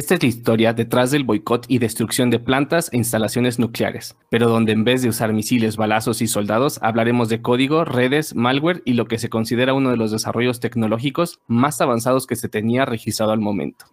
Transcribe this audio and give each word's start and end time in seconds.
Esta 0.00 0.14
es 0.14 0.22
la 0.22 0.30
historia 0.30 0.72
detrás 0.72 1.10
del 1.10 1.24
boicot 1.24 1.66
y 1.68 1.76
destrucción 1.76 2.30
de 2.30 2.38
plantas 2.38 2.88
e 2.90 2.96
instalaciones 2.96 3.58
nucleares, 3.58 4.16
pero 4.30 4.48
donde 4.48 4.72
en 4.72 4.82
vez 4.82 5.02
de 5.02 5.10
usar 5.10 5.34
misiles, 5.34 5.76
balazos 5.76 6.22
y 6.22 6.26
soldados, 6.26 6.78
hablaremos 6.80 7.28
de 7.28 7.42
código, 7.42 7.84
redes, 7.84 8.34
malware 8.34 8.80
y 8.86 8.94
lo 8.94 9.04
que 9.04 9.18
se 9.18 9.28
considera 9.28 9.74
uno 9.74 9.90
de 9.90 9.98
los 9.98 10.10
desarrollos 10.10 10.58
tecnológicos 10.58 11.40
más 11.48 11.82
avanzados 11.82 12.26
que 12.26 12.36
se 12.36 12.48
tenía 12.48 12.86
registrado 12.86 13.32
al 13.32 13.40
momento. 13.40 13.84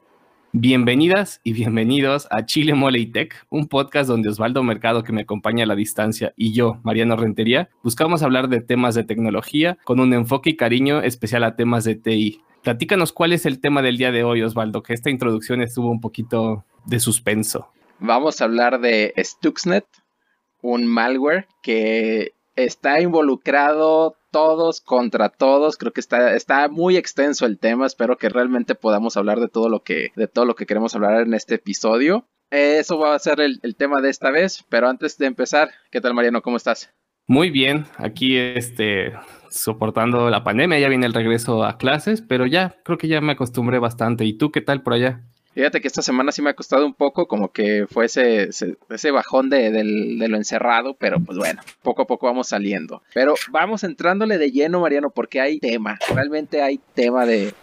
Bienvenidas 0.54 1.42
y 1.44 1.52
bienvenidos 1.52 2.26
a 2.32 2.46
Chile 2.46 2.74
Mole 2.74 3.00
y 3.00 3.08
Tech, 3.08 3.46
un 3.50 3.68
podcast 3.68 4.08
donde 4.08 4.30
Osvaldo 4.30 4.64
Mercado, 4.64 5.04
que 5.04 5.12
me 5.12 5.24
acompaña 5.24 5.66
a 5.66 5.68
la 5.68 5.76
distancia, 5.76 6.34
y 6.38 6.54
yo, 6.54 6.80
Mariano 6.84 7.18
Rentería, 7.18 7.68
buscamos 7.84 8.24
hablar 8.24 8.48
de 8.48 8.62
temas 8.62 8.96
de 8.96 9.04
tecnología 9.04 9.78
con 9.84 10.00
un 10.00 10.14
enfoque 10.14 10.52
y 10.52 10.56
cariño 10.56 11.02
especial 11.02 11.44
a 11.44 11.58
temas 11.58 11.84
de 11.84 11.96
TI. 11.96 12.42
Platícanos 12.64 13.14
cuál 13.14 13.34
es 13.34 13.46
el 13.46 13.60
tema 13.60 13.82
del 13.82 13.98
día 13.98 14.12
de 14.12 14.24
hoy, 14.24 14.42
Osvaldo, 14.42 14.84
que 14.84 14.94
esta 14.94 15.10
introducción 15.10 15.62
estuvo 15.62 15.90
un 15.90 16.02
poquito 16.02 16.66
de 16.86 17.00
suspenso. 17.00 17.72
Vamos 18.00 18.42
a 18.42 18.46
hablar 18.46 18.80
de 18.80 19.14
Stuxnet, 19.18 19.86
un 20.62 20.86
malware 20.86 21.48
que 21.62 22.34
está 22.56 23.02
involucrado 23.02 24.18
todos 24.32 24.82
contra 24.82 25.30
todos. 25.30 25.78
Creo 25.78 25.94
que 25.94 26.02
está, 26.02 26.36
está 26.36 26.68
muy 26.68 26.98
extenso 26.98 27.46
el 27.46 27.58
tema. 27.58 27.86
Espero 27.86 28.18
que 28.18 28.30
realmente 28.30 28.76
podamos 28.76 29.18
hablar 29.18 29.40
de 29.40 29.48
todo 29.48 29.70
lo 29.70 29.84
que, 29.84 30.12
de 30.16 30.28
todo 30.28 30.46
lo 30.46 30.56
que 30.56 30.66
queremos 30.66 30.94
hablar 30.96 31.22
en 31.22 31.34
este 31.34 31.56
episodio. 31.56 32.28
Eso 32.50 32.98
va 32.98 33.16
a 33.16 33.20
ser 33.20 33.40
el, 33.42 33.60
el 33.64 33.76
tema 33.76 34.02
de 34.02 34.10
esta 34.10 34.32
vez. 34.32 34.64
Pero 34.70 34.90
antes 34.90 35.18
de 35.18 35.26
empezar, 35.26 35.72
¿qué 35.92 36.02
tal 36.02 36.14
Mariano? 36.14 36.42
¿Cómo 36.42 36.58
estás? 36.58 36.92
Muy 37.30 37.50
bien, 37.50 37.86
aquí 37.98 38.38
este, 38.38 39.12
soportando 39.50 40.30
la 40.30 40.44
pandemia, 40.44 40.80
ya 40.80 40.90
viene 40.90 41.06
el 41.06 41.14
regreso 41.14 41.64
a 41.64 41.78
clases, 41.78 42.22
pero 42.22 42.46
ya 42.46 42.76
creo 42.84 42.98
que 42.98 43.08
ya 43.08 43.22
me 43.22 43.34
acostumbré 43.34 43.80
bastante. 43.80 44.26
¿Y 44.26 44.34
tú 44.34 44.52
qué 44.52 44.62
tal 44.62 44.82
por 44.82 44.94
allá? 44.94 45.22
Fíjate 45.58 45.82
que 45.82 45.88
esta 45.88 46.04
semana 46.04 46.32
sí 46.32 46.44
me 46.44 46.52
ha 46.52 46.54
costado 46.54 46.86
un 46.86 46.94
poco, 46.94 47.28
como 47.28 47.52
que 47.52 47.88
fue 47.90 48.06
ese, 48.06 48.52
bajón 49.12 49.50
de, 49.50 49.84
lo 49.84 50.38
encerrado, 50.38 50.94
pero 50.94 51.20
pues 51.20 51.36
bueno, 51.36 51.64
poco 51.82 52.04
a 52.04 52.06
poco 52.06 52.28
vamos 52.28 52.50
saliendo. 52.50 53.02
Pero 53.16 53.34
vamos 53.50 53.84
entrándole 53.84 54.38
de 54.38 54.52
lleno, 54.52 54.82
Mariano, 54.82 55.10
porque 55.10 55.42
hay 55.42 55.58
tema, 55.58 55.98
realmente 56.14 56.62
hay 56.62 56.80
tema 56.94 57.26
de, 57.26 57.56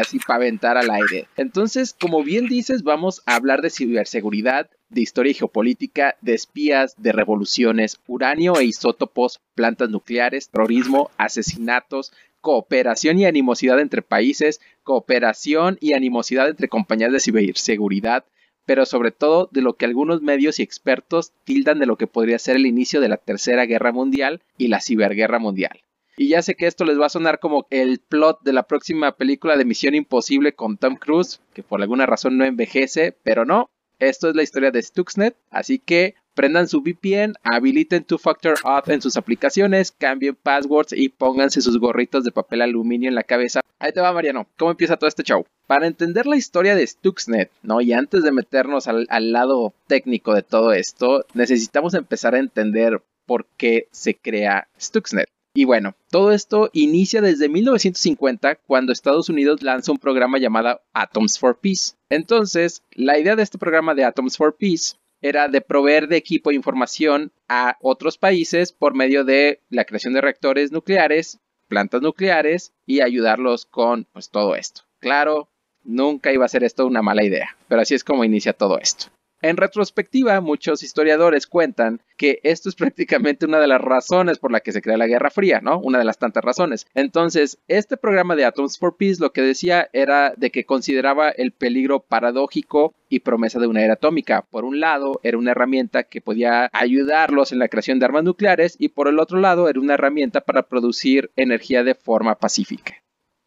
así 0.00 0.20
para 0.20 0.36
aventar 0.36 0.76
al 0.76 0.90
aire. 0.90 1.26
Entonces, 1.36 1.92
como 1.92 2.22
bien 2.22 2.46
dices, 2.46 2.84
vamos 2.84 3.20
a 3.26 3.34
hablar 3.34 3.62
de 3.62 3.70
ciberseguridad, 3.70 4.70
de 4.90 5.00
historia 5.00 5.30
y 5.30 5.34
geopolítica, 5.34 6.16
de 6.20 6.34
espías, 6.34 6.94
de 6.98 7.12
revoluciones, 7.12 8.00
uranio 8.06 8.58
e 8.58 8.64
isótopos, 8.64 9.40
plantas 9.54 9.88
nucleares, 9.88 10.50
terrorismo, 10.50 11.10
asesinatos, 11.16 12.12
cooperación 12.40 13.18
y 13.18 13.24
animosidad 13.24 13.80
entre 13.80 14.02
países, 14.02 14.60
cooperación 14.82 15.78
y 15.80 15.94
animosidad 15.94 16.48
entre 16.48 16.68
compañías 16.68 17.12
de 17.12 17.20
ciberseguridad, 17.20 18.24
pero 18.66 18.86
sobre 18.86 19.10
todo 19.10 19.48
de 19.52 19.62
lo 19.62 19.74
que 19.74 19.84
algunos 19.84 20.22
medios 20.22 20.58
y 20.58 20.62
expertos 20.62 21.32
tildan 21.44 21.78
de 21.78 21.86
lo 21.86 21.96
que 21.96 22.06
podría 22.06 22.38
ser 22.38 22.56
el 22.56 22.66
inicio 22.66 23.00
de 23.00 23.08
la 23.08 23.16
Tercera 23.16 23.66
Guerra 23.66 23.92
Mundial 23.92 24.42
y 24.58 24.68
la 24.68 24.80
Ciberguerra 24.80 25.38
Mundial. 25.38 25.82
Y 26.16 26.28
ya 26.28 26.42
sé 26.42 26.54
que 26.54 26.66
esto 26.66 26.84
les 26.84 27.00
va 27.00 27.06
a 27.06 27.10
sonar 27.10 27.38
como 27.38 27.66
el 27.70 27.98
plot 27.98 28.42
de 28.42 28.52
la 28.52 28.64
próxima 28.64 29.12
película 29.12 29.56
de 29.56 29.64
Misión 29.64 29.94
Imposible 29.94 30.52
con 30.52 30.76
Tom 30.76 30.96
Cruise, 30.96 31.40
que 31.54 31.62
por 31.62 31.80
alguna 31.80 32.04
razón 32.04 32.36
no 32.36 32.44
envejece, 32.44 33.16
pero 33.22 33.46
no, 33.46 33.70
esto 34.00 34.28
es 34.28 34.34
la 34.34 34.42
historia 34.42 34.70
de 34.70 34.82
Stuxnet, 34.82 35.36
así 35.50 35.78
que 35.78 36.14
Prendan 36.34 36.68
su 36.68 36.80
VPN, 36.80 37.34
habiliten 37.42 38.04
Two 38.04 38.16
Factor 38.16 38.54
Auth 38.64 38.88
en 38.88 39.02
sus 39.02 39.16
aplicaciones, 39.16 39.92
cambien 39.92 40.36
passwords 40.36 40.92
y 40.92 41.08
pónganse 41.08 41.60
sus 41.60 41.78
gorritos 41.78 42.24
de 42.24 42.32
papel 42.32 42.62
aluminio 42.62 43.08
en 43.08 43.14
la 43.14 43.24
cabeza. 43.24 43.60
Ahí 43.78 43.92
te 43.92 44.00
va, 44.00 44.12
Mariano. 44.12 44.46
¿Cómo 44.56 44.70
empieza 44.70 44.96
todo 44.96 45.08
este 45.08 45.22
show? 45.22 45.44
Para 45.66 45.86
entender 45.86 46.26
la 46.26 46.36
historia 46.36 46.74
de 46.74 46.86
Stuxnet, 46.86 47.50
¿no? 47.62 47.80
Y 47.80 47.92
antes 47.92 48.22
de 48.22 48.32
meternos 48.32 48.86
al, 48.86 49.06
al 49.10 49.32
lado 49.32 49.74
técnico 49.86 50.34
de 50.34 50.42
todo 50.42 50.72
esto, 50.72 51.26
necesitamos 51.34 51.94
empezar 51.94 52.34
a 52.34 52.38
entender 52.38 53.02
por 53.26 53.46
qué 53.56 53.88
se 53.90 54.14
crea 54.14 54.68
Stuxnet. 54.80 55.28
Y 55.52 55.64
bueno, 55.64 55.96
todo 56.10 56.30
esto 56.30 56.70
inicia 56.72 57.20
desde 57.20 57.48
1950 57.48 58.54
cuando 58.66 58.92
Estados 58.92 59.28
Unidos 59.28 59.62
lanza 59.62 59.90
un 59.90 59.98
programa 59.98 60.38
llamado 60.38 60.80
Atoms 60.92 61.38
for 61.38 61.58
Peace. 61.58 61.94
Entonces, 62.08 62.84
la 62.92 63.18
idea 63.18 63.34
de 63.34 63.42
este 63.42 63.58
programa 63.58 63.94
de 63.94 64.04
Atoms 64.04 64.36
for 64.36 64.56
Peace 64.56 64.94
era 65.22 65.48
de 65.48 65.60
proveer 65.60 66.06
de 66.06 66.16
equipo 66.16 66.50
e 66.50 66.54
información 66.54 67.32
a 67.48 67.76
otros 67.80 68.16
países 68.16 68.72
por 68.72 68.94
medio 68.94 69.24
de 69.24 69.60
la 69.70 69.84
creación 69.84 70.14
de 70.14 70.20
reactores 70.20 70.70
nucleares, 70.70 71.40
plantas 71.68 72.00
nucleares 72.00 72.72
y 72.86 73.00
ayudarlos 73.00 73.66
con 73.66 74.04
pues, 74.12 74.30
todo 74.30 74.54
esto. 74.54 74.82
Claro, 75.00 75.48
nunca 75.82 76.32
iba 76.32 76.44
a 76.44 76.48
ser 76.48 76.62
esto 76.62 76.86
una 76.86 77.02
mala 77.02 77.24
idea, 77.24 77.56
pero 77.68 77.82
así 77.82 77.94
es 77.94 78.04
como 78.04 78.24
inicia 78.24 78.52
todo 78.52 78.78
esto. 78.78 79.06
En 79.42 79.56
retrospectiva, 79.56 80.40
muchos 80.42 80.82
historiadores 80.82 81.46
cuentan 81.46 82.02
que 82.16 82.40
esto 82.42 82.68
es 82.68 82.74
prácticamente 82.76 83.46
una 83.46 83.58
de 83.58 83.68
las 83.68 83.80
razones 83.80 84.38
por 84.38 84.52
la 84.52 84.60
que 84.60 84.72
se 84.72 84.82
crea 84.82 84.96
la 84.96 85.06
Guerra 85.06 85.30
Fría, 85.30 85.60
¿no? 85.60 85.78
Una 85.78 85.98
de 85.98 86.04
las 86.04 86.18
tantas 86.18 86.44
razones. 86.44 86.86
Entonces, 86.94 87.58
este 87.68 87.96
programa 87.96 88.36
de 88.36 88.44
Atoms 88.44 88.78
for 88.78 88.96
Peace 88.96 89.20
lo 89.20 89.32
que 89.32 89.42
decía 89.42 89.88
era 89.92 90.34
de 90.36 90.50
que 90.50 90.66
consideraba 90.66 91.30
el 91.30 91.52
peligro 91.52 92.00
paradójico 92.00 92.94
y 93.08 93.20
promesa 93.20 93.58
de 93.58 93.66
una 93.66 93.82
era 93.82 93.94
atómica. 93.94 94.42
Por 94.50 94.64
un 94.64 94.78
lado, 94.80 95.20
era 95.22 95.38
una 95.38 95.52
herramienta 95.52 96.04
que 96.04 96.20
podía 96.20 96.68
ayudarlos 96.72 97.52
en 97.52 97.58
la 97.58 97.68
creación 97.68 97.98
de 97.98 98.04
armas 98.04 98.24
nucleares 98.24 98.76
y 98.78 98.88
por 98.88 99.08
el 99.08 99.18
otro 99.18 99.40
lado, 99.40 99.68
era 99.68 99.80
una 99.80 99.94
herramienta 99.94 100.42
para 100.42 100.64
producir 100.64 101.30
energía 101.36 101.82
de 101.82 101.94
forma 101.94 102.34
pacífica. 102.34 102.94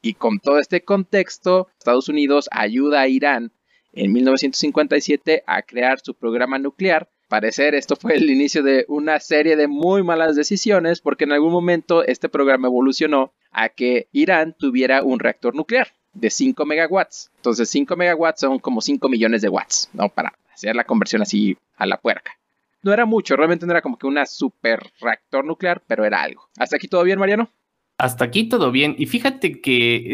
Y 0.02 0.16
con 0.16 0.40
todo 0.40 0.60
este 0.60 0.84
contexto, 0.84 1.70
Estados 1.80 2.10
Unidos 2.10 2.50
ayuda 2.52 3.02
a 3.02 3.08
Irán 3.08 3.54
en 3.94 4.12
1957 4.12 5.44
a 5.46 5.62
crear 5.62 6.00
su 6.00 6.14
programa 6.14 6.60
nuclear. 6.60 7.08
Parecer 7.30 7.74
esto 7.74 7.96
fue 7.96 8.16
el 8.16 8.30
inicio 8.30 8.62
de 8.62 8.86
una 8.88 9.20
serie 9.20 9.56
de 9.56 9.68
muy 9.68 10.04
malas 10.04 10.36
decisiones 10.36 11.02
porque 11.02 11.24
en 11.24 11.32
algún 11.32 11.52
momento 11.52 12.04
este 12.04 12.30
programa 12.30 12.68
evolucionó 12.68 13.32
a 13.52 13.70
que 13.70 14.08
Irán 14.12 14.56
tuviera 14.58 15.04
un 15.04 15.20
reactor 15.20 15.56
nuclear 15.56 15.88
de 16.14 16.30
5 16.30 16.66
megawatts. 16.66 17.32
Entonces 17.38 17.70
5 17.70 17.96
megawatts 17.96 18.42
son 18.42 18.60
como 18.60 18.82
5 18.82 19.10
millones 19.10 19.42
de 19.42 19.50
watts, 19.50 19.90
¿no? 19.94 20.10
Para 20.10 20.34
hacer 20.54 20.76
la 20.76 20.84
conversión 20.84 21.22
así 21.22 21.58
a 21.78 21.86
la 21.86 21.98
puerca. 21.98 22.32
No 22.84 22.92
era 22.92 23.06
mucho, 23.06 23.36
realmente 23.36 23.66
no 23.66 23.72
era 23.72 23.82
como 23.82 23.98
que 23.98 24.08
una 24.08 24.26
super 24.26 24.92
reactor 25.00 25.46
nuclear, 25.46 25.82
pero 25.88 26.06
era 26.06 26.22
algo. 26.22 26.50
¿Hasta 26.58 26.76
aquí 26.76 26.88
todo 26.88 27.04
bien, 27.04 27.18
Mariano? 27.18 27.50
Hasta 27.98 28.26
aquí 28.26 28.50
todo 28.50 28.72
bien. 28.72 28.96
Y 28.98 29.06
fíjate 29.06 29.62
que 29.62 30.14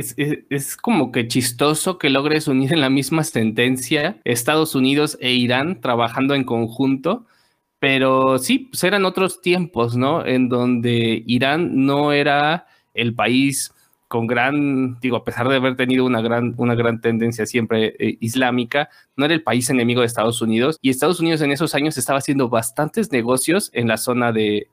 es, 0.50 0.78
como 0.78 1.12
que 1.12 1.28
chistoso 1.28 1.98
que 1.98 2.10
logres 2.10 2.48
unir 2.48 2.74
en 2.74 2.82
la 2.82 2.90
misma 2.90 3.24
sentencia 3.24 4.20
Estados 4.26 4.76
Unidos 4.76 5.18
e 5.22 5.32
Irán 5.34 5.82
trabajando 5.82 6.36
en 6.36 6.44
conjunto. 6.44 7.26
Pero 7.80 8.38
sí, 8.40 8.60
pues 8.60 8.84
eran 8.84 9.06
otros 9.06 9.42
tiempos, 9.42 9.96
¿no? 9.96 10.26
En 10.26 10.50
donde 10.50 11.24
Irán 11.26 11.86
no 11.86 12.12
era 12.12 12.68
el 12.94 13.16
país 13.16 13.74
con 14.10 14.28
gran, 14.28 15.00
digo, 15.00 15.18
a 15.18 15.24
pesar 15.24 15.48
de 15.48 15.56
haber 15.56 15.78
tenido 15.78 16.04
una 16.06 16.20
gran, 16.22 16.56
una 16.58 16.76
gran 16.76 17.00
tendencia 17.00 17.46
siempre 17.46 17.96
eh, 18.00 18.18
islámica, 18.20 18.90
no 19.16 19.26
era 19.26 19.36
el 19.36 19.44
país 19.44 19.70
enemigo 19.70 20.02
de 20.02 20.08
Estados 20.08 20.42
Unidos. 20.42 20.78
Y 20.82 20.90
Estados 20.90 21.20
Unidos 21.22 21.42
en 21.42 21.52
esos 21.52 21.76
años 21.76 21.98
estaba 21.98 22.20
haciendo 22.20 22.50
bastantes 22.50 23.12
negocios 23.12 23.70
en 23.74 23.88
la 23.88 23.98
zona 23.98 24.32
de, 24.34 24.68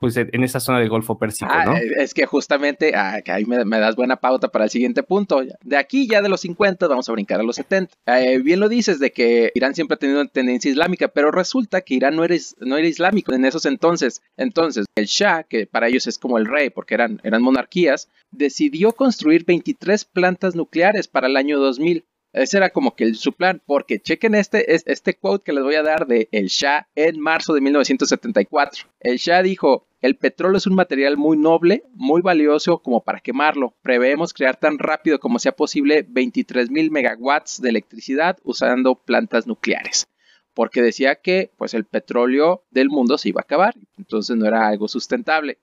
pues 0.00 0.16
en 0.16 0.42
esa 0.42 0.60
zona 0.60 0.80
del 0.80 0.88
Golfo 0.88 1.18
Pérsico, 1.18 1.50
ah, 1.52 1.78
eh, 1.78 1.92
Es 1.98 2.14
que 2.14 2.24
justamente 2.24 2.94
ah, 2.96 3.20
ahí 3.26 3.44
me, 3.44 3.78
das 3.78 3.96
buena 3.96 4.16
pauta 4.16 4.48
para 4.48 4.64
el 4.64 4.70
siguiente 4.70 5.02
punto. 5.02 5.42
De 5.62 5.76
aquí 5.76 6.08
ya 6.08 6.22
de 6.22 6.30
los 6.30 6.40
50 6.40 6.88
vamos 6.88 7.06
a 7.10 7.12
brincar 7.12 7.38
a 7.38 7.42
los 7.42 7.56
70. 7.56 7.94
Eh, 8.06 8.38
bien 8.38 8.60
lo 8.60 8.70
dices 8.70 8.98
de 8.98 9.12
que 9.12 9.52
Irán 9.54 9.74
siempre 9.74 9.96
ha 9.96 9.98
tenido 9.98 10.22
una 10.22 10.30
tendencia 10.30 10.70
islámica, 10.70 11.08
pero 11.08 11.30
resulta 11.30 11.82
que 11.82 11.96
Irán 11.96 12.16
no 12.16 12.24
era, 12.24 12.34
no 12.60 12.78
era 12.78 12.88
islámico 12.88 13.34
en 13.34 13.44
esos 13.44 13.66
entonces. 13.66 14.22
Entonces, 14.38 14.86
el 14.94 15.04
Shah, 15.04 15.42
que 15.42 15.66
para 15.66 15.88
ellos 15.88 16.06
es 16.06 16.18
como 16.18 16.38
el 16.38 16.46
rey 16.46 16.70
porque 16.70 16.94
eran, 16.94 17.20
eran 17.22 17.42
monarquías, 17.42 18.08
decidió 18.30 18.92
construir 18.92 19.44
23 19.44 20.06
plantas 20.06 20.54
nucleares 20.54 21.08
para 21.08 21.26
el 21.26 21.36
año 21.36 21.58
2000. 21.58 22.06
Ese 22.32 22.56
era 22.56 22.70
como 22.70 22.94
que 22.94 23.12
su 23.14 23.34
plan, 23.34 23.60
porque 23.66 24.00
chequen 24.00 24.34
este, 24.34 24.74
este 24.74 25.14
quote 25.14 25.44
que 25.44 25.52
les 25.52 25.64
voy 25.64 25.74
a 25.74 25.82
dar 25.82 26.06
de 26.06 26.28
El 26.32 26.46
Shah 26.46 26.88
en 26.94 27.20
marzo 27.20 27.52
de 27.52 27.60
1974. 27.60 28.88
El 29.00 29.18
Shah 29.18 29.42
dijo, 29.42 29.88
el 30.00 30.16
petróleo 30.16 30.56
es 30.58 30.66
un 30.66 30.74
material 30.74 31.16
muy 31.16 31.36
noble, 31.36 31.84
muy 31.94 32.22
valioso 32.22 32.78
como 32.78 33.02
para 33.02 33.20
quemarlo. 33.20 33.74
Preveemos 33.82 34.32
crear 34.32 34.56
tan 34.56 34.78
rápido 34.78 35.20
como 35.20 35.38
sea 35.38 35.52
posible 35.52 36.06
23.000 36.08 36.90
megawatts 36.90 37.60
de 37.60 37.68
electricidad 37.68 38.38
usando 38.42 38.94
plantas 38.94 39.46
nucleares. 39.46 40.08
Porque 40.54 40.82
decía 40.82 41.16
que 41.16 41.52
pues 41.56 41.74
el 41.74 41.84
petróleo 41.84 42.64
del 42.70 42.88
mundo 42.88 43.18
se 43.18 43.28
iba 43.28 43.40
a 43.40 43.44
acabar, 43.44 43.74
entonces 43.98 44.36
no 44.36 44.46
era 44.46 44.66
algo 44.66 44.88
sustentable. 44.88 45.58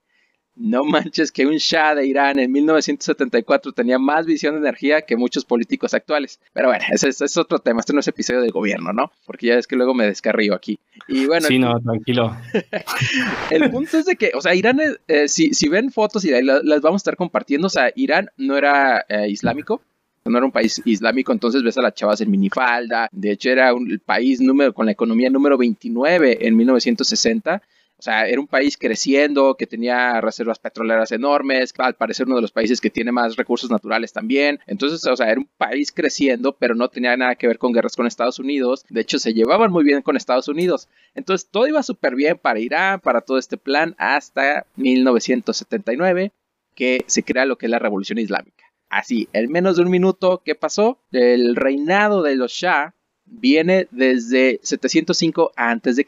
No 0.59 0.83
manches 0.83 1.31
que 1.31 1.45
un 1.45 1.57
Shah 1.57 1.93
de 1.93 2.07
Irán 2.07 2.39
en 2.39 2.51
1974 2.51 3.71
tenía 3.73 3.99
más 3.99 4.25
visión 4.25 4.55
de 4.55 4.61
energía 4.61 5.01
que 5.01 5.15
muchos 5.15 5.45
políticos 5.45 5.93
actuales. 5.93 6.39
Pero 6.53 6.69
bueno, 6.69 6.83
ese, 6.91 7.09
es 7.09 7.37
otro 7.37 7.59
tema. 7.59 7.81
Este 7.81 7.93
no 7.93 7.99
es 7.99 8.07
episodio 8.07 8.41
del 8.41 8.51
gobierno, 8.51 8.91
¿no? 8.91 9.11
Porque 9.25 9.47
ya 9.47 9.55
es 9.55 9.67
que 9.67 9.75
luego 9.75 9.93
me 9.93 10.05
descarrío 10.05 10.55
aquí. 10.55 10.79
Y 11.07 11.25
bueno. 11.27 11.47
Sí, 11.47 11.59
no, 11.59 11.79
tranquilo. 11.79 12.35
el 13.51 13.69
punto 13.69 13.99
es 13.99 14.05
de 14.05 14.15
que, 14.15 14.31
o 14.33 14.41
sea, 14.41 14.55
Irán, 14.55 14.79
eh, 15.07 15.27
si, 15.27 15.69
ven 15.69 15.91
fotos 15.91 16.25
y 16.25 16.31
las, 16.41 16.81
vamos 16.81 16.99
a 16.99 17.03
estar 17.03 17.15
compartiendo, 17.15 17.67
o 17.67 17.71
sea, 17.71 17.91
Irán 17.95 18.29
no 18.37 18.57
era 18.57 19.05
eh, 19.09 19.29
islámico, 19.29 19.81
no 20.25 20.37
era 20.37 20.45
un 20.45 20.51
país 20.51 20.81
islámico, 20.85 21.31
entonces 21.31 21.61
ves 21.61 21.77
a 21.77 21.81
las 21.81 21.93
chavas 21.93 22.21
en 22.21 22.31
minifalda. 22.31 23.09
De 23.11 23.31
hecho, 23.31 23.49
era 23.49 23.73
un, 23.73 23.91
el 23.91 23.99
país 23.99 24.41
número, 24.41 24.73
con 24.73 24.87
la 24.87 24.91
economía 24.91 25.29
número 25.29 25.57
29 25.57 26.47
en 26.47 26.55
1960 26.55 27.61
o 27.99 28.03
sea, 28.03 28.27
era 28.27 28.39
un 28.39 28.47
país 28.47 28.77
creciendo, 28.77 29.55
que 29.55 29.65
tenía 29.65 30.21
reservas 30.21 30.59
petroleras 30.59 31.11
enormes, 31.11 31.73
al 31.79 31.95
parecer 31.95 32.27
uno 32.27 32.35
de 32.35 32.43
los 32.43 32.51
países 32.51 32.79
que 32.79 32.91
tiene 32.91 33.11
más 33.11 33.35
recursos 33.35 33.71
naturales 33.71 34.13
también. 34.13 34.59
Entonces, 34.67 35.03
o 35.07 35.15
sea, 35.15 35.31
era 35.31 35.39
un 35.39 35.49
país 35.57 35.91
creciendo, 35.91 36.53
pero 36.53 36.75
no 36.75 36.89
tenía 36.89 37.17
nada 37.17 37.33
que 37.35 37.47
ver 37.47 37.57
con 37.57 37.73
guerras 37.73 37.95
con 37.95 38.05
Estados 38.05 38.37
Unidos. 38.37 38.85
De 38.89 39.01
hecho, 39.01 39.17
se 39.17 39.33
llevaban 39.33 39.71
muy 39.71 39.83
bien 39.83 40.03
con 40.03 40.15
Estados 40.15 40.47
Unidos. 40.47 40.89
Entonces, 41.15 41.49
todo 41.49 41.67
iba 41.67 41.81
súper 41.81 42.13
bien 42.13 42.37
para 42.37 42.59
Irán, 42.59 42.99
para 42.99 43.21
todo 43.21 43.39
este 43.39 43.57
plan, 43.57 43.95
hasta 43.97 44.67
1979, 44.75 46.31
que 46.75 47.03
se 47.07 47.23
crea 47.23 47.45
lo 47.45 47.57
que 47.57 47.65
es 47.65 47.71
la 47.71 47.79
Revolución 47.79 48.19
Islámica. 48.19 48.63
Así, 48.89 49.27
en 49.33 49.51
menos 49.51 49.77
de 49.77 49.81
un 49.81 49.89
minuto, 49.89 50.43
¿qué 50.45 50.53
pasó? 50.53 50.99
El 51.11 51.55
reinado 51.55 52.21
de 52.21 52.35
los 52.35 52.51
Shah 52.51 52.93
viene 53.25 53.87
desde 53.89 54.59
705 54.61 55.51
a.C. 55.55 56.05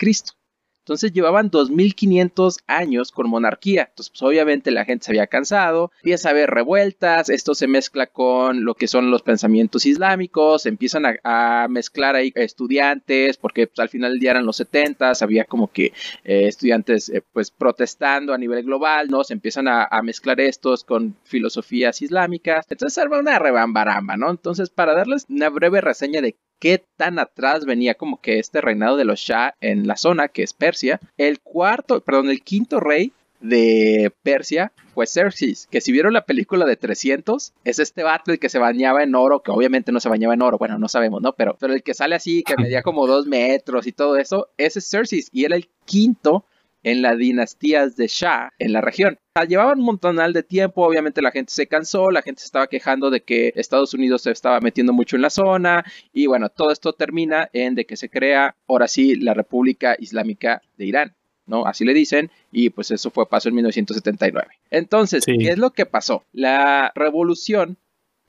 Entonces 0.89 1.13
llevaban 1.13 1.51
2500 1.51 2.61
años 2.65 3.11
con 3.11 3.29
monarquía. 3.29 3.89
Entonces, 3.89 4.09
pues 4.09 4.23
obviamente 4.23 4.71
la 4.71 4.85
gente 4.85 5.05
se 5.05 5.11
había 5.11 5.27
cansado, 5.27 5.91
empieza 5.97 6.29
a 6.29 6.31
haber 6.31 6.49
revueltas, 6.49 7.29
esto 7.29 7.53
se 7.53 7.67
mezcla 7.67 8.07
con 8.07 8.65
lo 8.65 8.73
que 8.73 8.87
son 8.87 9.11
los 9.11 9.21
pensamientos 9.21 9.85
islámicos, 9.85 10.65
empiezan 10.65 11.03
a, 11.23 11.67
mezclar 11.69 12.15
ahí 12.15 12.31
estudiantes, 12.33 13.37
porque 13.37 13.67
pues, 13.67 13.77
al 13.77 13.89
final 13.89 14.13
del 14.13 14.19
día 14.19 14.31
eran 14.31 14.47
los 14.47 14.57
70, 14.57 15.13
había 15.21 15.45
como 15.45 15.71
que 15.71 15.93
eh, 16.23 16.47
estudiantes 16.47 17.09
eh, 17.09 17.21
pues 17.33 17.51
protestando 17.51 18.33
a 18.33 18.39
nivel 18.39 18.63
global, 18.63 19.09
¿no? 19.11 19.23
Se 19.23 19.33
empiezan 19.33 19.67
a, 19.67 19.87
mezclar 20.01 20.41
estos 20.41 20.83
con 20.83 21.17
filosofías 21.23 22.01
islámicas. 22.01 22.65
Entonces 22.67 22.97
arma 22.97 23.19
una 23.19 23.37
rebambaramba, 23.37 24.17
¿no? 24.17 24.31
Entonces, 24.31 24.71
para 24.71 24.95
darles 24.95 25.27
una 25.29 25.49
breve 25.49 25.81
reseña 25.81 26.21
de 26.21 26.35
qué 26.59 26.83
tan 26.97 27.19
atrás 27.19 27.65
venía 27.65 27.95
como 27.95 28.21
que 28.21 28.39
este 28.39 28.61
reinado 28.61 28.97
de 28.97 29.05
los 29.05 29.19
Shah 29.19 29.55
en 29.61 29.87
la 29.87 29.95
zona 29.95 30.27
que 30.27 30.43
es 30.43 30.53
Persia. 30.53 30.99
El 31.17 31.39
cuarto, 31.39 32.01
perdón, 32.01 32.29
el 32.29 32.41
quinto 32.41 32.79
rey 32.79 33.13
de 33.41 34.11
Persia 34.21 34.71
fue 34.93 35.07
Xerxes, 35.07 35.67
que 35.71 35.79
si 35.79 35.91
vieron 35.91 36.13
la 36.13 36.25
película 36.25 36.65
de 36.65 36.75
300, 36.75 37.53
es 37.63 37.79
este 37.79 38.03
vato 38.03 38.31
el 38.31 38.39
que 38.39 38.49
se 38.49 38.59
bañaba 38.59 39.01
en 39.01 39.15
oro, 39.15 39.41
que 39.41 39.51
obviamente 39.51 39.93
no 39.93 40.01
se 40.01 40.09
bañaba 40.09 40.33
en 40.33 40.41
oro, 40.41 40.57
bueno, 40.57 40.77
no 40.77 40.89
sabemos, 40.89 41.21
¿no? 41.21 41.33
Pero, 41.33 41.55
pero 41.57 41.73
el 41.73 41.81
que 41.81 41.93
sale 41.93 42.15
así, 42.15 42.43
que 42.43 42.57
medía 42.57 42.81
como 42.81 43.07
dos 43.07 43.27
metros 43.27 43.87
y 43.87 43.93
todo 43.93 44.17
eso, 44.17 44.49
ese 44.57 44.79
es 44.79 44.89
Xerxes, 44.89 45.29
y 45.31 45.45
era 45.45 45.55
el 45.55 45.69
quinto 45.85 46.43
en 46.83 47.01
las 47.01 47.17
dinastías 47.17 47.95
de 47.95 48.07
Shah 48.07 48.53
en 48.57 48.73
la 48.73 48.81
región. 48.81 49.19
Llevaban 49.47 49.79
un 49.79 49.85
montonal 49.85 50.33
de 50.33 50.43
tiempo, 50.43 50.85
obviamente 50.85 51.21
la 51.21 51.31
gente 51.31 51.53
se 51.53 51.67
cansó, 51.67 52.11
la 52.11 52.21
gente 52.21 52.41
se 52.41 52.47
estaba 52.47 52.67
quejando 52.67 53.09
de 53.09 53.21
que 53.21 53.53
Estados 53.55 53.93
Unidos 53.93 54.23
se 54.23 54.31
estaba 54.31 54.59
metiendo 54.59 54.91
mucho 54.91 55.15
en 55.15 55.21
la 55.21 55.29
zona 55.29 55.85
y 56.11 56.27
bueno, 56.27 56.49
todo 56.49 56.71
esto 56.71 56.93
termina 56.93 57.49
en 57.53 57.75
de 57.75 57.85
que 57.85 57.95
se 57.95 58.09
crea 58.09 58.55
ahora 58.67 58.87
sí 58.87 59.15
la 59.15 59.33
República 59.33 59.95
Islámica 59.97 60.61
de 60.77 60.85
Irán. 60.85 61.15
¿no? 61.45 61.65
Así 61.65 61.83
le 61.83 61.93
dicen, 61.93 62.29
y 62.51 62.69
pues 62.69 62.91
eso 62.91 63.09
fue 63.09 63.27
paso 63.27 63.49
en 63.49 63.55
1979. 63.55 64.47
Entonces, 64.69 65.25
¿qué 65.25 65.49
es 65.49 65.57
lo 65.57 65.71
que 65.71 65.87
pasó? 65.87 66.23
La 66.31 66.91
revolución 66.93 67.77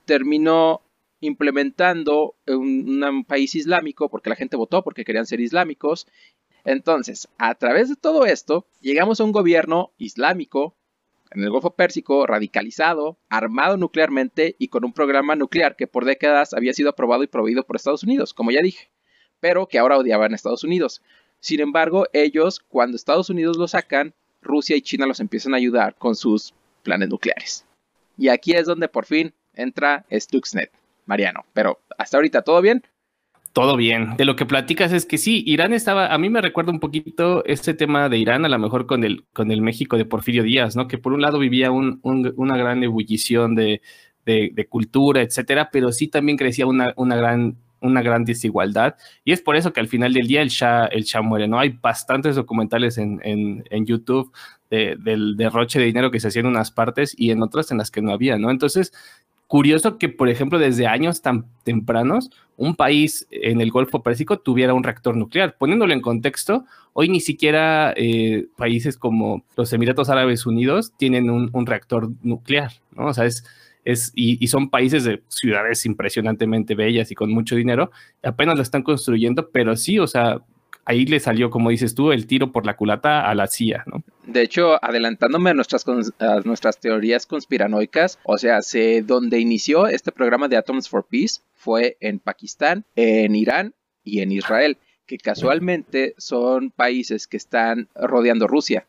terminó 0.05 0.81
implementando 1.19 2.33
un, 2.47 3.03
un, 3.03 3.23
país 3.23 3.53
islámico 3.53 4.09
porque 4.09 4.31
la 4.31 4.35
gente 4.35 4.57
votó 4.57 4.83
porque 4.83 5.05
querían 5.05 5.27
ser 5.27 5.39
islámicos 5.39 6.07
entonces, 6.65 7.27
a 7.37 7.55
través 7.55 7.89
de 7.89 7.95
todo 7.95 8.25
esto, 8.25 8.65
llegamos 8.81 9.19
a 9.19 9.23
un 9.23 9.31
gobierno 9.31 9.91
islámico 9.97 10.75
en 11.31 11.43
el 11.43 11.49
Golfo 11.49 11.71
Pérsico, 11.71 12.27
radicalizado, 12.27 13.17
armado 13.29 13.77
nuclearmente 13.77 14.55
y 14.59 14.67
con 14.67 14.83
un 14.83 14.93
programa 14.93 15.35
nuclear 15.35 15.75
que 15.75 15.87
por 15.87 16.05
décadas 16.05 16.53
había 16.53 16.73
sido 16.73 16.89
aprobado 16.89 17.23
y 17.23 17.27
proveído 17.27 17.63
por 17.63 17.77
Estados 17.77 18.03
Unidos, 18.03 18.33
como 18.33 18.51
ya 18.51 18.61
dije, 18.61 18.91
pero 19.39 19.67
que 19.67 19.79
ahora 19.79 19.97
odiaban 19.97 20.33
a 20.33 20.35
Estados 20.35 20.63
Unidos. 20.63 21.01
Sin 21.39 21.61
embargo, 21.61 22.05
ellos, 22.13 22.59
cuando 22.59 22.97
Estados 22.97 23.29
Unidos 23.29 23.57
lo 23.57 23.67
sacan, 23.67 24.13
Rusia 24.41 24.75
y 24.75 24.81
China 24.81 25.05
los 25.05 25.19
empiezan 25.19 25.53
a 25.53 25.57
ayudar 25.57 25.95
con 25.95 26.15
sus 26.15 26.53
planes 26.83 27.09
nucleares. 27.09 27.65
Y 28.17 28.27
aquí 28.27 28.53
es 28.53 28.65
donde 28.65 28.87
por 28.87 29.05
fin 29.05 29.33
entra 29.55 30.05
Stuxnet, 30.11 30.71
Mariano. 31.05 31.45
Pero 31.53 31.79
hasta 31.97 32.17
ahorita, 32.17 32.41
¿todo 32.41 32.61
bien? 32.61 32.83
Todo 33.53 33.75
bien. 33.75 34.15
De 34.15 34.23
lo 34.23 34.37
que 34.37 34.45
platicas 34.45 34.93
es 34.93 35.05
que 35.05 35.17
sí, 35.17 35.43
Irán 35.45 35.73
estaba, 35.73 36.13
a 36.13 36.17
mí 36.17 36.29
me 36.29 36.39
recuerda 36.39 36.71
un 36.71 36.79
poquito 36.79 37.43
este 37.45 37.73
tema 37.73 38.07
de 38.07 38.17
Irán, 38.17 38.45
a 38.45 38.49
lo 38.49 38.57
mejor 38.57 38.85
con 38.85 39.03
el, 39.03 39.25
con 39.33 39.51
el 39.51 39.61
México 39.61 39.97
de 39.97 40.05
Porfirio 40.05 40.43
Díaz, 40.43 40.77
¿no? 40.77 40.87
Que 40.87 40.97
por 40.97 41.11
un 41.11 41.21
lado 41.21 41.37
vivía 41.37 41.69
una 41.71 42.57
gran 42.57 42.81
ebullición 42.83 43.55
de, 43.55 43.81
cultura, 44.69 45.21
etcétera, 45.21 45.69
pero 45.69 45.91
sí 45.91 46.07
también 46.07 46.37
crecía 46.37 46.65
una, 46.65 46.93
gran 46.95 47.57
una 47.81 48.01
gran 48.03 48.23
desigualdad 48.23 48.95
y 49.25 49.31
es 49.31 49.41
por 49.41 49.55
eso 49.55 49.73
que 49.73 49.79
al 49.79 49.87
final 49.87 50.13
del 50.13 50.27
día 50.27 50.43
el 50.43 50.49
Shah, 50.49 50.85
el 50.85 51.03
Shah 51.03 51.21
muere, 51.21 51.47
¿no? 51.47 51.59
Hay 51.59 51.69
bastantes 51.69 52.35
documentales 52.35 52.97
en, 52.97 53.19
en, 53.23 53.85
YouTube 53.85 54.31
del 54.69 55.35
derroche 55.35 55.79
de 55.79 55.85
dinero 55.85 56.11
que 56.11 56.21
se 56.21 56.29
hacía 56.29 56.41
en 56.41 56.45
unas 56.45 56.71
partes 56.71 57.13
y 57.17 57.31
en 57.31 57.41
otras 57.41 57.71
en 57.71 57.79
las 57.79 57.91
que 57.91 58.01
no 58.01 58.13
había, 58.13 58.37
¿no? 58.37 58.49
Entonces, 58.51 58.93
curioso 59.51 59.97
que, 59.97 60.07
por 60.07 60.29
ejemplo, 60.29 60.59
desde 60.59 60.87
años 60.87 61.21
tan 61.21 61.45
tempranos, 61.65 62.31
un 62.55 62.73
país 62.73 63.27
en 63.31 63.59
el 63.59 63.69
Golfo 63.69 64.01
Pérsico 64.01 64.39
tuviera 64.39 64.73
un 64.73 64.81
reactor 64.81 65.17
nuclear. 65.17 65.57
Poniéndolo 65.57 65.91
en 65.91 65.99
contexto, 65.99 66.63
hoy 66.93 67.09
ni 67.09 67.19
siquiera 67.19 67.93
eh, 67.97 68.47
países 68.55 68.97
como 68.97 69.43
los 69.57 69.73
Emiratos 69.73 70.07
Árabes 70.09 70.45
Unidos 70.45 70.93
tienen 70.95 71.29
un, 71.29 71.65
reactor 71.65 72.11
nuclear, 72.23 72.71
¿no? 72.95 73.07
O 73.07 73.13
sea, 73.13 73.25
es, 73.25 73.43
es 73.83 74.13
y, 74.15 74.41
y, 74.41 74.47
son 74.47 74.69
países 74.69 75.03
de 75.03 75.21
ciudades 75.27 75.85
impresionantemente 75.85 76.73
bellas 76.73 77.11
y 77.11 77.15
con 77.15 77.29
mucho 77.29 77.57
dinero, 77.57 77.91
apenas 78.23 78.55
lo 78.55 78.61
están 78.61 78.83
construyendo, 78.83 79.49
pero 79.49 79.75
sí, 79.75 79.99
o 79.99 80.07
sea, 80.07 80.39
ahí 80.85 81.05
le 81.05 81.19
salió, 81.19 81.49
como 81.49 81.71
dices 81.71 81.93
tú, 81.93 82.13
el 82.13 82.25
tiro 82.25 82.53
por 82.53 82.65
la 82.65 82.77
culata 82.77 83.29
a 83.29 83.35
la 83.35 83.47
CIA, 83.47 83.83
¿no? 83.85 84.01
De 84.31 84.41
hecho, 84.41 84.83
adelantándome 84.83 85.49
a 85.49 85.53
nuestras, 85.53 85.85
nuestras 86.45 86.79
teorías 86.79 87.25
conspiranoicas, 87.25 88.19
o 88.23 88.37
sea, 88.37 88.61
se, 88.61 89.01
donde 89.01 89.39
inició 89.39 89.87
este 89.87 90.11
programa 90.11 90.47
de 90.47 90.57
Atoms 90.57 90.87
for 90.87 91.05
Peace 91.05 91.41
fue 91.53 91.97
en 91.99 92.19
Pakistán, 92.19 92.85
en 92.95 93.35
Irán 93.35 93.75
y 94.03 94.21
en 94.21 94.31
Israel, 94.31 94.77
que 95.05 95.17
casualmente 95.17 96.15
son 96.17 96.71
países 96.71 97.27
que 97.27 97.37
están 97.37 97.89
rodeando 97.95 98.47
Rusia. 98.47 98.87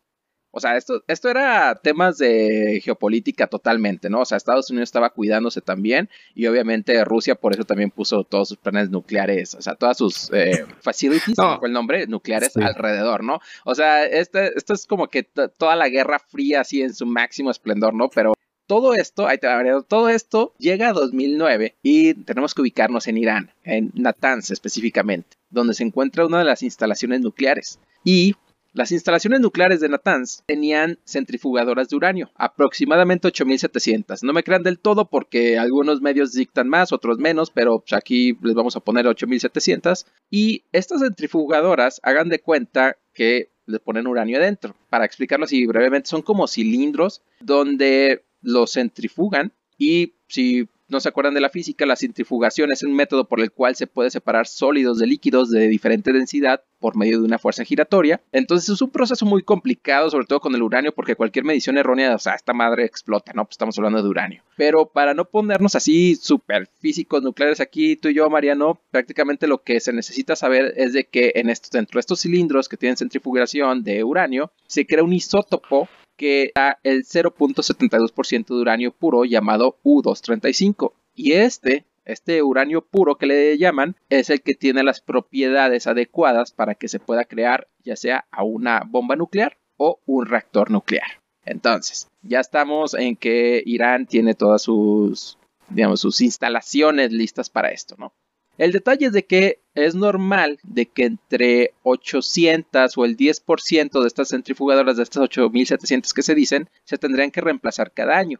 O 0.55 0.59
sea, 0.59 0.77
esto, 0.77 1.03
esto 1.07 1.29
era 1.29 1.73
temas 1.81 2.19
de 2.19 2.79
geopolítica 2.83 3.47
totalmente, 3.47 4.07
¿no? 4.07 4.21
O 4.21 4.25
sea, 4.25 4.37
Estados 4.37 4.69
Unidos 4.69 4.89
estaba 4.89 5.09
cuidándose 5.09 5.61
también 5.61 6.11
y 6.35 6.45
obviamente 6.45 7.03
Rusia 7.03 7.33
por 7.33 7.53
eso 7.53 7.63
también 7.63 7.89
puso 7.89 8.23
todos 8.23 8.49
sus 8.49 8.57
planes 8.57 8.91
nucleares, 8.91 9.55
o 9.55 9.61
sea, 9.63 9.73
todas 9.73 9.97
sus 9.97 10.31
eh, 10.31 10.63
facilities, 10.81 11.39
no. 11.39 11.59
el 11.63 11.73
nombre? 11.73 12.05
Nucleares 12.05 12.55
alrededor, 12.57 13.23
¿no? 13.23 13.39
O 13.65 13.73
sea, 13.73 14.05
este, 14.05 14.55
esto 14.55 14.75
es 14.75 14.85
como 14.85 15.07
que 15.07 15.23
toda 15.23 15.75
la 15.75 15.89
guerra 15.89 16.19
fría 16.19 16.61
así 16.61 16.83
en 16.83 16.93
su 16.93 17.07
máximo 17.07 17.49
esplendor, 17.49 17.95
¿no? 17.95 18.09
Pero 18.09 18.33
todo 18.67 18.93
esto, 18.93 19.27
ahí 19.27 19.39
te 19.39 19.47
va 19.47 19.81
todo 19.81 20.09
esto 20.09 20.53
llega 20.57 20.89
a 20.89 20.93
2009 20.93 21.75
y 21.81 22.13
tenemos 22.13 22.53
que 22.53 22.61
ubicarnos 22.61 23.07
en 23.07 23.17
Irán, 23.17 23.51
en 23.63 23.91
Natanz 23.95 24.51
específicamente, 24.51 25.35
donde 25.49 25.73
se 25.73 25.83
encuentra 25.83 26.25
una 26.25 26.39
de 26.39 26.45
las 26.45 26.63
instalaciones 26.63 27.21
nucleares. 27.21 27.79
Y 28.03 28.35
las 28.73 28.91
instalaciones 28.91 29.39
nucleares 29.39 29.79
de 29.79 29.89
Natanz 29.89 30.41
tenían 30.45 30.97
centrifugadoras 31.05 31.89
de 31.89 31.95
uranio, 31.95 32.31
aproximadamente 32.35 33.27
8700. 33.27 34.23
No 34.23 34.33
me 34.33 34.43
crean 34.43 34.63
del 34.63 34.79
todo 34.79 35.09
porque 35.09 35.59
algunos 35.59 36.01
medios 36.01 36.33
dictan 36.33 36.67
más, 36.67 36.91
otros 36.91 37.19
menos, 37.19 37.51
pero 37.51 37.79
pues, 37.79 37.93
aquí 37.93 38.37
les 38.41 38.55
vamos 38.55 38.75
a 38.75 38.79
poner 38.79 39.07
8700. 39.07 40.07
Y 40.31 40.63
estas 40.71 41.01
centrifugadoras, 41.01 41.99
hagan 42.03 42.29
de 42.29 42.39
cuenta 42.39 42.97
que 43.13 43.49
le 43.65 43.79
ponen 43.79 44.07
uranio 44.07 44.39
adentro. 44.39 44.75
Para 44.89 45.05
explicarlo 45.05 45.45
así 45.45 45.65
brevemente, 45.65 46.09
son 46.09 46.23
como 46.23 46.47
cilindros 46.47 47.21
donde 47.39 48.23
lo 48.41 48.67
centrifugan 48.67 49.53
y 49.77 50.13
si 50.27 50.67
no 50.87 50.99
se 50.99 51.09
acuerdan 51.09 51.33
de 51.33 51.41
la 51.41 51.49
física, 51.49 51.85
la 51.85 51.95
centrifugación 51.95 52.71
es 52.71 52.83
un 52.83 52.93
método 52.93 53.25
por 53.25 53.41
el 53.41 53.51
cual 53.51 53.75
se 53.75 53.87
puede 53.87 54.09
separar 54.09 54.47
sólidos 54.47 54.99
de 54.99 55.07
líquidos 55.07 55.49
de 55.49 55.67
diferente 55.67 56.13
densidad 56.13 56.61
por 56.79 56.97
medio 56.97 57.19
de 57.19 57.25
una 57.25 57.39
fuerza 57.39 57.63
giratoria. 57.63 58.21
Entonces 58.33 58.69
es 58.69 58.81
un 58.81 58.89
proceso 58.89 59.25
muy 59.25 59.41
complicado, 59.41 60.09
sobre 60.09 60.25
todo 60.25 60.41
con 60.41 60.53
el 60.53 60.61
uranio, 60.61 60.93
porque 60.93 61.15
cualquier 61.15 61.45
medición 61.45 61.77
errónea, 61.77 62.13
o 62.13 62.19
sea, 62.19 62.33
esta 62.33 62.53
madre 62.53 62.83
explota, 62.83 63.31
¿no? 63.33 63.45
Pues 63.45 63.53
estamos 63.53 63.77
hablando 63.77 64.03
de 64.03 64.09
uranio. 64.09 64.43
Pero 64.57 64.87
para 64.87 65.13
no 65.13 65.25
ponernos 65.25 65.75
así 65.75 66.15
súper 66.15 66.67
físicos 66.79 67.23
nucleares 67.23 67.61
aquí, 67.61 67.95
tú 67.95 68.09
y 68.09 68.15
yo, 68.15 68.29
Mariano, 68.29 68.79
prácticamente 68.91 69.47
lo 69.47 69.63
que 69.63 69.79
se 69.79 69.93
necesita 69.93 70.35
saber 70.35 70.73
es 70.75 70.91
de 70.91 71.05
que 71.05 71.31
en 71.35 71.49
estos, 71.49 71.71
dentro 71.71 71.97
de 71.97 72.01
estos 72.01 72.19
cilindros 72.19 72.67
que 72.67 72.77
tienen 72.77 72.97
centrifugación 72.97 73.83
de 73.83 74.03
uranio, 74.03 74.51
se 74.67 74.85
crea 74.85 75.03
un 75.03 75.13
isótopo 75.13 75.87
que 76.23 76.53
da 76.55 76.79
el 76.83 77.03
0.72% 77.03 78.45
de 78.47 78.61
uranio 78.61 78.93
puro 78.93 79.25
llamado 79.25 79.77
U235. 79.83 80.93
Y 81.13 81.33
este, 81.33 81.83
este 82.05 82.41
uranio 82.41 82.81
puro 82.81 83.17
que 83.17 83.25
le 83.25 83.57
llaman, 83.57 83.97
es 84.07 84.29
el 84.29 84.41
que 84.41 84.55
tiene 84.55 84.83
las 84.83 85.01
propiedades 85.01 85.85
adecuadas 85.85 86.53
para 86.53 86.75
que 86.75 86.87
se 86.87 87.01
pueda 87.01 87.25
crear 87.25 87.67
ya 87.83 87.97
sea 87.97 88.25
a 88.31 88.43
una 88.45 88.83
bomba 88.87 89.17
nuclear 89.17 89.57
o 89.75 89.99
un 90.05 90.25
reactor 90.25 90.71
nuclear. 90.71 91.21
Entonces, 91.43 92.07
ya 92.21 92.39
estamos 92.39 92.93
en 92.93 93.17
que 93.17 93.61
Irán 93.65 94.05
tiene 94.05 94.33
todas 94.33 94.61
sus 94.61 95.37
digamos, 95.67 95.99
sus 95.99 96.21
instalaciones 96.21 97.11
listas 97.11 97.49
para 97.49 97.71
esto, 97.71 97.95
¿no? 97.97 98.13
El 98.57 98.71
detalle 98.71 99.07
es 99.07 99.13
de 99.13 99.25
que 99.25 99.59
es 99.73 99.95
normal 99.95 100.59
de 100.63 100.85
que 100.85 101.05
entre 101.05 101.73
800 101.81 102.97
o 102.97 103.05
el 103.05 103.17
10% 103.17 104.01
de 104.01 104.07
estas 104.07 104.29
centrifugadoras, 104.29 104.97
de 104.97 105.03
estas 105.03 105.23
8700 105.23 106.13
que 106.13 106.21
se 106.21 106.35
dicen, 106.35 106.69
se 106.83 106.97
tendrían 106.97 107.31
que 107.31 107.41
reemplazar 107.41 107.91
cada 107.91 108.17
año. 108.17 108.39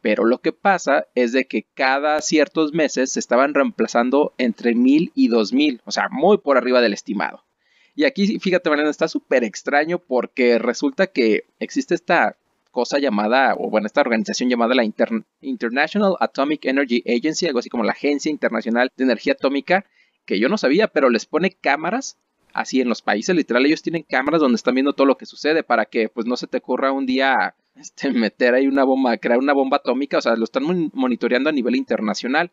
Pero 0.00 0.24
lo 0.24 0.38
que 0.38 0.52
pasa 0.52 1.06
es 1.14 1.32
de 1.32 1.44
que 1.44 1.66
cada 1.74 2.20
ciertos 2.22 2.72
meses 2.72 3.12
se 3.12 3.20
estaban 3.20 3.54
reemplazando 3.54 4.32
entre 4.38 4.74
1000 4.74 5.12
y 5.14 5.28
2000, 5.28 5.82
o 5.84 5.92
sea, 5.92 6.08
muy 6.10 6.38
por 6.38 6.56
arriba 6.56 6.80
del 6.80 6.94
estimado. 6.94 7.44
Y 7.94 8.04
aquí, 8.04 8.38
fíjate, 8.38 8.70
Mariana, 8.70 8.90
está 8.90 9.08
súper 9.08 9.44
extraño 9.44 9.98
porque 9.98 10.58
resulta 10.58 11.06
que 11.06 11.44
existe 11.58 11.94
esta 11.94 12.36
cosa 12.70 12.98
llamada, 12.98 13.54
o 13.58 13.70
bueno, 13.70 13.86
esta 13.86 14.00
organización 14.00 14.48
llamada 14.48 14.74
la 14.74 14.84
International 15.40 16.16
Atomic 16.20 16.64
Energy 16.66 17.02
Agency, 17.06 17.46
algo 17.46 17.58
así 17.58 17.68
como 17.68 17.84
la 17.84 17.92
Agencia 17.92 18.30
Internacional 18.30 18.90
de 18.96 19.04
Energía 19.04 19.34
Atómica, 19.34 19.84
que 20.24 20.38
yo 20.38 20.48
no 20.48 20.58
sabía, 20.58 20.88
pero 20.88 21.10
les 21.10 21.26
pone 21.26 21.50
cámaras 21.50 22.18
así 22.52 22.80
en 22.80 22.88
los 22.88 23.02
países, 23.02 23.34
literal, 23.34 23.64
ellos 23.66 23.82
tienen 23.82 24.02
cámaras 24.02 24.40
donde 24.40 24.56
están 24.56 24.74
viendo 24.74 24.92
todo 24.92 25.06
lo 25.06 25.16
que 25.16 25.26
sucede 25.26 25.62
para 25.62 25.86
que 25.86 26.08
pues 26.08 26.26
no 26.26 26.36
se 26.36 26.46
te 26.46 26.58
ocurra 26.58 26.92
un 26.92 27.06
día 27.06 27.54
este, 27.76 28.10
meter 28.10 28.54
ahí 28.54 28.66
una 28.66 28.84
bomba, 28.84 29.16
crear 29.18 29.38
una 29.38 29.52
bomba 29.52 29.78
atómica, 29.78 30.18
o 30.18 30.20
sea, 30.20 30.36
lo 30.36 30.44
están 30.44 30.90
monitoreando 30.92 31.50
a 31.50 31.52
nivel 31.52 31.76
internacional. 31.76 32.50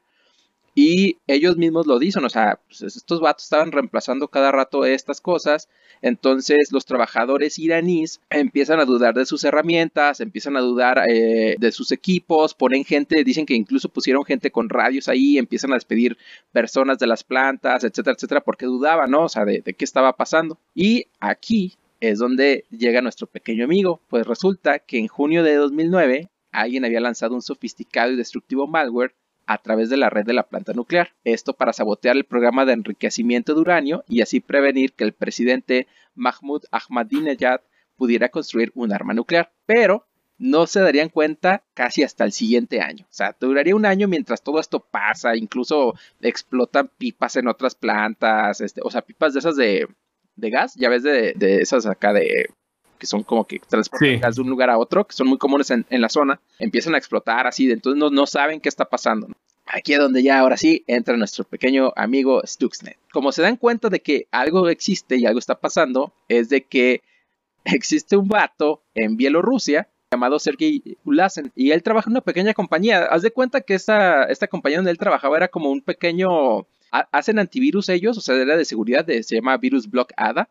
Y 0.80 1.18
ellos 1.26 1.58
mismos 1.58 1.88
lo 1.88 1.98
dicen, 1.98 2.24
o 2.24 2.30
sea, 2.30 2.60
pues, 2.68 2.84
estos 2.84 3.20
vatos 3.20 3.46
estaban 3.46 3.72
reemplazando 3.72 4.28
cada 4.28 4.52
rato 4.52 4.86
estas 4.86 5.22
cosas. 5.22 5.70
Entonces 6.04 6.72
los 6.72 6.86
trabajadores 6.86 7.58
iraníes 7.58 8.22
empiezan 8.30 8.80
a 8.80 8.86
dudar 8.86 9.16
de 9.16 9.26
sus 9.26 9.44
herramientas, 9.44 10.22
empiezan 10.22 10.56
a 10.56 10.60
dudar 10.60 11.02
eh, 11.10 11.56
de 11.58 11.72
sus 11.72 11.92
equipos, 11.92 12.54
ponen 12.54 12.86
gente, 12.86 13.24
dicen 13.24 13.48
que 13.48 13.56
incluso 13.56 13.90
pusieron 13.90 14.24
gente 14.24 14.52
con 14.52 14.70
radios 14.70 15.08
ahí, 15.08 15.40
empiezan 15.40 15.72
a 15.72 15.78
despedir 15.78 16.16
personas 16.52 17.00
de 17.00 17.08
las 17.08 17.24
plantas, 17.24 17.84
etcétera, 17.84 18.14
etcétera, 18.16 18.42
porque 18.42 18.68
dudaban, 18.68 19.10
¿no? 19.10 19.24
O 19.24 19.30
sea, 19.30 19.46
de, 19.46 19.62
de 19.62 19.74
qué 19.74 19.84
estaba 19.84 20.14
pasando. 20.16 20.60
Y 20.76 21.08
aquí 21.20 21.74
es 22.02 22.20
donde 22.20 22.66
llega 22.70 23.02
nuestro 23.02 23.26
pequeño 23.26 23.66
amigo, 23.66 24.00
pues 24.10 24.28
resulta 24.28 24.78
que 24.78 25.00
en 25.00 25.08
junio 25.08 25.42
de 25.42 25.56
2009 25.56 26.30
alguien 26.52 26.86
había 26.86 27.00
lanzado 27.00 27.34
un 27.34 27.42
sofisticado 27.42 28.12
y 28.12 28.16
destructivo 28.16 28.68
malware 28.68 29.16
a 29.48 29.58
través 29.58 29.90
de 29.90 29.98
la 29.98 30.10
red 30.10 30.26
de 30.26 30.34
la 30.34 30.48
planta 30.48 30.74
nuclear. 30.74 31.14
Esto 31.24 31.54
para 31.54 31.74
sabotear 31.74 32.16
el 32.16 32.26
programa 32.26 32.66
de 32.66 32.74
enriquecimiento 32.74 33.56
de 33.56 33.62
uranio 33.62 34.04
y 34.08 34.22
así 34.22 34.40
prevenir 34.40 34.94
que 34.94 35.06
el 35.06 35.14
presidente 35.14 35.88
Mahmoud 36.14 36.64
Ahmadinejad 36.72 37.62
pudiera 37.96 38.30
construir 38.30 38.72
un 38.76 38.94
arma 38.94 39.14
nuclear. 39.14 39.52
Pero 39.66 40.06
no 40.38 40.68
se 40.68 40.82
darían 40.82 41.10
cuenta 41.10 41.64
casi 41.74 42.04
hasta 42.04 42.24
el 42.24 42.32
siguiente 42.32 42.82
año. 42.82 43.06
O 43.10 43.14
sea, 43.14 43.36
duraría 43.40 43.76
un 43.76 43.86
año 43.86 44.08
mientras 44.08 44.44
todo 44.44 44.60
esto 44.60 44.80
pasa, 44.80 45.36
incluso 45.36 45.96
explotan 46.22 46.92
pipas 46.98 47.36
en 47.38 47.48
otras 47.48 47.76
plantas, 47.76 48.62
este, 48.62 48.82
o 48.84 48.92
sea, 48.92 49.02
pipas 49.02 49.34
de 49.34 49.40
esas 49.40 49.56
de, 49.56 49.88
gas, 50.36 50.76
ya 50.76 50.90
ves 50.90 51.04
de, 51.04 51.34
esas 51.40 51.86
acá 51.88 52.14
de 52.14 52.50
que 52.98 53.08
son 53.08 53.24
como 53.24 53.46
que 53.46 53.60
transportan 53.60 54.20
gas 54.20 54.36
de 54.36 54.42
un 54.42 54.50
lugar 54.50 54.70
a 54.70 54.78
otro, 54.78 55.06
que 55.06 55.14
son 55.14 55.28
muy 55.28 55.38
comunes 55.38 55.72
en, 55.72 55.86
la 55.90 56.10
zona, 56.10 56.40
empiezan 56.60 56.96
a 56.96 56.98
explotar 56.98 57.48
así, 57.48 57.72
entonces 57.72 58.00
no, 58.00 58.10
no 58.10 58.26
saben 58.26 58.60
qué 58.60 58.70
está 58.70 58.86
pasando. 58.86 59.28
Aquí 59.68 59.94
es 59.94 60.00
donde 60.00 60.24
ya 60.24 60.40
ahora 60.40 60.56
sí 60.56 60.84
entra 60.88 61.18
nuestro 61.18 61.44
pequeño 61.44 61.92
amigo 61.98 62.42
Stuxnet. 62.46 62.98
Como 63.12 63.34
se 63.34 63.42
dan 63.42 63.58
cuenta 63.58 63.90
de 63.90 64.00
que 64.00 64.28
algo 64.32 64.70
existe 64.70 65.18
y 65.18 65.26
algo 65.26 65.40
está 65.40 65.56
pasando, 65.56 66.14
es 66.30 66.50
de 66.50 66.62
que 66.64 67.02
existe 67.66 68.16
un 68.16 68.28
vato 68.28 68.82
en 68.96 69.18
Bielorrusia 69.18 69.90
llamado 70.12 70.40
Sergei 70.40 70.82
Ulasen 71.04 71.52
y 71.54 71.72
él 71.72 71.84
trabaja 71.84 72.10
en 72.10 72.14
una 72.14 72.22
pequeña 72.22 72.54
compañía. 72.54 73.04
Haz 73.04 73.24
de 73.24 73.32
cuenta 73.32 73.60
que 73.60 73.74
esta, 73.74 74.24
esta 74.24 74.48
compañía 74.48 74.78
donde 74.78 74.92
él 74.92 74.98
trabajaba 74.98 75.38
era 75.38 75.48
como 75.50 75.70
un 75.70 75.82
pequeño... 75.82 76.66
Hacen 76.90 77.38
antivirus 77.38 77.90
ellos, 77.90 78.18
o 78.18 78.22
sea, 78.22 78.36
era 78.36 78.56
de 78.56 78.64
seguridad, 78.64 79.06
se 79.06 79.36
llama 79.36 79.58
Virus 79.58 79.90
Block 79.90 80.14
ADA 80.16 80.50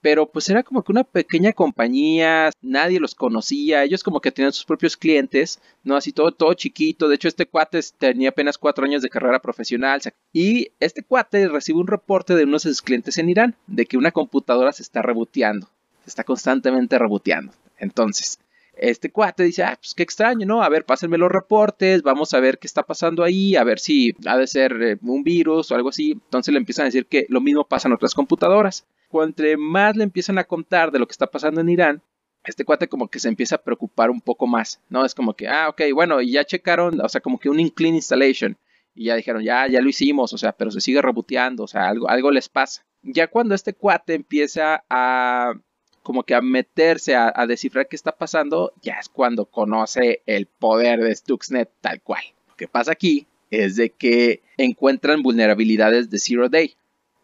pero 0.00 0.30
pues 0.30 0.48
era 0.48 0.62
como 0.62 0.82
que 0.82 0.92
una 0.92 1.04
pequeña 1.04 1.52
compañía, 1.52 2.50
nadie 2.62 3.00
los 3.00 3.14
conocía, 3.14 3.84
ellos 3.84 4.02
como 4.02 4.20
que 4.20 4.32
tenían 4.32 4.52
sus 4.52 4.64
propios 4.64 4.96
clientes, 4.96 5.60
¿no? 5.84 5.96
Así 5.96 6.12
todo, 6.12 6.32
todo 6.32 6.54
chiquito, 6.54 7.08
de 7.08 7.16
hecho 7.16 7.28
este 7.28 7.46
cuate 7.46 7.80
tenía 7.98 8.28
apenas 8.30 8.58
cuatro 8.58 8.84
años 8.84 9.02
de 9.02 9.08
carrera 9.08 9.40
profesional, 9.40 10.00
y 10.32 10.68
este 10.80 11.02
cuate 11.02 11.48
recibe 11.48 11.80
un 11.80 11.86
reporte 11.86 12.34
de 12.34 12.44
unos 12.44 12.64
de 12.64 12.70
sus 12.70 12.82
clientes 12.82 13.18
en 13.18 13.28
Irán, 13.28 13.56
de 13.66 13.86
que 13.86 13.96
una 13.96 14.12
computadora 14.12 14.72
se 14.72 14.82
está 14.82 15.02
reboteando, 15.02 15.68
se 16.04 16.10
está 16.10 16.24
constantemente 16.24 16.98
reboteando. 16.98 17.52
Entonces, 17.78 18.38
este 18.76 19.10
cuate 19.10 19.42
dice, 19.42 19.64
ah, 19.64 19.78
pues 19.80 19.94
qué 19.94 20.02
extraño, 20.02 20.46
¿no? 20.46 20.62
A 20.62 20.68
ver, 20.68 20.84
pásenme 20.84 21.18
los 21.18 21.32
reportes, 21.32 22.02
vamos 22.02 22.34
a 22.34 22.40
ver 22.40 22.58
qué 22.58 22.66
está 22.66 22.82
pasando 22.82 23.24
ahí, 23.24 23.56
a 23.56 23.64
ver 23.64 23.78
si 23.78 24.14
ha 24.26 24.36
de 24.36 24.46
ser 24.46 24.82
eh, 24.82 24.98
un 25.02 25.22
virus 25.22 25.70
o 25.70 25.74
algo 25.74 25.88
así. 25.88 26.12
Entonces 26.12 26.52
le 26.52 26.58
empiezan 26.58 26.84
a 26.84 26.86
decir 26.86 27.06
que 27.06 27.26
lo 27.28 27.40
mismo 27.40 27.64
pasa 27.64 27.88
en 27.88 27.94
otras 27.94 28.14
computadoras 28.14 28.84
entre 29.12 29.56
más 29.56 29.96
le 29.96 30.04
empiezan 30.04 30.38
a 30.38 30.44
contar 30.44 30.90
de 30.90 30.98
lo 30.98 31.06
que 31.06 31.12
está 31.12 31.26
pasando 31.26 31.60
en 31.60 31.68
Irán, 31.68 32.02
este 32.44 32.64
cuate 32.64 32.88
como 32.88 33.08
que 33.08 33.18
se 33.18 33.28
empieza 33.28 33.56
a 33.56 33.62
preocupar 33.62 34.10
un 34.10 34.20
poco 34.20 34.46
más, 34.46 34.80
¿no? 34.88 35.04
Es 35.04 35.14
como 35.14 35.34
que, 35.34 35.48
ah, 35.48 35.68
ok, 35.68 35.82
bueno, 35.92 36.20
y 36.20 36.32
ya 36.32 36.44
checaron, 36.44 37.00
o 37.00 37.08
sea, 37.08 37.20
como 37.20 37.38
que 37.38 37.48
un 37.48 37.68
clean 37.70 37.94
installation, 37.94 38.56
y 38.94 39.06
ya 39.06 39.16
dijeron, 39.16 39.42
ya, 39.42 39.66
ya 39.68 39.80
lo 39.80 39.88
hicimos, 39.88 40.32
o 40.32 40.38
sea, 40.38 40.52
pero 40.52 40.70
se 40.70 40.80
sigue 40.80 41.02
reboteando, 41.02 41.64
o 41.64 41.68
sea, 41.68 41.88
algo, 41.88 42.08
algo 42.08 42.30
les 42.30 42.48
pasa. 42.48 42.84
Ya 43.02 43.26
cuando 43.28 43.54
este 43.54 43.74
cuate 43.74 44.14
empieza 44.14 44.84
a, 44.88 45.54
como 46.02 46.22
que 46.22 46.34
a 46.34 46.40
meterse 46.40 47.14
a, 47.14 47.32
a 47.34 47.46
descifrar 47.46 47.88
qué 47.88 47.96
está 47.96 48.12
pasando, 48.12 48.72
ya 48.82 48.94
es 48.94 49.08
cuando 49.08 49.46
conoce 49.46 50.22
el 50.26 50.46
poder 50.46 51.02
de 51.02 51.14
Stuxnet 51.14 51.70
tal 51.80 52.00
cual. 52.00 52.22
Lo 52.48 52.56
que 52.56 52.68
pasa 52.68 52.92
aquí 52.92 53.26
es 53.50 53.76
de 53.76 53.90
que 53.90 54.42
encuentran 54.56 55.22
vulnerabilidades 55.22 56.10
de 56.10 56.18
Zero 56.18 56.48
Day, 56.48 56.74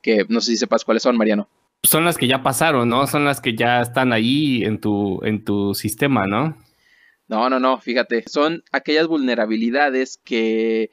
que 0.02 0.26
no 0.28 0.40
sé 0.40 0.52
si 0.52 0.56
sepas 0.58 0.84
cuáles 0.84 1.02
son, 1.02 1.16
Mariano 1.16 1.48
son 1.82 2.04
las 2.04 2.16
que 2.16 2.28
ya 2.28 2.42
pasaron, 2.42 2.88
¿no? 2.88 3.06
Son 3.06 3.24
las 3.24 3.40
que 3.40 3.54
ya 3.54 3.80
están 3.80 4.12
ahí 4.12 4.64
en 4.64 4.80
tu, 4.80 5.20
en 5.24 5.44
tu 5.44 5.74
sistema, 5.74 6.26
¿no? 6.26 6.56
No, 7.28 7.48
no, 7.48 7.58
no, 7.58 7.78
fíjate, 7.78 8.24
son 8.26 8.62
aquellas 8.72 9.06
vulnerabilidades 9.06 10.20
que 10.22 10.90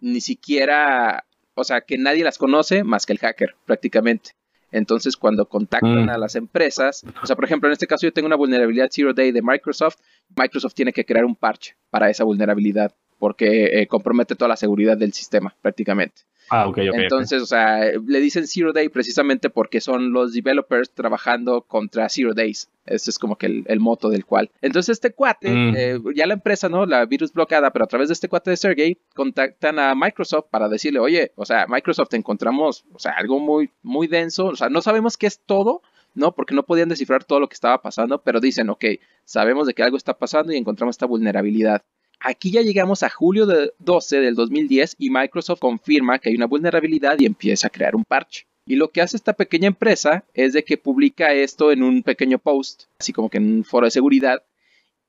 ni 0.00 0.20
siquiera, 0.20 1.24
o 1.54 1.64
sea, 1.64 1.82
que 1.82 1.98
nadie 1.98 2.24
las 2.24 2.38
conoce 2.38 2.84
más 2.84 3.06
que 3.06 3.12
el 3.12 3.18
hacker, 3.18 3.54
prácticamente. 3.64 4.32
Entonces, 4.70 5.16
cuando 5.16 5.48
contactan 5.48 6.06
mm. 6.06 6.10
a 6.10 6.18
las 6.18 6.34
empresas, 6.34 7.04
o 7.22 7.26
sea, 7.26 7.36
por 7.36 7.44
ejemplo, 7.44 7.68
en 7.68 7.72
este 7.72 7.86
caso 7.86 8.06
yo 8.06 8.12
tengo 8.12 8.26
una 8.26 8.36
vulnerabilidad 8.36 8.90
Zero 8.92 9.14
Day 9.14 9.32
de 9.32 9.40
Microsoft, 9.40 9.96
Microsoft 10.36 10.74
tiene 10.74 10.92
que 10.92 11.06
crear 11.06 11.24
un 11.24 11.36
parche 11.36 11.76
para 11.90 12.10
esa 12.10 12.24
vulnerabilidad 12.24 12.94
porque 13.18 13.80
eh, 13.80 13.86
compromete 13.86 14.36
toda 14.36 14.48
la 14.48 14.56
seguridad 14.56 14.96
del 14.96 15.12
sistema, 15.12 15.54
prácticamente. 15.60 16.22
Ah, 16.50 16.68
ok, 16.68 16.78
ok. 16.90 16.94
Entonces, 16.94 17.42
o 17.42 17.46
sea, 17.46 17.80
le 18.06 18.20
dicen 18.20 18.46
Zero 18.46 18.72
Day 18.72 18.88
precisamente 18.88 19.50
porque 19.50 19.80
son 19.80 20.12
los 20.12 20.32
developers 20.32 20.90
trabajando 20.92 21.62
contra 21.62 22.08
Zero 22.08 22.34
Days. 22.34 22.70
Ese 22.86 23.10
es 23.10 23.18
como 23.18 23.36
que 23.36 23.64
el, 23.66 23.80
moto 23.80 24.08
del 24.08 24.24
cual. 24.24 24.50
Entonces, 24.62 24.94
este 24.94 25.12
cuate, 25.12 25.50
mm. 25.50 25.74
eh, 25.76 26.00
ya 26.14 26.26
la 26.26 26.34
empresa, 26.34 26.68
¿no? 26.68 26.86
La 26.86 27.04
virus 27.04 27.32
bloqueada, 27.32 27.70
pero 27.70 27.84
a 27.84 27.88
través 27.88 28.08
de 28.08 28.14
este 28.14 28.28
cuate 28.28 28.50
de 28.50 28.56
Sergey, 28.56 28.98
contactan 29.14 29.78
a 29.78 29.94
Microsoft 29.94 30.46
para 30.50 30.68
decirle, 30.68 30.98
oye, 30.98 31.32
o 31.36 31.44
sea, 31.44 31.66
Microsoft 31.68 32.14
encontramos, 32.14 32.84
o 32.92 32.98
sea, 32.98 33.12
algo 33.12 33.40
muy, 33.40 33.70
muy 33.82 34.06
denso. 34.06 34.46
O 34.46 34.56
sea, 34.56 34.70
no 34.70 34.80
sabemos 34.80 35.16
qué 35.16 35.26
es 35.26 35.40
todo, 35.44 35.82
¿no? 36.14 36.34
Porque 36.34 36.54
no 36.54 36.64
podían 36.64 36.88
descifrar 36.88 37.24
todo 37.24 37.40
lo 37.40 37.48
que 37.48 37.54
estaba 37.54 37.82
pasando, 37.82 38.22
pero 38.22 38.40
dicen, 38.40 38.70
ok, 38.70 38.84
sabemos 39.24 39.66
de 39.66 39.74
que 39.74 39.82
algo 39.82 39.96
está 39.96 40.18
pasando 40.18 40.52
y 40.52 40.56
encontramos 40.56 40.94
esta 40.94 41.06
vulnerabilidad. 41.06 41.82
Aquí 42.20 42.50
ya 42.50 42.62
llegamos 42.62 43.02
a 43.02 43.10
julio 43.10 43.46
de 43.46 43.72
12 43.78 44.20
del 44.20 44.34
2010 44.34 44.96
y 44.98 45.10
Microsoft 45.10 45.60
confirma 45.60 46.18
que 46.18 46.30
hay 46.30 46.34
una 46.34 46.46
vulnerabilidad 46.46 47.16
y 47.18 47.26
empieza 47.26 47.68
a 47.68 47.70
crear 47.70 47.94
un 47.94 48.04
parche. 48.04 48.46
Y 48.66 48.76
lo 48.76 48.90
que 48.90 49.00
hace 49.00 49.16
esta 49.16 49.32
pequeña 49.32 49.68
empresa 49.68 50.24
es 50.34 50.52
de 50.52 50.62
que 50.62 50.76
publica 50.76 51.32
esto 51.32 51.72
en 51.72 51.82
un 51.82 52.02
pequeño 52.02 52.38
post, 52.38 52.84
así 52.98 53.12
como 53.12 53.30
que 53.30 53.38
en 53.38 53.58
un 53.58 53.64
foro 53.64 53.86
de 53.86 53.90
seguridad. 53.90 54.42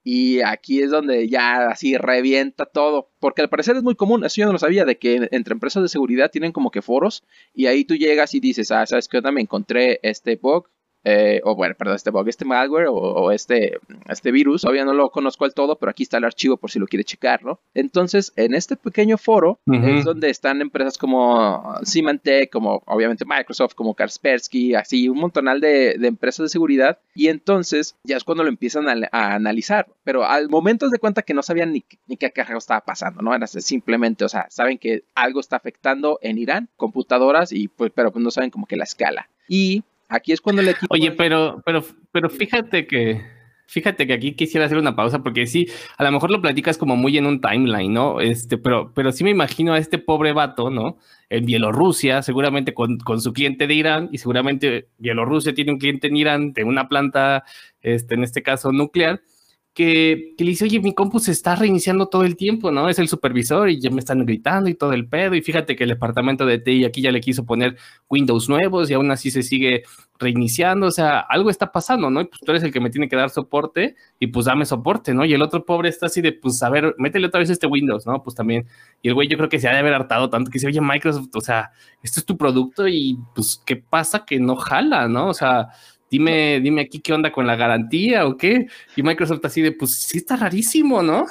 Y 0.01 0.39
aquí 0.41 0.81
es 0.81 0.91
donde 0.91 1.27
ya 1.27 1.67
así 1.67 1.97
revienta 1.97 2.65
todo. 2.65 3.11
Porque 3.19 3.41
al 3.41 3.49
parecer 3.49 3.75
es 3.75 3.83
muy 3.83 3.95
común, 3.95 4.23
eso 4.23 4.37
yo 4.37 4.45
no 4.45 4.53
lo 4.53 4.59
sabía, 4.59 4.85
de 4.85 4.97
que 4.97 5.27
entre 5.31 5.53
empresas 5.53 5.83
de 5.83 5.89
seguridad 5.89 6.31
tienen 6.31 6.53
como 6.53 6.71
que 6.71 6.81
foros. 6.81 7.23
Y 7.53 7.65
ahí 7.65 7.83
tú 7.83 7.95
llegas 7.95 8.33
y 8.33 8.39
dices, 8.39 8.71
ah, 8.71 8.85
¿sabes 8.85 9.09
qué 9.09 9.17
onda? 9.17 9.31
Me 9.31 9.41
encontré 9.41 9.99
este 10.03 10.37
bug 10.37 10.69
eh, 11.03 11.41
o 11.43 11.55
bueno, 11.55 11.75
perdón, 11.77 11.95
este 11.95 12.11
bug, 12.11 12.27
este 12.27 12.45
malware 12.45 12.87
o, 12.89 13.31
este, 13.31 13.79
este 14.07 14.31
virus, 14.31 14.61
todavía 14.61 14.85
no 14.85 14.93
lo 14.93 15.09
conozco 15.11 15.45
al 15.45 15.53
todo, 15.53 15.77
pero 15.77 15.89
aquí 15.89 16.03
está 16.03 16.17
el 16.17 16.25
archivo 16.25 16.57
por 16.57 16.71
si 16.71 16.79
lo 16.79 16.87
quiere 16.87 17.03
checar, 17.03 17.43
¿no? 17.43 17.59
Entonces, 17.73 18.33
en 18.35 18.53
este 18.53 18.75
pequeño 18.75 19.17
foro 19.17 19.59
es 19.65 20.05
donde 20.05 20.29
están 20.29 20.61
empresas 20.61 20.97
como 20.97 21.75
Symantec, 21.83 22.51
como 22.51 22.83
obviamente 22.85 23.25
Microsoft, 23.25 23.75
como 23.75 23.93
Kaspersky, 23.93 24.75
así 24.75 25.07
un 25.07 25.19
montonal 25.19 25.61
de, 25.61 25.91
empresas 25.91 26.45
de 26.45 26.49
seguridad, 26.49 26.99
y 27.15 27.27
entonces 27.27 27.95
ya 28.03 28.17
es 28.17 28.23
cuando 28.23 28.43
lo 28.43 28.49
empiezan 28.49 28.87
a, 28.89 29.35
analizar, 29.35 29.87
pero 30.03 30.25
al 30.25 30.49
momento 30.49 30.89
de 30.89 30.99
cuenta 30.99 31.21
que 31.21 31.33
no 31.33 31.43
sabían 31.43 31.71
ni, 31.71 31.85
ni 32.07 32.17
qué 32.17 32.31
carajo 32.31 32.57
estaba 32.57 32.81
pasando, 32.81 33.21
¿no? 33.21 33.33
Era 33.33 33.47
simplemente, 33.47 34.25
o 34.25 34.29
sea, 34.29 34.47
saben 34.49 34.77
que 34.77 35.03
algo 35.15 35.39
está 35.39 35.55
afectando 35.55 36.19
en 36.21 36.37
Irán, 36.37 36.69
computadoras, 36.75 37.51
y 37.51 37.67
pues, 37.67 37.91
pero 37.93 38.11
pues 38.11 38.23
no 38.23 38.31
saben 38.31 38.49
como 38.49 38.65
que 38.65 38.77
la 38.77 38.83
escala. 38.83 39.29
Y 39.47 39.83
Aquí 40.09 40.31
es 40.31 40.41
cuando 40.41 40.61
el 40.61 40.69
equipo. 40.69 40.87
Oye, 40.93 41.11
pero, 41.11 41.61
pero, 41.65 41.85
pero 42.11 42.29
fíjate 42.29 42.87
que. 42.87 43.39
Fíjate 43.67 44.07
que 44.07 44.13
aquí 44.13 44.33
quisiera 44.33 44.65
hacer 44.65 44.79
una 44.79 44.95
pausa 44.95 45.19
porque 45.21 45.45
sí, 45.45 45.67
a 45.99 46.03
lo 46.03 46.11
mejor 46.11 46.31
lo 46.31 46.41
platicas 46.41 46.75
como 46.75 46.95
muy 46.95 47.19
en 47.19 47.27
un 47.27 47.39
timeline, 47.39 47.93
¿no? 47.93 48.19
Este, 48.19 48.57
pero, 48.57 48.91
pero 48.95 49.11
sí 49.11 49.23
me 49.23 49.29
imagino 49.29 49.73
a 49.73 49.77
este 49.77 49.99
pobre 49.99 50.33
vato, 50.33 50.71
¿no? 50.71 50.97
En 51.29 51.45
Bielorrusia, 51.45 52.23
seguramente 52.23 52.73
con, 52.73 52.97
con 52.97 53.21
su 53.21 53.31
cliente 53.31 53.67
de 53.67 53.75
Irán, 53.75 54.09
y 54.11 54.17
seguramente 54.17 54.87
Bielorrusia 54.97 55.53
tiene 55.53 55.71
un 55.71 55.77
cliente 55.77 56.07
en 56.07 56.17
Irán 56.17 56.53
de 56.53 56.63
una 56.63 56.89
planta, 56.89 57.43
este, 57.81 58.15
en 58.15 58.23
este 58.23 58.41
caso 58.41 58.71
nuclear, 58.71 59.21
que, 59.79 60.35
le 60.37 60.45
dice, 60.45 60.65
oye, 60.65 60.81
mi 60.81 60.93
compu 60.93 61.19
se 61.19 61.31
está 61.31 61.55
reiniciando 61.55 62.07
todo 62.07 62.25
el 62.25 62.35
tiempo, 62.35 62.69
¿no? 62.69 62.89
Es 62.89 62.99
el 62.99 63.07
supervisor 63.07 63.69
y 63.69 63.79
ya 63.79 63.89
me 63.89 63.99
están 63.99 64.25
gritando 64.25 64.69
y 64.69 64.73
todo 64.73 64.91
el 64.91 65.07
pedo. 65.07 65.35
Y 65.35 65.41
fíjate 65.41 65.77
que 65.77 65.83
el 65.83 65.91
departamento 65.91 66.45
de 66.45 66.59
TI 66.59 66.83
aquí 66.83 67.01
ya 67.01 67.13
le 67.13 67.21
quiso 67.21 67.45
poner 67.45 67.77
Windows 68.09 68.49
nuevos 68.49 68.91
y 68.91 68.95
aún 68.95 69.09
así 69.09 69.31
se 69.31 69.41
sigue 69.41 69.83
reiniciando. 70.19 70.87
O 70.87 70.91
sea, 70.91 71.19
algo 71.19 71.49
está 71.49 71.71
pasando, 71.71 72.09
¿no? 72.09 72.19
Y 72.19 72.25
pues 72.25 72.41
tú 72.41 72.51
eres 72.51 72.61
el 72.63 72.73
que 72.73 72.81
me 72.81 72.89
tiene 72.89 73.07
que 73.07 73.15
dar 73.15 73.29
soporte 73.29 73.95
y 74.19 74.27
pues 74.27 74.47
dame 74.47 74.65
soporte, 74.65 75.13
¿no? 75.13 75.23
Y 75.23 75.33
el 75.33 75.41
otro 75.41 75.63
pobre 75.63 75.87
está 75.87 76.07
así 76.07 76.19
de, 76.19 76.33
pues 76.33 76.61
a 76.61 76.69
ver, 76.69 76.93
métele 76.97 77.27
otra 77.27 77.39
vez 77.39 77.49
este 77.49 77.65
Windows, 77.65 78.05
¿no? 78.05 78.21
Pues 78.21 78.35
también. 78.35 78.67
Y 79.01 79.07
el 79.07 79.13
güey 79.13 79.29
yo 79.29 79.37
creo 79.37 79.47
que 79.47 79.59
se 79.61 79.69
ha 79.69 79.71
de 79.71 79.79
haber 79.79 79.93
hartado 79.93 80.29
tanto 80.29 80.51
que 80.51 80.55
dice, 80.55 80.67
oye, 80.67 80.81
Microsoft, 80.81 81.29
o 81.33 81.41
sea, 81.41 81.71
esto 82.03 82.19
es 82.19 82.25
tu 82.25 82.35
producto 82.35 82.85
y 82.85 83.17
pues, 83.33 83.63
¿qué 83.65 83.77
pasa 83.77 84.25
que 84.25 84.41
no 84.41 84.57
jala, 84.57 85.07
¿no? 85.07 85.29
O 85.29 85.33
sea, 85.33 85.69
dime, 86.09 86.59
dime 86.61 86.81
aquí 86.81 86.99
qué 86.99 87.13
onda 87.13 87.31
con 87.31 87.47
la 87.47 87.55
garantía 87.55 88.25
o 88.25 88.37
qué. 88.37 88.67
Y 88.95 89.03
Microsoft 89.03 89.43
así 89.43 89.61
de, 89.61 89.71
pues 89.71 89.95
sí 89.99 90.17
está 90.17 90.35
rarísimo, 90.35 91.01
¿no? 91.01 91.25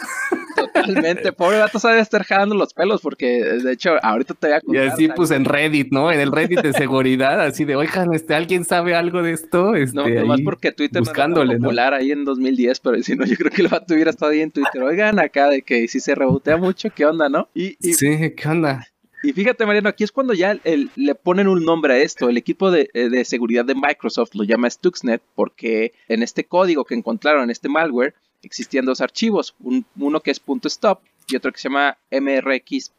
Totalmente, 0.57 1.33
pobre 1.33 1.59
vato 1.59 1.79
sabe 1.79 2.01
estar 2.01 2.25
jalando 2.25 2.55
los 2.55 2.75
pelos 2.75 3.01
porque 3.01 3.43
de 3.43 3.73
hecho 3.73 3.95
ahorita 4.03 4.35
te 4.35 4.49
voy 4.49 4.57
a 4.57 4.61
contar. 4.61 4.85
Y 4.85 4.89
así 4.89 5.09
pues 5.15 5.31
en 5.31 5.45
Reddit, 5.45 5.93
¿no? 5.93 6.11
En 6.11 6.21
el 6.21 6.33
Reddit 6.33 6.61
de 6.61 6.73
seguridad, 6.73 7.41
así 7.41 7.65
de, 7.65 7.77
oigan, 7.77 8.13
este, 8.15 8.35
¿alguien 8.35 8.65
sabe 8.65 8.95
algo 8.95 9.23
de 9.23 9.33
esto? 9.33 9.75
Este, 9.75 9.97
no, 9.97 10.09
nomás 10.09 10.41
porque 10.43 10.73
Twitter 10.73 11.01
buscándole, 11.01 11.55
no 11.55 11.61
popular 11.61 11.95
ahí 11.95 12.11
en 12.11 12.25
2010, 12.25 12.81
pero 12.81 13.03
si 13.03 13.15
no, 13.15 13.25
yo 13.25 13.37
creo 13.37 13.51
que 13.51 13.63
el 13.63 13.69
vato 13.69 13.95
hubiera 13.95 14.11
estado 14.11 14.33
ahí 14.33 14.41
en 14.41 14.51
Twitter. 14.51 14.83
Oigan, 14.83 15.19
acá 15.19 15.49
de 15.49 15.63
que 15.63 15.87
si 15.89 16.01
se 16.01 16.15
rebotea 16.15 16.57
mucho, 16.57 16.89
¿qué 16.95 17.05
onda, 17.05 17.29
no? 17.29 17.49
Y, 17.55 17.77
sí, 17.81 18.35
¿qué 18.37 18.49
onda? 18.49 18.87
Y 19.23 19.33
fíjate, 19.33 19.67
Mariano, 19.67 19.89
aquí 19.89 20.05
es 20.05 20.13
cuando 20.13 20.35
ya 20.35 20.59
le 20.65 21.15
ponen 21.15 21.49
un 21.49 21.65
nombre 21.65 21.95
a 21.95 21.99
esto. 21.99 22.29
El 22.29 22.37
equipo 22.37 22.71
de, 22.71 22.91
eh, 22.95 23.25
seguridad 23.25 23.65
de 23.65 23.75
Microsoft 23.75 24.35
lo 24.35 24.45
llama 24.45 24.71
Stuxnet 24.71 25.23
porque 25.35 25.93
en 26.09 26.23
este 26.23 26.45
código 26.45 26.85
que 26.85 26.95
encontraron, 26.95 27.45
en 27.45 27.51
este 27.51 27.69
malware, 27.69 28.15
existían 28.43 28.85
dos 28.85 29.01
archivos. 29.01 29.57
uno 29.61 30.21
que 30.21 30.31
es 30.31 30.41
.stop 30.65 31.01
y 31.29 31.37
otro 31.37 31.53
que 31.53 31.59
se 31.59 31.69
llama 31.69 31.99
mrxnet.sys. 32.11 32.95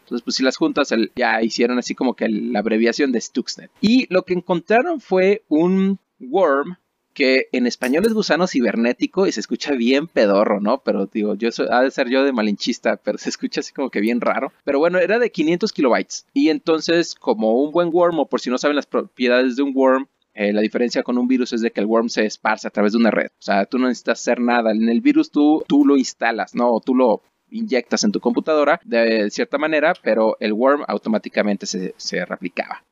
Entonces, 0.00 0.24
pues 0.24 0.36
si 0.36 0.42
las 0.42 0.56
juntas 0.56 0.92
ya 1.14 1.42
hicieron 1.42 1.78
así 1.78 1.94
como 1.94 2.14
que 2.14 2.28
la 2.28 2.58
abreviación 2.58 3.12
de 3.12 3.20
Stuxnet. 3.20 3.70
Y 3.80 4.12
lo 4.12 4.24
que 4.24 4.34
encontraron 4.34 5.00
fue 5.00 5.44
un 5.48 6.00
worm 6.18 6.76
que 7.14 7.48
en 7.52 7.66
español 7.66 8.04
es 8.06 8.14
gusano 8.14 8.46
cibernético 8.46 9.26
y 9.26 9.32
se 9.32 9.40
escucha 9.40 9.72
bien 9.72 10.06
pedorro, 10.06 10.60
¿no? 10.60 10.78
Pero 10.84 11.06
digo, 11.06 11.34
yo 11.34 11.50
ha 11.70 11.82
de 11.82 11.90
ser 11.90 12.08
yo 12.08 12.24
de 12.24 12.32
malinchista, 12.32 12.96
pero 12.96 13.18
se 13.18 13.28
escucha 13.28 13.60
así 13.60 13.72
como 13.72 13.90
que 13.90 14.00
bien 14.00 14.20
raro. 14.20 14.52
Pero 14.64 14.78
bueno, 14.78 14.98
era 14.98 15.18
de 15.18 15.30
500 15.30 15.72
kilobytes. 15.72 16.26
Y 16.32 16.48
entonces, 16.48 17.14
como 17.14 17.62
un 17.62 17.72
buen 17.72 17.90
worm, 17.92 18.18
o 18.20 18.26
por 18.26 18.40
si 18.40 18.50
no 18.50 18.58
saben 18.58 18.76
las 18.76 18.86
propiedades 18.86 19.56
de 19.56 19.62
un 19.62 19.72
worm, 19.74 20.06
eh, 20.34 20.52
la 20.52 20.60
diferencia 20.60 21.02
con 21.02 21.18
un 21.18 21.28
virus 21.28 21.52
es 21.52 21.60
de 21.60 21.70
que 21.70 21.80
el 21.80 21.86
worm 21.86 22.08
se 22.08 22.24
esparce 22.24 22.68
a 22.68 22.70
través 22.70 22.92
de 22.92 22.98
una 22.98 23.10
red. 23.10 23.26
O 23.26 23.42
sea, 23.42 23.66
tú 23.66 23.78
no 23.78 23.88
necesitas 23.88 24.20
hacer 24.20 24.40
nada. 24.40 24.70
En 24.70 24.88
el 24.88 25.00
virus 25.00 25.30
tú, 25.30 25.64
tú 25.66 25.84
lo 25.84 25.96
instalas, 25.96 26.54
¿no? 26.54 26.70
O 26.72 26.80
tú 26.80 26.94
lo 26.94 27.22
inyectas 27.50 28.04
en 28.04 28.12
tu 28.12 28.20
computadora 28.20 28.80
de 28.84 29.28
cierta 29.30 29.58
manera, 29.58 29.94
pero 30.02 30.36
el 30.40 30.52
worm 30.52 30.84
automáticamente 30.86 31.66
se, 31.66 31.94
se 31.96 32.24
replicaba. 32.24 32.84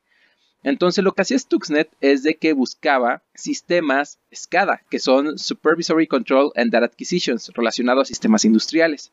Entonces 0.63 1.03
lo 1.03 1.13
que 1.13 1.21
hacía 1.21 1.39
Stuxnet 1.39 1.89
es 2.01 2.23
de 2.23 2.35
que 2.35 2.53
buscaba 2.53 3.23
sistemas 3.33 4.19
SCADA, 4.33 4.81
que 4.89 4.99
son 4.99 5.37
Supervisory 5.37 6.07
Control 6.07 6.51
and 6.55 6.71
Data 6.71 6.85
Acquisitions, 6.85 7.51
relacionados 7.53 8.03
a 8.03 8.05
sistemas 8.05 8.43
industriales. 8.45 9.11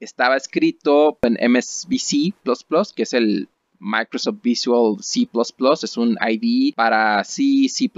Estaba 0.00 0.36
escrito 0.36 1.18
en 1.22 1.38
MSVC++, 1.50 2.34
que 2.94 3.02
es 3.04 3.14
el 3.14 3.48
Microsoft 3.78 4.40
Visual 4.42 4.96
C++, 5.00 5.28
es 5.82 5.96
un 5.96 6.16
IDE 6.20 6.74
para 6.74 7.22
C, 7.24 7.68
C++ 7.68 7.90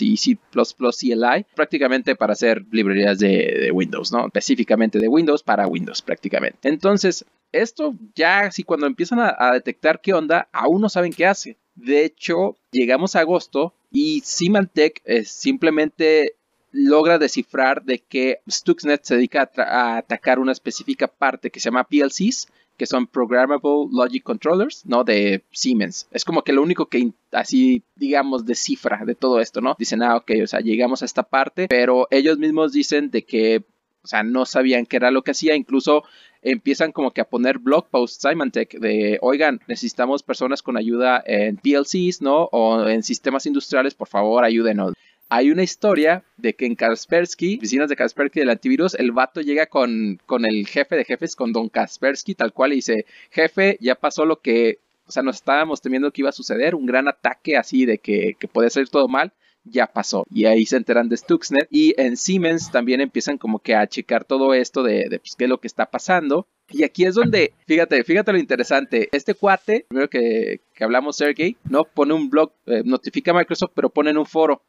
y 0.00 0.16
C++ 0.16 0.38
CLI, 0.52 1.46
prácticamente 1.54 2.16
para 2.16 2.32
hacer 2.32 2.64
librerías 2.70 3.18
de, 3.18 3.70
Windows, 3.72 4.12
¿no? 4.12 4.26
Específicamente 4.26 4.98
de 4.98 5.08
Windows 5.08 5.42
para 5.42 5.66
Windows 5.66 6.02
prácticamente. 6.02 6.68
Entonces, 6.68 7.24
esto 7.52 7.94
ya 8.14 8.50
si 8.50 8.62
cuando 8.62 8.86
empiezan 8.86 9.20
a 9.20 9.52
detectar 9.52 10.00
qué 10.00 10.14
onda, 10.14 10.48
aún 10.52 10.80
no 10.80 10.88
saben 10.88 11.12
qué 11.12 11.26
hace. 11.26 11.58
De 11.76 12.04
hecho, 12.04 12.56
llegamos 12.72 13.14
a 13.14 13.20
agosto 13.20 13.74
y 13.92 14.20
Symantec 14.24 15.02
eh, 15.04 15.24
simplemente 15.24 16.34
logra 16.72 17.18
descifrar 17.18 17.84
de 17.84 18.00
que 18.00 18.40
Stuxnet 18.50 19.04
se 19.04 19.16
dedica 19.16 19.50
a, 19.56 19.98
atacar 19.98 20.38
una 20.38 20.52
específica 20.52 21.08
parte 21.08 21.50
que 21.50 21.60
se 21.60 21.70
llama 21.70 21.84
PLCs, 21.84 22.48
que 22.76 22.86
son 22.86 23.06
Programmable 23.06 23.88
Logic 23.90 24.22
Controllers, 24.22 24.84
¿no? 24.84 25.02
De 25.04 25.42
Siemens. 25.50 26.08
Es 26.10 26.24
como 26.24 26.42
que 26.42 26.52
lo 26.52 26.62
único 26.62 26.86
que 26.86 27.10
así, 27.32 27.82
digamos, 27.94 28.44
descifra 28.44 29.04
de 29.06 29.14
todo 29.14 29.40
esto, 29.40 29.60
¿no? 29.60 29.74
Dicen, 29.78 30.02
ah, 30.02 30.16
ok, 30.16 30.32
o 30.42 30.46
sea, 30.46 30.60
llegamos 30.60 31.02
a 31.02 31.06
esta 31.06 31.22
parte, 31.22 31.66
pero 31.68 32.06
ellos 32.10 32.38
mismos 32.38 32.72
dicen 32.72 33.10
de 33.10 33.24
que, 33.24 33.64
o 34.02 34.06
sea, 34.06 34.22
no 34.22 34.44
sabían 34.44 34.84
qué 34.84 34.96
era 34.96 35.10
lo 35.10 35.22
que 35.22 35.30
hacía, 35.30 35.56
incluso 35.56 36.04
empiezan 36.46 36.92
como 36.92 37.10
que 37.10 37.20
a 37.20 37.28
poner 37.28 37.58
blog 37.58 37.88
posts 37.88 38.22
Symantec 38.22 38.78
de, 38.78 39.18
oigan, 39.20 39.60
necesitamos 39.66 40.22
personas 40.22 40.62
con 40.62 40.76
ayuda 40.76 41.22
en 41.26 41.56
PLCs, 41.56 42.22
¿no? 42.22 42.44
O 42.52 42.86
en 42.86 43.02
sistemas 43.02 43.46
industriales, 43.46 43.94
por 43.94 44.06
favor, 44.06 44.44
ayúdenos. 44.44 44.94
Hay 45.28 45.50
una 45.50 45.64
historia 45.64 46.22
de 46.36 46.54
que 46.54 46.66
en 46.66 46.76
Kaspersky, 46.76 47.56
oficinas 47.56 47.88
de 47.88 47.96
Kaspersky 47.96 48.38
del 48.38 48.50
antivirus, 48.50 48.94
el 48.94 49.10
vato 49.10 49.40
llega 49.40 49.66
con, 49.66 50.20
con 50.24 50.46
el 50.46 50.68
jefe 50.68 50.94
de 50.94 51.04
jefes, 51.04 51.34
con 51.34 51.52
don 51.52 51.68
Kaspersky, 51.68 52.36
tal 52.36 52.52
cual, 52.52 52.72
y 52.72 52.76
dice, 52.76 53.06
jefe, 53.30 53.76
ya 53.80 53.96
pasó 53.96 54.24
lo 54.24 54.40
que, 54.40 54.78
o 55.08 55.10
sea, 55.10 55.24
nos 55.24 55.36
estábamos 55.36 55.82
temiendo 55.82 56.12
que 56.12 56.22
iba 56.22 56.28
a 56.28 56.32
suceder, 56.32 56.76
un 56.76 56.86
gran 56.86 57.08
ataque 57.08 57.56
así 57.56 57.86
de 57.86 57.98
que, 57.98 58.36
que 58.38 58.46
puede 58.46 58.70
salir 58.70 58.88
todo 58.88 59.08
mal 59.08 59.32
ya 59.70 59.86
pasó. 59.86 60.24
Y 60.30 60.46
ahí 60.46 60.66
se 60.66 60.76
enteran 60.76 61.08
de 61.08 61.16
Stuxnet. 61.16 61.68
Y 61.70 61.94
en 62.00 62.16
Siemens 62.16 62.70
también 62.70 63.00
empiezan 63.00 63.38
como 63.38 63.58
que 63.58 63.74
a 63.74 63.86
checar 63.86 64.24
todo 64.24 64.54
esto 64.54 64.82
de, 64.82 65.06
pues, 65.20 65.34
qué 65.36 65.44
es 65.44 65.50
lo 65.50 65.58
que 65.58 65.66
está 65.66 65.86
pasando. 65.86 66.46
Y 66.68 66.82
aquí 66.84 67.04
es 67.04 67.14
donde, 67.14 67.52
fíjate, 67.66 68.02
fíjate 68.04 68.32
lo 68.32 68.38
interesante. 68.38 69.08
Este 69.12 69.34
cuate, 69.34 69.86
primero 69.88 70.08
que, 70.08 70.60
que 70.74 70.84
hablamos 70.84 71.16
Sergey, 71.16 71.56
¿no? 71.68 71.84
Pone 71.84 72.14
un 72.14 72.28
blog, 72.28 72.52
eh, 72.66 72.82
notifica 72.84 73.30
a 73.30 73.34
Microsoft, 73.34 73.72
pero 73.74 73.90
pone 73.90 74.10
en 74.10 74.18
un 74.18 74.26
foro. 74.26 74.62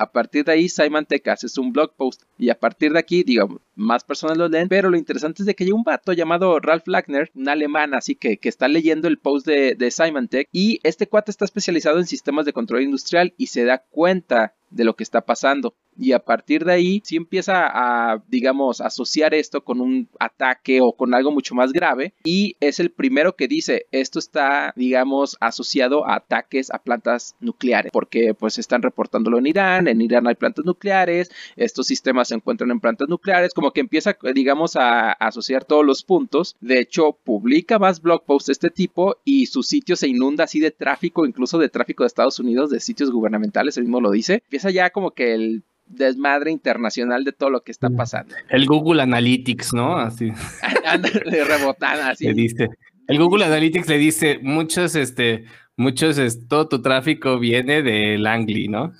A 0.00 0.10
partir 0.10 0.46
de 0.46 0.52
ahí, 0.52 0.70
Simon 0.70 1.04
Tech 1.04 1.28
hace 1.28 1.46
un 1.60 1.74
blog 1.74 1.92
post 1.94 2.22
y 2.38 2.48
a 2.48 2.58
partir 2.58 2.94
de 2.94 2.98
aquí, 2.98 3.22
digo, 3.22 3.60
más 3.74 4.02
personas 4.02 4.38
lo 4.38 4.48
leen, 4.48 4.66
pero 4.66 4.88
lo 4.88 4.96
interesante 4.96 5.42
es 5.42 5.46
de 5.46 5.54
que 5.54 5.64
hay 5.64 5.72
un 5.72 5.82
vato 5.82 6.14
llamado 6.14 6.58
Ralph 6.58 6.88
Lackner, 6.88 7.30
un 7.34 7.50
alemán, 7.50 7.92
así 7.92 8.14
que, 8.14 8.38
que 8.38 8.48
está 8.48 8.66
leyendo 8.66 9.08
el 9.08 9.18
post 9.18 9.46
de, 9.46 9.74
de 9.74 9.90
Symantec 9.90 10.48
y 10.52 10.80
este 10.84 11.06
cuate 11.06 11.30
está 11.30 11.44
especializado 11.44 11.98
en 11.98 12.06
sistemas 12.06 12.46
de 12.46 12.54
control 12.54 12.80
industrial 12.80 13.34
y 13.36 13.48
se 13.48 13.66
da 13.66 13.84
cuenta 13.90 14.54
de 14.70 14.84
lo 14.84 14.96
que 14.96 15.02
está 15.02 15.20
pasando. 15.20 15.74
Y 16.00 16.12
a 16.12 16.18
partir 16.18 16.64
de 16.64 16.72
ahí, 16.72 17.02
si 17.04 17.16
empieza 17.16 17.66
a, 17.66 18.22
digamos, 18.28 18.80
asociar 18.80 19.34
esto 19.34 19.62
con 19.62 19.82
un 19.82 20.08
ataque 20.18 20.80
o 20.80 20.92
con 20.92 21.12
algo 21.12 21.30
mucho 21.30 21.54
más 21.54 21.72
grave. 21.72 22.14
Y 22.24 22.56
es 22.60 22.80
el 22.80 22.90
primero 22.90 23.36
que 23.36 23.48
dice, 23.48 23.86
esto 23.92 24.18
está, 24.18 24.72
digamos, 24.76 25.36
asociado 25.40 26.06
a 26.06 26.16
ataques 26.16 26.70
a 26.70 26.78
plantas 26.78 27.36
nucleares. 27.40 27.92
Porque 27.92 28.32
pues 28.32 28.58
están 28.58 28.80
reportándolo 28.80 29.38
en 29.38 29.46
Irán, 29.46 29.88
en 29.88 30.00
Irán 30.00 30.26
hay 30.26 30.36
plantas 30.36 30.64
nucleares, 30.64 31.30
estos 31.56 31.86
sistemas 31.86 32.28
se 32.28 32.34
encuentran 32.34 32.70
en 32.70 32.80
plantas 32.80 33.08
nucleares, 33.08 33.52
como 33.52 33.72
que 33.72 33.80
empieza, 33.80 34.16
digamos, 34.34 34.76
a, 34.76 35.12
asociar 35.12 35.64
todos 35.66 35.84
los 35.84 36.02
puntos. 36.02 36.56
De 36.60 36.80
hecho, 36.80 37.12
publica 37.12 37.78
más 37.78 38.00
blog 38.00 38.24
posts 38.24 38.46
de 38.46 38.52
este 38.52 38.70
tipo 38.70 39.16
y 39.24 39.46
su 39.46 39.62
sitio 39.62 39.96
se 39.96 40.08
inunda 40.08 40.44
así 40.44 40.60
de 40.60 40.70
tráfico, 40.70 41.26
incluso 41.26 41.58
de 41.58 41.68
tráfico 41.68 42.04
de 42.04 42.08
Estados 42.08 42.38
Unidos, 42.38 42.70
de 42.70 42.80
sitios 42.80 43.10
gubernamentales, 43.10 43.76
él 43.76 43.84
mismo 43.84 44.00
lo 44.00 44.10
dice. 44.10 44.34
Empieza 44.34 44.70
ya 44.70 44.88
como 44.88 45.10
que 45.10 45.34
el 45.34 45.62
desmadre 45.90 46.50
internacional 46.50 47.24
de 47.24 47.32
todo 47.32 47.50
lo 47.50 47.62
que 47.62 47.72
está 47.72 47.90
pasando. 47.90 48.34
El 48.48 48.66
Google 48.66 49.02
Analytics, 49.02 49.74
¿no? 49.74 49.96
Así. 49.96 50.30
de 51.02 51.44
rebotar, 51.44 52.00
así. 52.00 52.26
Le 52.26 52.34
dice. 52.34 52.68
El 53.08 53.18
Google 53.18 53.44
Analytics 53.44 53.88
le 53.88 53.98
dice, 53.98 54.38
muchos, 54.40 54.94
este, 54.94 55.44
muchos, 55.76 56.16
es, 56.18 56.46
todo 56.46 56.68
tu 56.68 56.80
tráfico 56.80 57.38
viene 57.38 57.82
de 57.82 58.18
Langley, 58.18 58.68
¿no? 58.68 58.92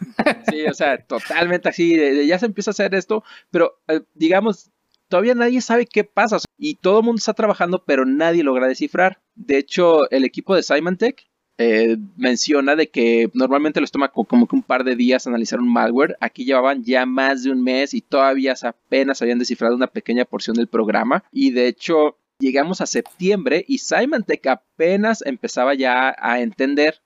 Sí, 0.50 0.66
o 0.66 0.74
sea, 0.74 0.98
totalmente 0.98 1.70
así, 1.70 1.96
ya 2.26 2.38
se 2.38 2.44
empieza 2.44 2.70
a 2.70 2.72
hacer 2.72 2.94
esto, 2.94 3.24
pero 3.50 3.80
eh, 3.88 4.02
digamos, 4.12 4.70
todavía 5.08 5.34
nadie 5.34 5.62
sabe 5.62 5.86
qué 5.86 6.04
pasa 6.04 6.38
y 6.58 6.74
todo 6.74 6.98
el 6.98 7.06
mundo 7.06 7.18
está 7.18 7.32
trabajando, 7.32 7.84
pero 7.86 8.04
nadie 8.04 8.44
logra 8.44 8.66
descifrar. 8.66 9.22
De 9.34 9.56
hecho, 9.56 10.10
el 10.10 10.24
equipo 10.24 10.54
de 10.54 10.62
Symantec 10.62 11.26
eh, 11.56 11.96
menciona 12.16 12.74
de 12.74 12.88
que 12.88 13.30
normalmente 13.32 13.80
les 13.80 13.92
toma 13.92 14.08
como 14.08 14.48
que 14.48 14.56
un 14.56 14.62
par 14.62 14.82
de 14.82 14.96
días 14.96 15.26
analizar 15.26 15.60
un 15.60 15.72
malware. 15.72 16.16
Aquí 16.20 16.44
llevaban 16.44 16.82
ya 16.82 17.06
más 17.06 17.44
de 17.44 17.52
un 17.52 17.62
mes 17.62 17.94
y 17.94 18.00
todavía 18.00 18.54
apenas 18.62 19.22
habían 19.22 19.38
descifrado 19.38 19.76
una 19.76 19.86
pequeña 19.86 20.24
porción 20.24 20.56
del 20.56 20.66
programa. 20.66 21.24
Y 21.30 21.52
de 21.52 21.68
hecho, 21.68 22.18
llegamos 22.38 22.80
a 22.80 22.86
septiembre 22.86 23.64
y 23.68 23.78
Symantec 23.78 24.46
apenas 24.46 25.22
empezaba 25.24 25.74
ya 25.74 26.14
a 26.18 26.40
entender. 26.40 27.02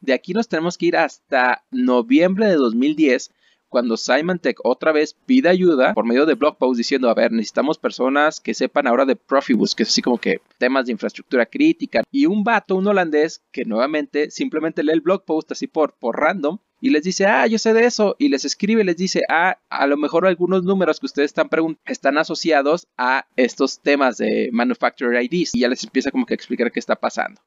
De 0.00 0.14
aquí 0.14 0.32
nos 0.32 0.48
tenemos 0.48 0.78
que 0.78 0.86
ir 0.86 0.96
hasta 0.96 1.64
noviembre 1.70 2.46
de 2.46 2.54
2010 2.54 3.30
cuando 3.70 3.96
Symantec 3.96 4.58
otra 4.64 4.92
vez 4.92 5.16
pide 5.24 5.48
ayuda 5.48 5.94
por 5.94 6.04
medio 6.04 6.26
de 6.26 6.34
blog 6.34 6.58
post 6.58 6.76
diciendo, 6.76 7.08
a 7.08 7.14
ver, 7.14 7.32
necesitamos 7.32 7.78
personas 7.78 8.40
que 8.40 8.52
sepan 8.52 8.86
ahora 8.86 9.06
de 9.06 9.16
Profibus, 9.16 9.74
que 9.74 9.84
es 9.84 9.88
así 9.88 10.02
como 10.02 10.18
que 10.18 10.40
temas 10.58 10.86
de 10.86 10.92
infraestructura 10.92 11.46
crítica, 11.46 12.02
y 12.10 12.26
un 12.26 12.44
vato, 12.44 12.76
un 12.76 12.86
holandés, 12.86 13.42
que 13.52 13.64
nuevamente 13.64 14.30
simplemente 14.30 14.82
lee 14.82 14.92
el 14.92 15.00
blog 15.00 15.24
post 15.24 15.52
así 15.52 15.66
por, 15.66 15.94
por 15.94 16.20
random, 16.20 16.58
y 16.80 16.90
les 16.90 17.02
dice, 17.02 17.26
ah, 17.26 17.46
yo 17.46 17.58
sé 17.58 17.72
de 17.74 17.84
eso, 17.84 18.16
y 18.18 18.28
les 18.28 18.44
escribe, 18.44 18.84
les 18.84 18.96
dice, 18.96 19.20
ah, 19.28 19.58
a 19.68 19.86
lo 19.86 19.96
mejor 19.96 20.26
algunos 20.26 20.64
números 20.64 20.98
que 20.98 21.06
ustedes 21.06 21.26
están 21.26 21.48
preguntando 21.48 21.80
están 21.86 22.18
asociados 22.18 22.88
a 22.96 23.26
estos 23.36 23.80
temas 23.80 24.16
de 24.16 24.48
Manufacturer 24.52 25.22
IDs, 25.22 25.54
y 25.54 25.60
ya 25.60 25.68
les 25.68 25.84
empieza 25.84 26.10
como 26.10 26.26
que 26.26 26.34
a 26.34 26.36
explicar 26.36 26.72
qué 26.72 26.80
está 26.80 26.96
pasando. 26.96 27.40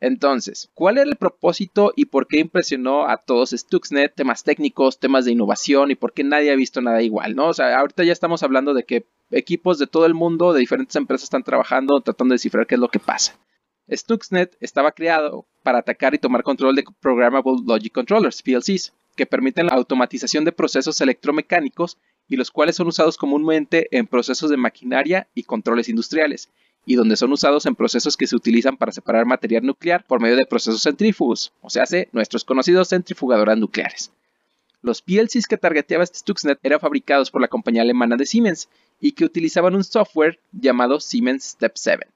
Entonces, 0.00 0.70
¿cuál 0.72 0.96
era 0.96 1.10
el 1.10 1.16
propósito 1.16 1.92
y 1.94 2.06
por 2.06 2.26
qué 2.26 2.38
impresionó 2.38 3.06
a 3.06 3.18
todos 3.18 3.50
Stuxnet? 3.50 4.14
Temas 4.14 4.42
técnicos, 4.42 4.98
temas 4.98 5.26
de 5.26 5.32
innovación 5.32 5.90
y 5.90 5.94
por 5.94 6.14
qué 6.14 6.24
nadie 6.24 6.50
ha 6.50 6.56
visto 6.56 6.80
nada 6.80 7.02
igual, 7.02 7.36
¿no? 7.36 7.48
O 7.48 7.54
sea, 7.54 7.78
ahorita 7.78 8.04
ya 8.04 8.12
estamos 8.12 8.42
hablando 8.42 8.72
de 8.72 8.84
que 8.84 9.04
equipos 9.30 9.78
de 9.78 9.86
todo 9.86 10.06
el 10.06 10.14
mundo, 10.14 10.54
de 10.54 10.60
diferentes 10.60 10.96
empresas, 10.96 11.24
están 11.24 11.42
trabajando 11.42 12.00
tratando 12.00 12.32
de 12.32 12.36
descifrar 12.36 12.66
qué 12.66 12.76
es 12.76 12.80
lo 12.80 12.88
que 12.88 12.98
pasa. 12.98 13.38
Stuxnet 13.90 14.56
estaba 14.60 14.92
creado 14.92 15.46
para 15.62 15.78
atacar 15.78 16.14
y 16.14 16.18
tomar 16.18 16.42
control 16.44 16.76
de 16.76 16.84
Programmable 17.00 17.62
Logic 17.66 17.92
Controllers, 17.92 18.42
PLCs, 18.42 18.94
que 19.16 19.26
permiten 19.26 19.66
la 19.66 19.74
automatización 19.74 20.44
de 20.44 20.52
procesos 20.52 21.00
electromecánicos 21.00 21.98
y 22.26 22.36
los 22.36 22.50
cuales 22.50 22.76
son 22.76 22.86
usados 22.86 23.18
comúnmente 23.18 23.88
en 23.90 24.06
procesos 24.06 24.48
de 24.48 24.56
maquinaria 24.56 25.28
y 25.34 25.42
controles 25.42 25.88
industriales, 25.88 26.48
y 26.86 26.94
donde 26.94 27.16
son 27.16 27.32
usados 27.32 27.66
en 27.66 27.74
procesos 27.74 28.16
que 28.16 28.26
se 28.26 28.36
utilizan 28.36 28.76
para 28.76 28.92
separar 28.92 29.26
material 29.26 29.64
nuclear 29.64 30.04
por 30.06 30.20
medio 30.20 30.36
de 30.36 30.46
procesos 30.46 30.82
centrífugos, 30.82 31.52
o 31.60 31.70
sea, 31.70 31.84
nuestros 32.12 32.44
conocidos 32.44 32.88
centrifugadoras 32.88 33.58
nucleares. 33.58 34.12
Los 34.82 35.02
PLCs 35.02 35.46
que 35.46 35.58
targeteaba 35.58 36.06
Stuxnet 36.06 36.58
eran 36.62 36.80
fabricados 36.80 37.30
por 37.30 37.42
la 37.42 37.48
compañía 37.48 37.82
alemana 37.82 38.16
de 38.16 38.24
Siemens 38.24 38.68
y 38.98 39.12
que 39.12 39.26
utilizaban 39.26 39.74
un 39.74 39.84
software 39.84 40.40
llamado 40.52 41.00
Siemens 41.00 41.44
Step 41.44 41.72
7, 41.74 42.06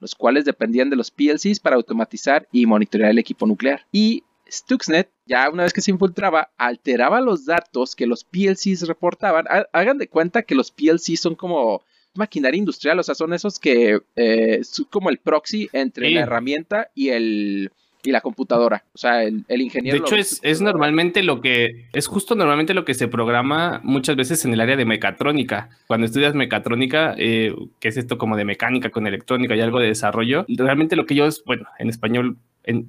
los 0.00 0.14
cuales 0.14 0.46
dependían 0.46 0.88
de 0.88 0.96
los 0.96 1.10
PLCs 1.10 1.60
para 1.60 1.76
automatizar 1.76 2.48
y 2.50 2.64
monitorear 2.64 3.10
el 3.10 3.18
equipo 3.18 3.46
nuclear. 3.46 3.86
Y 3.92 4.24
Stuxnet, 4.50 5.10
ya 5.26 5.50
una 5.50 5.64
vez 5.64 5.72
que 5.72 5.82
se 5.82 5.90
infiltraba, 5.90 6.50
alteraba 6.56 7.20
los 7.20 7.44
datos 7.44 7.94
que 7.94 8.06
los 8.06 8.24
PLCs 8.24 8.86
reportaban. 8.86 9.46
Hagan 9.72 9.98
de 9.98 10.08
cuenta 10.08 10.42
que 10.42 10.54
los 10.54 10.70
PLCs 10.70 11.20
son 11.20 11.34
como 11.34 11.82
maquinaria 12.14 12.58
industrial, 12.58 12.98
o 12.98 13.02
sea, 13.02 13.14
son 13.14 13.32
esos 13.32 13.58
que 13.58 14.00
eh, 14.16 14.60
son 14.62 14.86
como 14.90 15.10
el 15.10 15.18
proxy 15.18 15.68
entre 15.72 16.10
la 16.10 16.20
herramienta 16.20 16.88
y 16.94 17.08
el 17.10 17.70
y 18.04 18.12
la 18.12 18.20
computadora, 18.20 18.84
o 18.92 18.98
sea, 18.98 19.22
el, 19.22 19.44
ingeniero. 19.48 19.98
De 19.98 20.04
hecho, 20.04 20.16
es, 20.16 20.38
es, 20.42 20.60
normalmente 20.60 21.22
lo 21.22 21.40
que, 21.40 21.86
es 21.94 22.06
justo 22.06 22.34
normalmente 22.34 22.74
lo 22.74 22.84
que 22.84 22.92
se 22.92 23.08
programa 23.08 23.80
muchas 23.82 24.14
veces 24.14 24.44
en 24.44 24.52
el 24.52 24.60
área 24.60 24.76
de 24.76 24.84
mecatrónica. 24.84 25.70
Cuando 25.86 26.06
estudias 26.06 26.34
mecatrónica, 26.34 27.14
eh, 27.16 27.54
que 27.80 27.88
es 27.88 27.96
esto 27.96 28.18
como 28.18 28.36
de 28.36 28.44
mecánica 28.44 28.90
con 28.90 29.06
electrónica 29.06 29.56
y 29.56 29.60
algo 29.62 29.80
de 29.80 29.86
desarrollo, 29.86 30.44
realmente 30.48 30.96
lo 30.96 31.06
que 31.06 31.14
ellos, 31.14 31.42
bueno, 31.46 31.66
en 31.78 31.88
español 31.88 32.36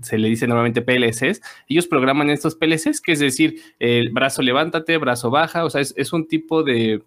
se 0.01 0.17
le 0.17 0.29
dice 0.29 0.47
normalmente 0.47 0.81
PLCs, 0.81 1.41
ellos 1.67 1.87
programan 1.87 2.29
estos 2.29 2.55
PLCs, 2.55 3.01
que 3.01 3.13
es 3.13 3.19
decir, 3.19 3.61
el 3.79 4.09
brazo 4.09 4.41
levántate, 4.41 4.97
brazo 4.97 5.29
baja, 5.29 5.63
o 5.63 5.69
sea, 5.69 5.81
es 5.81 6.13
un 6.13 6.27
tipo 6.27 6.63
de, 6.63 7.01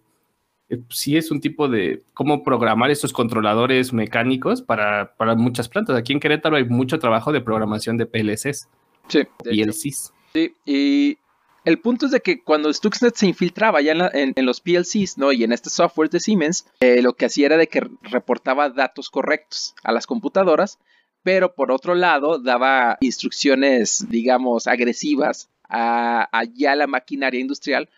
eh, 0.69 0.79
sí 0.89 1.17
es 1.17 1.31
un 1.31 1.41
tipo 1.41 1.67
de 1.67 2.03
cómo 2.13 2.43
programar 2.43 2.91
estos 2.91 3.11
controladores 3.11 3.91
mecánicos 3.91 4.61
para, 4.61 5.13
muchas 5.35 5.67
plantas. 5.67 5.97
Aquí 5.97 6.13
en 6.13 6.19
Querétaro 6.19 6.57
hay 6.57 6.65
mucho 6.65 6.99
trabajo 6.99 7.31
de 7.31 7.41
programación 7.41 7.97
de 7.97 8.05
PLCs. 8.05 8.69
Sí. 9.07 9.27
Y 9.45 9.61
el 9.61 9.73
CIS. 9.73 10.13
Sí, 10.33 10.53
y 10.65 11.17
el 11.65 11.79
punto 11.79 12.05
es 12.05 12.11
de 12.11 12.19
que 12.19 12.43
cuando 12.43 12.71
Stuxnet 12.71 13.15
se 13.15 13.25
infiltraba 13.27 13.81
ya 13.81 13.93
en, 14.13 14.33
los 14.45 14.61
PLCs, 14.61 15.17
¿no? 15.17 15.31
Y 15.31 15.43
en 15.43 15.51
este 15.51 15.71
software 15.71 16.09
de 16.09 16.19
Siemens, 16.19 16.67
eh, 16.79 17.01
lo 17.01 17.13
que 17.13 17.25
hacía 17.25 17.47
era 17.47 17.57
de 17.57 17.67
que 17.67 17.81
reportaba 18.03 18.69
datos 18.69 19.09
correctos 19.09 19.73
a 19.83 19.91
las 19.91 20.05
computadoras, 20.05 20.77
pero 21.23 21.55
por 21.55 21.71
otro 21.71 21.95
lado 21.95 22.37
daba 22.37 22.97
instrucciones, 23.01 24.05
digamos, 24.07 24.67
agresivas 24.67 25.49
a, 25.67 26.29
a 26.31 26.43
ya 26.43 26.75
la 26.75 26.85
maquinaria 26.85 27.39
industrial 27.39 27.89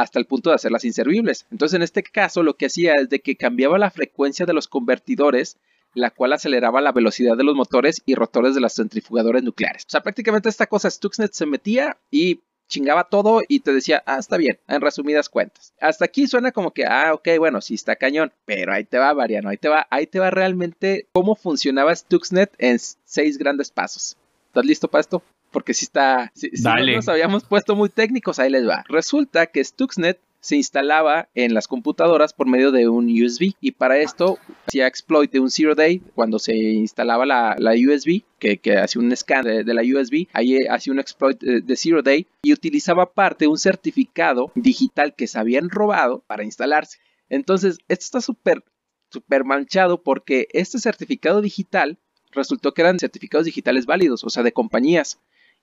hasta 0.00 0.18
el 0.18 0.26
punto 0.26 0.50
de 0.50 0.56
hacerlas 0.56 0.84
inservibles. 0.84 1.46
Entonces, 1.50 1.76
en 1.76 1.82
este 1.82 2.02
caso, 2.02 2.42
lo 2.42 2.54
que 2.54 2.66
hacía 2.66 2.94
es 2.94 3.08
de 3.08 3.20
que 3.20 3.36
cambiaba 3.36 3.78
la 3.78 3.90
frecuencia 3.90 4.46
de 4.46 4.52
los 4.52 4.68
convertidores, 4.68 5.56
la 5.94 6.10
cual 6.10 6.32
aceleraba 6.32 6.80
la 6.80 6.92
velocidad 6.92 7.36
de 7.36 7.44
los 7.44 7.54
motores 7.54 8.02
y 8.06 8.14
rotores 8.14 8.54
de 8.54 8.60
las 8.60 8.74
centrifugadores 8.74 9.42
nucleares. 9.42 9.84
O 9.86 9.90
sea, 9.90 10.02
prácticamente 10.02 10.48
esta 10.48 10.66
cosa 10.66 10.90
Stuxnet 10.90 11.32
se 11.32 11.46
metía 11.46 11.96
y 12.10 12.40
chingaba 12.68 13.04
todo 13.04 13.42
y 13.46 13.60
te 13.60 13.72
decía, 13.72 14.02
ah, 14.06 14.18
está 14.18 14.36
bien, 14.36 14.58
en 14.68 14.80
resumidas 14.80 15.28
cuentas. 15.28 15.74
Hasta 15.80 16.04
aquí 16.04 16.26
suena 16.28 16.52
como 16.52 16.70
que, 16.70 16.86
ah, 16.86 17.12
ok, 17.12 17.28
bueno, 17.38 17.60
sí 17.60 17.74
está 17.74 17.96
cañón, 17.96 18.32
pero 18.46 18.72
ahí 18.72 18.84
te 18.84 18.96
va, 18.98 19.12
Mariano, 19.12 19.48
ahí 19.48 19.58
te 19.58 19.68
va, 19.68 19.86
ahí 19.90 20.06
te 20.06 20.20
va 20.20 20.30
realmente 20.30 21.08
cómo 21.12 21.34
funcionaba 21.34 21.94
Stuxnet 21.94 22.54
en 22.58 22.78
seis 22.78 23.36
grandes 23.36 23.70
pasos. 23.70 24.16
¿Estás 24.46 24.64
listo 24.64 24.88
para 24.88 25.00
esto? 25.00 25.22
Porque 25.50 25.74
si 25.74 25.84
está, 25.84 26.30
si, 26.34 26.50
no 26.62 26.76
nos 26.76 27.08
habíamos 27.08 27.44
puesto 27.44 27.74
muy 27.76 27.88
técnicos, 27.88 28.38
ahí 28.38 28.50
les 28.50 28.66
va. 28.66 28.84
Resulta 28.88 29.46
que 29.46 29.64
Stuxnet 29.64 30.20
se 30.40 30.56
instalaba 30.56 31.28
en 31.34 31.54
las 31.54 31.68
computadoras 31.68 32.32
por 32.32 32.46
medio 32.46 32.72
de 32.72 32.88
un 32.88 33.06
USB 33.06 33.52
y 33.60 33.72
para 33.72 33.98
esto 33.98 34.38
hacía 34.66 34.86
exploit 34.86 35.30
de 35.30 35.40
un 35.40 35.50
zero 35.50 35.74
day 35.74 36.00
cuando 36.14 36.38
se 36.38 36.54
instalaba 36.54 37.26
la, 37.26 37.56
USB 37.58 38.22
que, 38.38 38.56
que 38.56 38.78
hacía 38.78 39.02
un 39.02 39.14
scan 39.14 39.44
de, 39.44 39.64
la 39.64 39.82
USB 39.82 40.26
ahí 40.32 40.58
hacía 40.68 40.92
un 40.92 40.98
exploit 40.98 41.38
de, 41.38 41.76
zero 41.76 42.02
day 42.02 42.26
y 42.42 42.52
utilizaba 42.52 43.12
parte 43.12 43.44
de 43.44 43.48
un 43.48 43.58
certificado 43.58 44.50
digital 44.54 45.14
que 45.14 45.26
se 45.26 45.38
habían 45.38 45.68
robado 45.68 46.24
para 46.26 46.44
instalarse. 46.44 46.98
Entonces 47.28 47.78
esto 47.88 48.04
está 48.04 48.20
súper 48.20 48.64
súper 49.10 49.44
manchado 49.44 50.02
porque 50.02 50.48
este 50.52 50.78
certificado 50.78 51.42
digital 51.42 51.98
resultó 52.30 52.72
que 52.72 52.82
eran 52.82 52.98
certificados 52.98 53.44
digitales 53.44 53.84
válidos 53.84 54.24
o 54.24 54.30
sea 54.30 54.44
de 54.44 54.52
compañías 54.52 55.18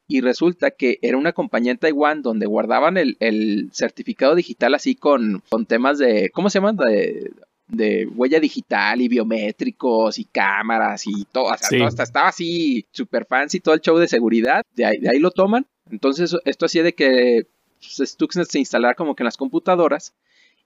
y 0.07 0.21
resulta 0.21 0.71
que 0.71 0.99
era 1.01 1.17
una 1.17 1.33
compañía 1.33 1.71
en 1.71 1.77
Taiwán 1.77 2.21
donde 2.21 2.45
guardaban 2.45 2.97
el, 2.97 3.69
certificado 3.73 4.35
digital 4.35 4.73
así 4.73 4.95
con, 4.95 5.43
con, 5.49 5.65
temas 5.65 5.97
de, 5.97 6.29
¿cómo 6.33 6.49
se 6.49 6.59
llaman? 6.59 6.77
De, 6.77 7.31
de 7.67 8.07
huella 8.07 8.39
digital 8.39 9.01
y 9.01 9.09
biométricos 9.09 10.17
y 10.19 10.25
cámaras 10.25 11.05
y 11.05 11.25
todo, 11.25 11.51
hasta 11.51 12.03
estaba 12.03 12.29
así 12.29 12.85
super 12.91 13.25
fancy 13.25 13.59
todo 13.59 13.75
el 13.75 13.81
show 13.81 13.97
de 13.97 14.07
seguridad, 14.07 14.63
de 14.73 14.85
ahí, 14.85 14.97
de 14.99 15.09
ahí 15.09 15.19
lo 15.19 15.31
toman. 15.31 15.65
Entonces 15.91 16.35
esto 16.45 16.65
hacía 16.65 16.83
de 16.83 16.93
que 16.93 17.47
Stuxnet 17.81 18.49
se 18.49 18.59
instalara 18.59 18.95
como 18.95 19.15
que 19.15 19.23
en 19.23 19.25
las 19.25 19.37
computadoras 19.37 20.13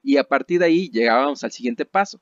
y 0.03 0.17
a 0.17 0.23
partir 0.23 0.59
de 0.59 0.65
ahí 0.65 0.89
llegábamos 0.89 1.43
al 1.43 1.51
siguiente 1.51 1.85
paso, 1.85 2.19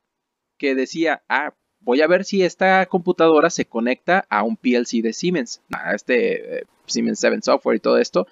que 0.58 0.76
decía, 0.76 1.24
ah, 1.30 1.54
voy 1.82 2.02
a 2.02 2.08
ver 2.08 2.26
si 2.26 2.44
esta 2.44 2.86
computadora 2.86 3.50
se 3.50 3.66
conecta 3.66 4.26
a 4.30 4.44
un 4.44 4.58
PLC 4.58 5.02
de 5.02 5.14
Siemens, 5.14 5.62
a 5.72 5.94
este 5.94 6.60
eh, 6.60 6.64
Siemens 6.86 7.20
7 7.20 7.40
Software 7.42 7.78
y 7.78 7.80
todo 7.80 7.98
esto. 7.98 8.28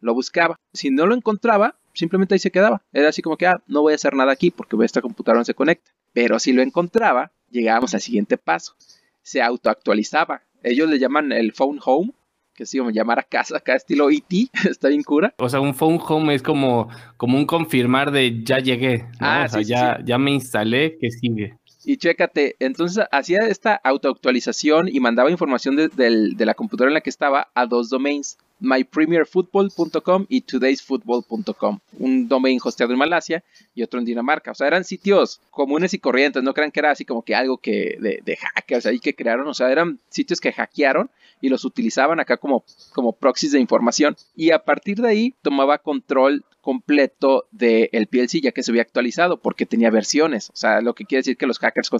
Lo 0.00 0.14
buscaba. 0.14 0.56
Si 0.72 0.90
no 0.90 1.06
lo 1.06 1.14
encontraba, 1.14 1.76
simplemente 1.94 2.34
ahí 2.34 2.38
se 2.38 2.50
quedaba. 2.50 2.82
Era 2.92 3.08
así 3.08 3.22
como 3.22 3.36
que, 3.36 3.46
ah, 3.46 3.62
no 3.66 3.82
voy 3.82 3.92
a 3.92 3.96
hacer 3.96 4.14
nada 4.14 4.32
aquí 4.32 4.50
porque 4.50 4.76
esta 4.84 5.00
computadora 5.00 5.40
no 5.40 5.44
se 5.44 5.54
conecta. 5.54 5.92
Pero 6.12 6.38
si 6.38 6.52
lo 6.52 6.62
encontraba, 6.62 7.32
llegábamos 7.50 7.94
al 7.94 8.00
siguiente 8.00 8.36
paso. 8.36 8.74
Se 9.22 9.40
autoactualizaba. 9.40 10.42
Ellos 10.62 10.88
le 10.88 10.98
llaman 10.98 11.32
el 11.32 11.52
phone 11.52 11.78
home, 11.84 12.12
que 12.54 12.64
es 12.64 12.72
como 12.76 12.90
llamar 12.90 13.18
a 13.18 13.22
casa, 13.22 13.56
acá 13.56 13.74
estilo 13.74 14.10
ET, 14.10 14.30
está 14.68 14.88
bien 14.88 15.02
cura. 15.02 15.34
O 15.38 15.48
sea, 15.48 15.60
un 15.60 15.74
phone 15.74 16.00
home 16.06 16.34
es 16.34 16.42
como, 16.42 16.88
como 17.16 17.38
un 17.38 17.46
confirmar 17.46 18.10
de 18.10 18.42
ya 18.44 18.58
llegué, 18.58 19.06
Ah, 19.20 19.44
o 19.46 19.48
sea, 19.48 19.62
ya, 19.62 20.04
ya 20.04 20.18
me 20.18 20.32
instalé, 20.32 20.98
que 20.98 21.10
sigue. 21.10 21.58
Y 21.84 21.96
chécate, 21.96 22.56
entonces 22.60 23.04
hacía 23.10 23.40
esta 23.40 23.74
autoactualización 23.74 24.88
y 24.88 25.00
mandaba 25.00 25.30
información 25.30 25.76
de, 25.76 26.34
la 26.38 26.54
computadora 26.54 26.90
en 26.90 26.94
la 26.94 27.00
que 27.00 27.10
estaba 27.10 27.50
a 27.54 27.66
dos 27.66 27.88
domains, 27.88 28.38
mypremierfootball.com 28.62 30.26
y 30.28 30.42
todaysfootball.com, 30.42 31.80
un 31.98 32.28
domain 32.28 32.58
hosteado 32.62 32.92
en 32.92 32.98
Malasia 32.98 33.44
y 33.74 33.82
otro 33.82 33.98
en 33.98 34.06
Dinamarca. 34.06 34.52
O 34.52 34.54
sea, 34.54 34.68
eran 34.68 34.84
sitios 34.84 35.40
comunes 35.50 35.92
y 35.94 35.98
corrientes, 35.98 36.42
no 36.42 36.54
crean 36.54 36.70
que 36.70 36.80
era 36.80 36.92
así 36.92 37.04
como 37.04 37.22
que 37.22 37.34
algo 37.34 37.58
que 37.58 37.96
de, 38.00 38.20
de 38.24 38.36
hackers 38.36 38.86
ahí 38.86 39.00
que 39.00 39.14
crearon, 39.14 39.46
o 39.48 39.54
sea, 39.54 39.70
eran 39.70 39.98
sitios 40.08 40.40
que 40.40 40.52
hackearon 40.52 41.10
y 41.42 41.48
los 41.48 41.64
utilizaban 41.64 42.20
acá 42.20 42.38
como, 42.38 42.64
como 42.94 43.12
proxies 43.12 43.52
de 43.52 43.60
información. 43.60 44.16
Y 44.34 44.52
a 44.52 44.60
partir 44.60 44.98
de 45.02 45.08
ahí 45.08 45.34
tomaba 45.42 45.78
control 45.78 46.44
completo 46.62 47.46
del 47.50 48.06
PLC 48.06 48.40
ya 48.40 48.52
que 48.52 48.62
se 48.62 48.70
había 48.70 48.82
actualizado 48.82 49.38
porque 49.38 49.66
tenía 49.66 49.90
versiones. 49.90 50.50
O 50.50 50.56
sea, 50.56 50.80
lo 50.80 50.94
que 50.94 51.04
quiere 51.04 51.20
decir 51.20 51.36
que 51.36 51.48
los 51.48 51.58
hackers 51.58 51.90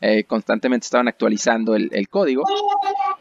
eh, 0.00 0.24
constantemente 0.24 0.84
estaban 0.84 1.06
actualizando 1.06 1.76
el 1.76 2.08
código. 2.08 2.42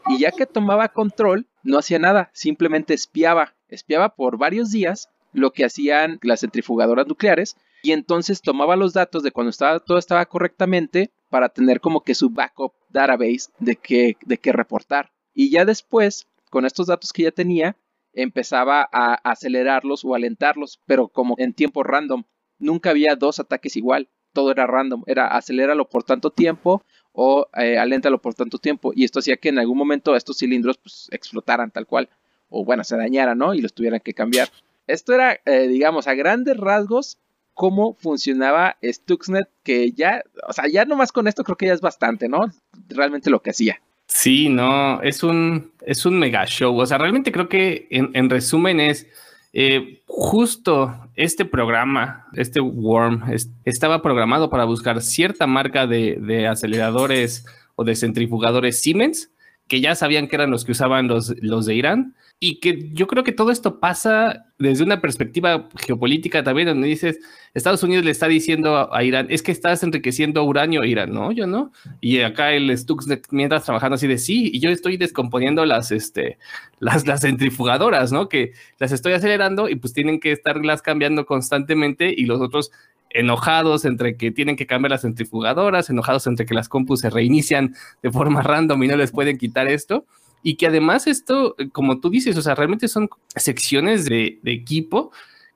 Y 0.09 0.19
ya 0.19 0.31
que 0.31 0.45
tomaba 0.45 0.89
control, 0.89 1.45
no 1.67 1.77
hacía 1.77 1.99
nada, 1.99 2.31
simplemente 2.33 2.93
espiaba. 2.93 3.55
Espiaba 3.67 4.15
por 4.15 4.37
varios 4.37 4.71
días 4.71 5.09
lo 5.33 5.51
que 5.51 5.65
hacían 5.65 6.17
las 6.23 6.39
centrifugadoras 6.39 7.07
nucleares 7.07 7.57
y 7.83 7.91
entonces 7.91 8.41
tomaba 8.41 8.77
los 8.77 8.93
datos 8.93 9.21
de 9.21 9.31
cuando 9.31 9.49
estaba, 9.49 9.79
todo 9.81 9.97
estaba 9.97 10.25
correctamente 10.25 11.11
para 11.29 11.49
tener 11.49 11.81
como 11.81 12.01
que 12.01 12.15
su 12.15 12.29
backup 12.29 12.73
database 12.89 13.51
de 13.59 13.75
qué 13.75 14.15
de 14.25 14.37
qué 14.37 14.53
reportar. 14.53 15.11
Y 15.33 15.51
ya 15.51 15.65
después, 15.65 16.27
con 16.49 16.65
estos 16.65 16.87
datos 16.87 17.11
que 17.11 17.23
ya 17.23 17.31
tenía, 17.31 17.75
empezaba 18.13 18.87
a 18.91 19.15
acelerarlos 19.29 20.05
o 20.05 20.15
alentarlos, 20.15 20.79
pero 20.85 21.09
como 21.09 21.35
en 21.37 21.53
tiempo 21.53 21.83
random. 21.83 22.23
Nunca 22.59 22.91
había 22.91 23.15
dos 23.15 23.39
ataques 23.39 23.75
igual, 23.75 24.09
todo 24.33 24.51
era 24.51 24.65
random, 24.65 25.03
era 25.05 25.27
aceléralo 25.27 25.89
por 25.89 26.03
tanto 26.03 26.31
tiempo 26.31 26.83
o 27.19 27.49
eh, 27.57 27.79
aléntalo 27.79 28.21
por 28.21 28.35
tanto 28.35 28.59
tiempo. 28.59 28.93
Y 28.95 29.03
esto 29.03 29.19
hacía 29.19 29.37
que 29.37 29.49
en 29.49 29.57
algún 29.57 29.75
momento 29.75 30.15
estos 30.15 30.37
cilindros 30.37 30.77
pues, 30.77 31.09
explotaran 31.11 31.71
tal 31.71 31.87
cual, 31.87 32.09
o 32.49 32.63
bueno, 32.63 32.83
se 32.83 32.95
dañaran, 32.95 33.39
¿no? 33.39 33.55
Y 33.55 33.61
los 33.61 33.73
tuvieran 33.73 34.01
que 34.01 34.13
cambiar. 34.13 34.49
Esto 34.85 35.15
era, 35.15 35.39
eh, 35.45 35.67
digamos, 35.67 36.07
a 36.07 36.13
grandes 36.13 36.55
rasgos 36.57 37.17
cómo 37.55 37.95
funcionaba 37.95 38.77
Stuxnet, 38.83 39.49
que 39.63 39.93
ya, 39.93 40.21
o 40.47 40.53
sea, 40.53 40.67
ya 40.67 40.85
nomás 40.85 41.11
con 41.11 41.27
esto 41.27 41.43
creo 41.43 41.57
que 41.57 41.65
ya 41.65 41.73
es 41.73 41.81
bastante, 41.81 42.29
¿no? 42.29 42.51
Realmente 42.87 43.31
lo 43.31 43.41
que 43.41 43.49
hacía. 43.49 43.81
Sí, 44.05 44.47
no, 44.47 45.01
es 45.01 45.23
un, 45.23 45.71
es 45.81 46.05
un 46.05 46.19
mega 46.19 46.45
show. 46.45 46.77
O 46.77 46.85
sea, 46.85 46.99
realmente 46.99 47.31
creo 47.31 47.49
que 47.49 47.87
en, 47.89 48.29
resumen 48.29 48.79
es 48.79 49.07
eh, 49.53 50.03
justo 50.05 51.09
este 51.15 51.45
programa, 51.45 52.27
este 52.33 52.59
Worm, 52.59 53.23
estaba 53.65 54.01
programado 54.01 54.49
para 54.49 54.65
buscar 54.65 55.01
cierta 55.01 55.47
marca 55.47 55.87
de, 55.87 56.17
de, 56.21 56.47
aceleradores 56.47 57.45
o 57.75 57.83
de 57.83 57.95
centrifugadores 57.95 58.81
Siemens, 58.81 59.31
que 59.67 59.81
ya 59.81 59.95
sabían 59.95 60.27
que 60.27 60.35
eran 60.35 60.51
los 60.51 60.65
que 60.65 60.71
usaban 60.71 61.07
los, 61.07 61.33
los 61.41 61.65
de 61.65 61.75
Irán, 61.75 62.15
y 62.39 62.59
que 62.59 62.89
yo 62.93 63.07
creo 63.07 63.23
que 63.23 63.31
todo 63.31 63.49
esto 63.49 63.79
pasa 63.79 64.45
desde 64.59 64.83
una 64.83 65.01
perspectiva 65.01 65.67
geopolítica 65.75 66.43
también, 66.43 66.67
donde 66.67 66.87
dices, 66.87 67.19
Estados 67.55 67.81
Unidos 67.81 68.05
le 68.05 68.11
está 68.11 68.27
diciendo 68.27 68.93
a, 68.93 69.03
Irán, 69.03 69.25
es 69.31 69.41
que 69.41 69.51
estás 69.51 69.81
enriqueciendo 69.81 70.43
uranio, 70.43 70.83
Irán, 70.83 71.11
no, 71.11 71.31
yo 71.31 71.47
no. 71.47 71.71
Y 71.99 72.19
acá 72.21 72.53
el 72.53 72.75
Stuxnet 72.77 73.25
mientras 73.31 73.65
trabajando 73.65 73.95
así 73.95 74.05
de 74.05 74.19
sí, 74.19 74.51
y 74.53 74.59
yo 74.59 74.69
estoy 74.69 74.97
descomponiendo 74.97 75.65
las, 75.65 75.91
este, 75.91 76.37
las, 76.79 77.07
las 77.07 77.21
centrifugadoras, 77.21 78.11
¿no? 78.11 78.29
Que 78.29 78.53
las 78.77 78.91
estoy 78.91 79.13
acelerando 79.13 79.67
y 79.67 79.75
pues 79.75 79.93
tienen 79.93 80.19
que 80.19 80.31
estarlas 80.31 80.83
cambiando 80.83 81.25
constantemente 81.25 82.13
y 82.15 82.25
los 82.25 82.39
otros 82.39 82.71
enojados 83.09 83.85
entre 83.85 84.17
que 84.17 84.31
tienen 84.31 84.55
que 84.55 84.67
cambiar 84.67 84.91
las 84.91 85.01
centrifugadoras, 85.01 85.89
enojados 85.89 86.27
entre 86.27 86.45
que 86.45 86.53
las 86.53 86.69
compus 86.69 87.01
se 87.01 87.09
reinician 87.09 87.75
de 88.01 88.11
forma 88.11 88.41
random 88.43 88.83
y 88.83 88.87
no 88.87 88.97
les 88.97 89.11
pueden 89.11 89.37
quitar 89.37 89.67
esto 89.67 90.05
y 90.43 90.55
que 90.55 90.67
además 90.67 91.07
esto, 91.07 91.55
como 91.71 91.99
tú 91.99 92.09
dices, 92.09 92.37
o 92.37 92.41
sea, 92.41 92.55
realmente 92.55 92.87
son 92.87 93.09
secciones 93.35 94.05
de, 94.05 94.39
equipo 94.45 95.11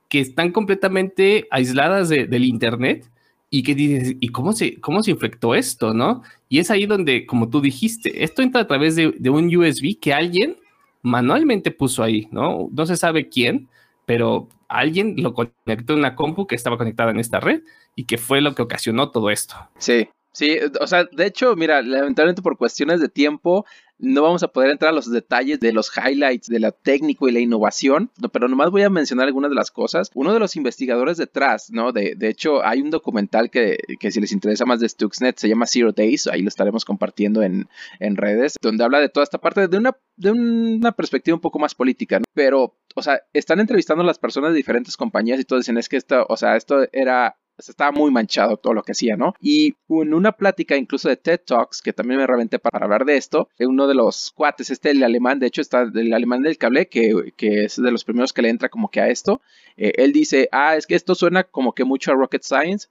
que 0.10 0.20
están 0.20 0.52
completamente 0.52 1.48
aisladas 1.52 2.10
del 2.10 2.44
Internet 2.44 3.10
y 3.50 3.64
que 3.64 3.76
dices, 3.76 4.16
¿y 4.20 4.30
cómo 4.30 4.54
se, 4.54 4.80
cómo 4.82 5.04
se 5.04 5.12
infectó 5.12 5.56
esto, 5.56 5.94
no? 5.94 6.24
Y 6.50 6.60
es 6.60 6.72
ahí 6.72 6.86
donde, 6.86 7.26
como 7.26 7.50
tú 7.50 7.62
dijiste, 7.62 8.24
esto 8.24 8.42
entra 8.42 8.62
a 8.62 8.68
través 8.68 8.96
de, 8.96 9.14
de 9.18 9.30
un 9.30 9.56
USB 9.56 9.98
que 10.00 10.14
alguien 10.14 10.58
manualmente 11.02 11.72
puso 11.72 12.04
ahí, 12.04 12.28
¿no? 12.32 12.70
No 12.72 12.86
se 12.86 12.98
sabe 12.98 13.30
quién, 13.30 13.70
pero 14.06 14.50
alguien 14.72 15.16
lo 15.18 15.34
conectó 15.34 15.94
en 15.94 16.00
una 16.00 16.16
compu 16.16 16.48
que 16.48 16.56
estaba 16.56 16.78
conectada 16.78 17.12
en 17.12 17.20
esta 17.20 17.40
red 17.40 17.62
y 17.96 18.06
que 18.06 18.18
fue 18.18 18.42
lo 18.42 18.56
que 18.56 18.62
ocasionó 18.62 19.12
todo 19.12 19.30
esto. 19.30 19.56
Sí, 19.78 20.08
sí, 20.32 20.58
o 20.80 20.88
sea, 20.88 21.04
de 21.04 21.26
hecho, 21.26 21.56
mira, 21.56 21.82
lamentablemente 21.82 22.42
por 22.42 22.58
cuestiones 22.58 23.02
de 23.02 23.10
tiempo, 23.10 23.66
no 24.02 24.24
vamos 24.24 24.42
a 24.42 24.48
poder 24.48 24.72
entrar 24.72 24.90
a 24.90 24.96
los 24.96 25.10
detalles 25.12 25.60
de 25.60 25.74
los 25.74 25.92
highlights 25.96 26.48
de 26.48 26.60
la 26.60 26.72
técnico 26.72 27.30
y 27.30 27.32
la 27.32 27.40
innovación, 27.40 28.10
pero 28.34 28.48
nomás 28.48 28.72
voy 28.72 28.82
a 28.82 28.90
mencionar 28.90 29.28
algunas 29.28 29.52
de 29.52 29.56
las 29.56 29.70
cosas. 29.70 30.10
Uno 30.16 30.34
de 30.34 30.40
los 30.40 30.56
investigadores 30.56 31.18
detrás, 31.18 31.70
¿no? 31.70 31.92
De, 31.92 32.16
de 32.16 32.30
hecho, 32.30 32.66
hay 32.66 32.82
un 32.82 32.90
documental 32.90 33.52
que, 33.52 33.78
que, 34.00 34.12
si 34.12 34.20
les 34.20 34.32
interesa 34.32 34.66
más 34.66 34.80
de 34.80 34.90
Stuxnet 34.90 35.38
se 35.38 35.48
llama 35.48 35.68
Zero 35.68 35.92
Days, 35.92 36.26
ahí 36.28 36.42
lo 36.42 36.48
estaremos 36.48 36.84
compartiendo 36.84 37.44
en, 37.44 37.68
en 38.00 38.18
redes, 38.18 38.56
donde 38.60 38.84
habla 38.84 39.00
de 39.00 39.10
toda 39.10 39.24
esta 39.24 39.38
parte 39.38 39.68
de 39.68 39.78
una, 39.78 39.96
de 40.18 40.32
una 40.32 40.92
perspectiva 40.94 41.36
un 41.36 41.42
poco 41.42 41.60
más 41.60 41.76
política, 41.76 42.18
¿no? 42.18 42.26
Pero, 42.34 42.74
o 42.96 43.02
sea, 43.02 43.22
están 43.34 43.60
entrevistando 43.60 44.04
a 44.04 44.08
las 44.08 44.20
personas 44.20 44.52
de 44.52 44.58
diferentes 44.58 44.98
compañías 44.98 45.40
y 45.40 45.46
todos 45.46 45.62
dicen, 45.62 45.78
es 45.78 45.90
que 45.90 45.98
esto, 45.98 46.26
o 46.30 46.38
sea, 46.38 46.56
esto 46.56 46.88
era 46.92 47.36
estaba 47.70 47.92
muy 47.92 48.12
manchado 48.12 48.58
todo 48.58 48.74
lo 48.74 48.84
que 48.84 48.94
hacía, 48.94 49.16
¿no? 49.16 49.34
Y 49.40 49.76
en 49.90 50.14
una 50.14 50.32
plática 50.32 50.76
incluso 50.76 51.10
de 51.10 51.18
TED 51.18 51.42
Talks, 51.46 51.82
que 51.82 51.94
también 51.94 52.20
me 52.20 52.28
reventé 52.28 52.60
para 52.60 52.84
hablar 52.84 53.06
de 53.06 53.18
esto, 53.18 53.50
uno 53.60 53.88
de 53.88 53.96
los 53.96 54.32
cuates, 54.32 54.70
este 54.70 54.92
el 54.92 55.04
alemán, 55.04 55.40
de 55.40 55.48
hecho 55.48 55.62
está 55.62 55.82
el 55.82 56.14
alemán 56.14 56.42
del 56.42 56.58
cable, 56.58 56.88
que, 56.88 57.34
que 57.38 57.66
es 57.66 57.82
de 57.82 57.92
los 57.92 58.04
primeros 58.04 58.34
que 58.34 58.42
le 58.42 58.50
entra 58.50 58.70
como 58.70 58.90
que 58.90 59.02
a 59.02 59.10
esto, 59.10 59.42
eh, 59.78 59.94
él 59.98 60.12
dice, 60.12 60.50
ah, 60.52 60.76
es 60.76 60.88
que 60.88 60.96
esto 60.96 61.16
suena 61.16 61.44
como 61.44 61.74
que 61.74 61.84
mucho 61.84 62.12
a 62.12 62.16
Rocket 62.16 62.44
Science, 62.44 62.88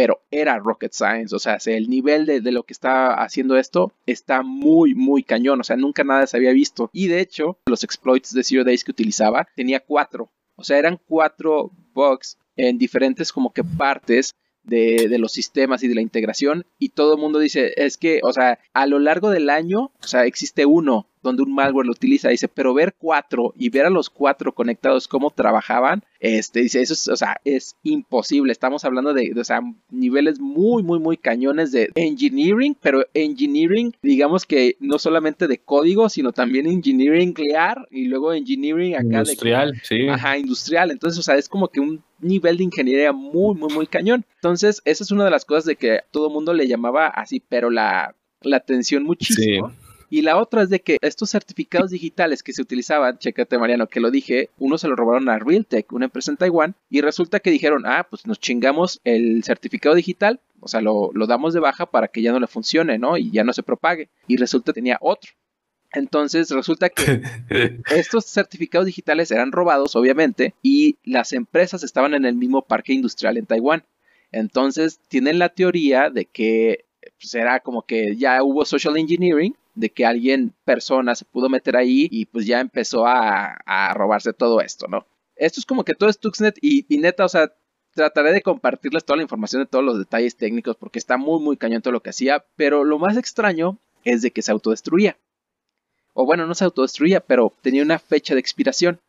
pero 0.00 0.22
era 0.30 0.58
Rocket 0.58 0.94
Science, 0.94 1.36
o 1.36 1.38
sea, 1.38 1.58
el 1.66 1.90
nivel 1.90 2.24
de, 2.24 2.40
de, 2.40 2.52
lo 2.52 2.62
que 2.62 2.72
está 2.72 3.12
haciendo 3.22 3.58
esto 3.58 3.92
está 4.06 4.42
muy, 4.42 4.94
muy 4.94 5.22
cañón, 5.22 5.60
o 5.60 5.62
sea, 5.62 5.76
nunca 5.76 6.04
nada 6.04 6.26
se 6.26 6.38
había 6.38 6.52
visto. 6.52 6.88
Y 6.94 7.08
de 7.08 7.20
hecho, 7.20 7.58
los 7.66 7.84
exploits 7.84 8.32
de 8.32 8.42
Zero 8.42 8.64
Days 8.64 8.82
que 8.82 8.92
utilizaba 8.92 9.46
tenía 9.54 9.80
cuatro, 9.80 10.30
o 10.56 10.64
sea, 10.64 10.78
eran 10.78 10.98
cuatro 11.06 11.70
bugs 11.92 12.38
en 12.56 12.78
diferentes 12.78 13.30
como 13.30 13.52
que 13.52 13.62
partes 13.62 14.34
de, 14.62 15.06
de, 15.10 15.18
los 15.18 15.32
sistemas 15.32 15.82
y 15.82 15.88
de 15.88 15.96
la 15.96 16.00
integración 16.00 16.64
y 16.78 16.88
todo 16.88 17.16
el 17.16 17.20
mundo 17.20 17.38
dice, 17.38 17.74
es 17.76 17.98
que, 17.98 18.20
o 18.22 18.32
sea, 18.32 18.58
a 18.72 18.86
lo 18.86 19.00
largo 19.00 19.28
del 19.28 19.50
año, 19.50 19.92
o 20.02 20.06
sea, 20.06 20.24
existe 20.24 20.64
uno 20.64 21.09
donde 21.22 21.42
un 21.42 21.54
malware 21.54 21.86
lo 21.86 21.92
utiliza, 21.92 22.28
dice, 22.28 22.48
pero 22.48 22.74
ver 22.74 22.94
cuatro 22.98 23.52
y 23.56 23.68
ver 23.68 23.86
a 23.86 23.90
los 23.90 24.10
cuatro 24.10 24.54
conectados 24.54 25.08
cómo 25.08 25.30
trabajaban, 25.30 26.02
este, 26.20 26.60
dice, 26.60 26.82
eso 26.82 26.94
es, 26.94 27.08
o 27.08 27.16
sea, 27.16 27.40
es 27.44 27.76
imposible. 27.82 28.52
Estamos 28.52 28.84
hablando 28.84 29.14
de, 29.14 29.32
o 29.38 29.44
sea, 29.44 29.60
niveles 29.90 30.38
muy, 30.38 30.82
muy, 30.82 30.98
muy 30.98 31.16
cañones 31.16 31.72
de 31.72 31.90
engineering, 31.94 32.76
pero 32.80 33.06
engineering, 33.14 33.94
digamos 34.02 34.44
que 34.44 34.76
no 34.80 34.98
solamente 34.98 35.48
de 35.48 35.58
código, 35.58 36.08
sino 36.08 36.32
también 36.32 36.66
engineering 36.66 37.28
nuclear 37.28 37.88
y 37.90 38.06
luego 38.06 38.32
engineering 38.32 38.94
acá 38.94 39.18
industrial, 39.18 39.80
sí. 39.82 40.08
Ajá, 40.08 40.38
industrial. 40.38 40.90
Entonces, 40.90 41.18
o 41.18 41.22
sea, 41.22 41.36
es 41.36 41.48
como 41.48 41.68
que 41.68 41.80
un 41.80 42.02
nivel 42.20 42.58
de 42.58 42.64
ingeniería 42.64 43.12
muy, 43.12 43.54
muy, 43.54 43.72
muy 43.72 43.86
cañón. 43.86 44.24
Entonces, 44.36 44.82
esa 44.84 45.04
es 45.04 45.10
una 45.10 45.24
de 45.24 45.30
las 45.30 45.44
cosas 45.44 45.64
de 45.64 45.76
que 45.76 46.00
todo 46.10 46.28
el 46.28 46.32
mundo 46.32 46.52
le 46.52 46.68
llamaba 46.68 47.08
así, 47.08 47.42
pero 47.48 47.70
la, 47.70 48.14
la 48.42 48.56
atención 48.58 49.04
muchísimo. 49.04 49.72
Y 50.10 50.22
la 50.22 50.36
otra 50.36 50.62
es 50.62 50.70
de 50.70 50.80
que 50.80 50.98
estos 51.00 51.30
certificados 51.30 51.90
digitales 51.90 52.42
que 52.42 52.52
se 52.52 52.60
utilizaban, 52.60 53.18
chécate 53.18 53.58
Mariano, 53.58 53.86
que 53.86 54.00
lo 54.00 54.10
dije, 54.10 54.50
uno 54.58 54.76
se 54.76 54.88
lo 54.88 54.96
robaron 54.96 55.28
a 55.28 55.38
Realtek, 55.38 55.92
una 55.92 56.06
empresa 56.06 56.32
en 56.32 56.36
Taiwán, 56.36 56.74
y 56.90 57.00
resulta 57.00 57.38
que 57.38 57.50
dijeron, 57.50 57.84
ah, 57.86 58.06
pues 58.10 58.26
nos 58.26 58.40
chingamos 58.40 59.00
el 59.04 59.44
certificado 59.44 59.94
digital, 59.94 60.40
o 60.58 60.68
sea, 60.68 60.80
lo, 60.80 61.10
lo 61.14 61.26
damos 61.26 61.54
de 61.54 61.60
baja 61.60 61.86
para 61.86 62.08
que 62.08 62.22
ya 62.22 62.32
no 62.32 62.40
le 62.40 62.48
funcione, 62.48 62.98
¿no? 62.98 63.16
Y 63.16 63.30
ya 63.30 63.44
no 63.44 63.52
se 63.52 63.62
propague. 63.62 64.10
Y 64.26 64.36
resulta 64.36 64.72
que 64.72 64.80
tenía 64.80 64.98
otro. 65.00 65.30
Entonces 65.92 66.50
resulta 66.50 66.88
que 66.88 67.22
estos 67.90 68.26
certificados 68.26 68.86
digitales 68.86 69.30
eran 69.30 69.52
robados, 69.52 69.96
obviamente, 69.96 70.54
y 70.62 70.98
las 71.04 71.32
empresas 71.32 71.82
estaban 71.82 72.14
en 72.14 72.24
el 72.24 72.34
mismo 72.34 72.62
parque 72.62 72.92
industrial 72.92 73.36
en 73.36 73.46
Taiwán. 73.46 73.84
Entonces 74.32 75.00
tienen 75.08 75.38
la 75.38 75.48
teoría 75.48 76.10
de 76.10 76.26
que 76.26 76.84
será 77.20 77.52
pues, 77.52 77.62
como 77.62 77.82
que 77.82 78.16
ya 78.16 78.42
hubo 78.42 78.64
social 78.64 78.96
engineering 78.96 79.54
de 79.74 79.90
que 79.90 80.04
alguien, 80.04 80.54
persona, 80.64 81.14
se 81.14 81.24
pudo 81.24 81.48
meter 81.48 81.76
ahí 81.76 82.08
y 82.10 82.26
pues 82.26 82.46
ya 82.46 82.60
empezó 82.60 83.06
a, 83.06 83.58
robarse 83.94 84.32
todo 84.32 84.60
esto, 84.60 84.86
¿no? 84.88 85.06
Esto 85.36 85.60
es 85.60 85.66
como 85.66 85.84
que 85.84 85.94
todo 85.94 86.10
es 86.10 86.18
Tuxnet 86.18 86.58
y, 86.60 86.84
neta, 86.98 87.24
o 87.24 87.28
sea, 87.28 87.52
trataré 87.94 88.32
de 88.32 88.42
compartirles 88.42 89.04
toda 89.04 89.16
la 89.16 89.22
información 89.22 89.62
de 89.62 89.66
todos 89.66 89.84
los 89.84 89.98
detalles 89.98 90.36
técnicos 90.36 90.76
porque 90.76 90.98
está 90.98 91.16
muy, 91.16 91.42
muy 91.42 91.56
cañón 91.56 91.82
todo 91.82 91.92
lo 91.92 92.02
que 92.02 92.10
hacía, 92.10 92.44
pero 92.56 92.84
lo 92.84 92.98
más 92.98 93.16
extraño 93.16 93.78
es 94.04 94.22
de 94.22 94.30
que 94.30 94.42
se 94.42 94.52
autodestruía. 94.52 95.16
O 96.12 96.26
bueno, 96.26 96.46
no 96.46 96.54
se 96.54 96.64
autodestruía, 96.64 97.20
pero 97.20 97.54
tenía 97.62 97.82
una 97.82 97.98
fecha 97.98 98.34
de 98.34 98.40
expiración. 98.40 99.00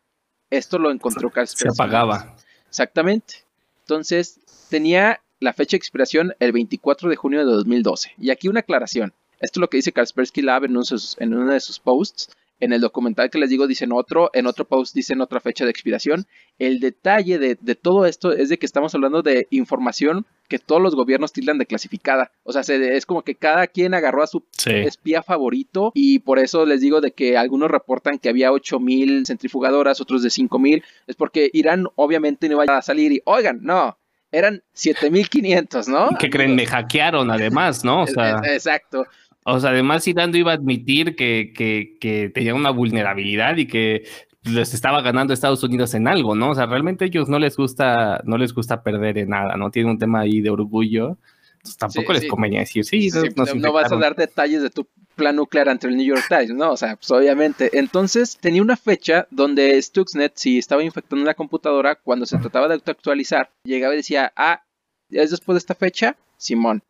Esto 0.48 0.78
lo 0.78 0.90
encontró 0.90 1.30
Se 1.46 1.68
apagaba. 1.68 2.36
Exactamente. 2.68 3.44
Entonces, 3.80 4.40
tenía 4.70 5.20
la 5.42 5.52
fecha 5.52 5.72
de 5.72 5.78
expiración 5.78 6.34
el 6.38 6.52
24 6.52 7.10
de 7.10 7.16
junio 7.16 7.40
de 7.40 7.52
2012. 7.52 8.12
Y 8.18 8.30
aquí 8.30 8.48
una 8.48 8.60
aclaración. 8.60 9.12
Esto 9.40 9.58
es 9.58 9.60
lo 9.60 9.68
que 9.68 9.78
dice 9.78 9.92
Kaspersky 9.92 10.40
Lab 10.40 10.64
en 10.64 10.76
uno, 10.76 11.52
de 11.52 11.60
sus 11.60 11.80
posts. 11.80 12.30
En 12.60 12.72
el 12.72 12.80
documental 12.80 13.28
que 13.28 13.38
les 13.38 13.50
digo 13.50 13.66
dicen 13.66 13.90
otro, 13.90 14.30
en 14.34 14.46
otro 14.46 14.64
post 14.64 14.94
dicen 14.94 15.20
otra 15.20 15.40
fecha 15.40 15.64
de 15.64 15.72
expiración. 15.72 16.26
El 16.60 16.78
detalle 16.78 17.40
de, 17.40 17.56
todo 17.74 18.06
esto 18.06 18.30
es 18.30 18.50
de 18.50 18.58
que 18.58 18.66
estamos 18.66 18.94
hablando 18.94 19.22
de 19.22 19.48
información 19.50 20.26
que 20.48 20.60
todos 20.60 20.80
los 20.80 20.94
gobiernos 20.94 21.32
tildan 21.32 21.58
de 21.58 21.66
clasificada. 21.66 22.30
O 22.44 22.52
sea, 22.52 22.60
es 22.60 23.04
como 23.04 23.22
que 23.22 23.34
cada 23.34 23.66
quien 23.66 23.94
agarró 23.94 24.22
a 24.22 24.28
su 24.28 24.44
espía 24.64 25.24
favorito 25.24 25.90
y 25.92 26.20
por 26.20 26.38
eso 26.38 26.64
les 26.64 26.80
digo 26.80 27.00
de 27.00 27.10
que 27.10 27.36
algunos 27.36 27.68
reportan 27.68 28.20
que 28.20 28.28
había 28.28 28.52
8000 28.52 29.26
centrifugadoras, 29.26 30.00
otros 30.00 30.22
de 30.22 30.30
5000. 30.30 30.84
Es 31.08 31.16
porque 31.16 31.50
Irán 31.52 31.88
obviamente 31.96 32.48
no 32.48 32.62
iba 32.62 32.78
a 32.78 32.82
salir 32.82 33.10
y, 33.10 33.22
oigan, 33.24 33.58
no, 33.62 33.98
eran 34.32 34.62
7500, 34.72 35.88
¿no? 35.88 36.08
¿Qué 36.18 36.30
creen? 36.30 36.56
Me 36.56 36.66
hackearon 36.66 37.30
además, 37.30 37.84
¿no? 37.84 38.02
O 38.02 38.06
sea... 38.08 38.40
Exacto. 38.44 39.06
O 39.44 39.58
sea, 39.58 39.70
además 39.70 40.06
Irán 40.06 40.34
iba 40.34 40.52
a 40.52 40.54
admitir 40.54 41.16
que, 41.16 41.52
que, 41.54 42.30
tenía 42.32 42.54
una 42.54 42.70
vulnerabilidad 42.70 43.56
y 43.56 43.66
que 43.66 44.04
les 44.44 44.72
estaba 44.72 45.02
ganando 45.02 45.34
Estados 45.34 45.62
Unidos 45.64 45.94
en 45.94 46.06
algo, 46.06 46.36
¿no? 46.36 46.50
O 46.50 46.54
sea, 46.54 46.66
realmente 46.66 47.04
a 47.04 47.08
ellos 47.08 47.28
no 47.28 47.40
les 47.40 47.56
gusta, 47.56 48.20
no 48.24 48.38
les 48.38 48.54
gusta 48.54 48.84
perder 48.84 49.18
en 49.18 49.30
nada, 49.30 49.56
¿no? 49.56 49.70
Tienen 49.70 49.90
un 49.90 49.98
tema 49.98 50.20
ahí 50.20 50.40
de 50.40 50.50
orgullo 50.50 51.18
pues, 51.62 51.76
tampoco 51.76 52.12
les 52.12 52.26
convenía 52.26 52.60
decir, 52.60 52.84
sí, 52.84 53.08
no, 53.56 53.72
vas 53.72 53.92
a 53.92 53.96
dar 53.96 54.16
detalles 54.16 54.62
de 54.62 54.70
tu 54.70 54.86
plan 55.14 55.36
nuclear 55.36 55.68
ante 55.68 55.86
el 55.86 55.96
New 55.96 56.06
York 56.06 56.24
Times, 56.28 56.50
¿no? 56.50 56.72
O 56.72 56.76
sea, 56.76 56.96
pues 56.96 57.10
obviamente. 57.10 57.70
Entonces, 57.78 58.36
tenía 58.40 58.62
una 58.62 58.76
fecha 58.76 59.28
donde 59.30 59.80
Stuxnet, 59.80 60.32
si 60.36 60.58
estaba 60.58 60.82
infectando 60.82 61.22
una 61.22 61.34
computadora, 61.34 61.94
cuando 61.94 62.26
se 62.26 62.38
trataba 62.38 62.68
de 62.68 62.74
actualizar, 62.84 63.50
llegaba 63.64 63.94
y 63.94 63.98
decía, 63.98 64.32
ah, 64.36 64.64
¿es 65.10 65.30
después 65.30 65.54
de 65.54 65.58
esta 65.58 65.74
fecha? 65.74 66.16
Simón. 66.36 66.82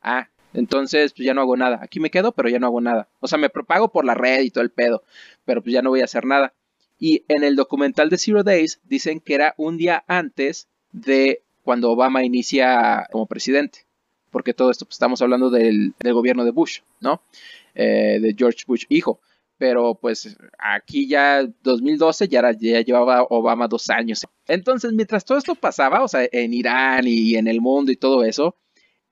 Ah, 0.00 0.28
entonces, 0.54 1.12
pues 1.12 1.26
ya 1.26 1.34
no 1.34 1.42
hago 1.42 1.56
nada. 1.56 1.80
Aquí 1.82 2.00
me 2.00 2.10
quedo, 2.10 2.32
pero 2.32 2.48
ya 2.48 2.58
no 2.58 2.66
hago 2.66 2.80
nada. 2.80 3.08
O 3.20 3.28
sea, 3.28 3.38
me 3.38 3.50
propago 3.50 3.88
por 3.90 4.04
la 4.04 4.14
red 4.14 4.42
y 4.42 4.50
todo 4.50 4.64
el 4.64 4.70
pedo, 4.70 5.02
pero 5.44 5.62
pues 5.62 5.74
ya 5.74 5.82
no 5.82 5.90
voy 5.90 6.00
a 6.00 6.04
hacer 6.04 6.24
nada. 6.24 6.54
Y 6.98 7.24
en 7.28 7.44
el 7.44 7.56
documental 7.56 8.08
de 8.08 8.18
Zero 8.18 8.42
Days 8.44 8.80
dicen 8.84 9.20
que 9.20 9.34
era 9.34 9.54
un 9.58 9.76
día 9.76 10.04
antes 10.06 10.68
de 10.92 11.42
cuando 11.62 11.90
Obama 11.90 12.24
inicia 12.24 13.08
como 13.10 13.26
presidente. 13.26 13.83
Porque 14.34 14.52
todo 14.52 14.72
esto, 14.72 14.84
pues 14.84 14.96
estamos 14.96 15.22
hablando 15.22 15.48
del, 15.48 15.94
gobierno 16.02 16.44
de 16.44 16.50
Bush, 16.50 16.80
¿no? 16.98 17.22
Eh, 17.72 18.18
de 18.20 18.34
George 18.36 18.64
Bush 18.66 18.84
hijo. 18.88 19.20
Pero 19.58 19.94
pues 19.94 20.36
aquí 20.58 21.06
ya 21.06 21.46
2012 21.62 22.26
ya, 22.26 22.42
ya 22.50 22.80
llevaba 22.80 23.22
Obama 23.30 23.68
dos 23.68 23.88
años. 23.90 24.26
Entonces, 24.48 24.92
mientras 24.92 25.24
todo 25.24 25.38
esto 25.38 25.54
pasaba, 25.54 26.02
o 26.02 26.08
sea, 26.08 26.28
en 26.32 26.52
Irán 26.52 27.06
y 27.06 27.36
en 27.36 27.46
el 27.46 27.60
mundo 27.60 27.92
y 27.92 27.96
todo 27.96 28.24
eso, 28.24 28.56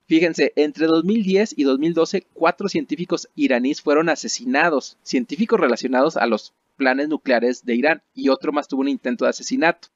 Fíjense, 0.07 0.53
entre 0.57 0.87
2010 0.87 1.55
y 1.57 1.63
2012, 1.63 2.27
cuatro 2.33 2.69
científicos 2.69 3.29
iraníes 3.37 3.81
fueron 3.81 4.09
asesinados, 4.09 4.99
científicos 5.05 5.61
relacionados 5.61 6.17
a 6.17 6.27
los 6.27 6.53
planes 6.77 7.09
nucleares 7.09 7.65
de 7.65 7.77
Irán, 7.77 8.03
y 8.13 8.29
otro 8.29 8.53
más 8.53 8.67
tuvo 8.67 8.81
un 8.81 8.89
intento 8.89 9.25
de 9.25 9.31
asesinato. 9.31 9.89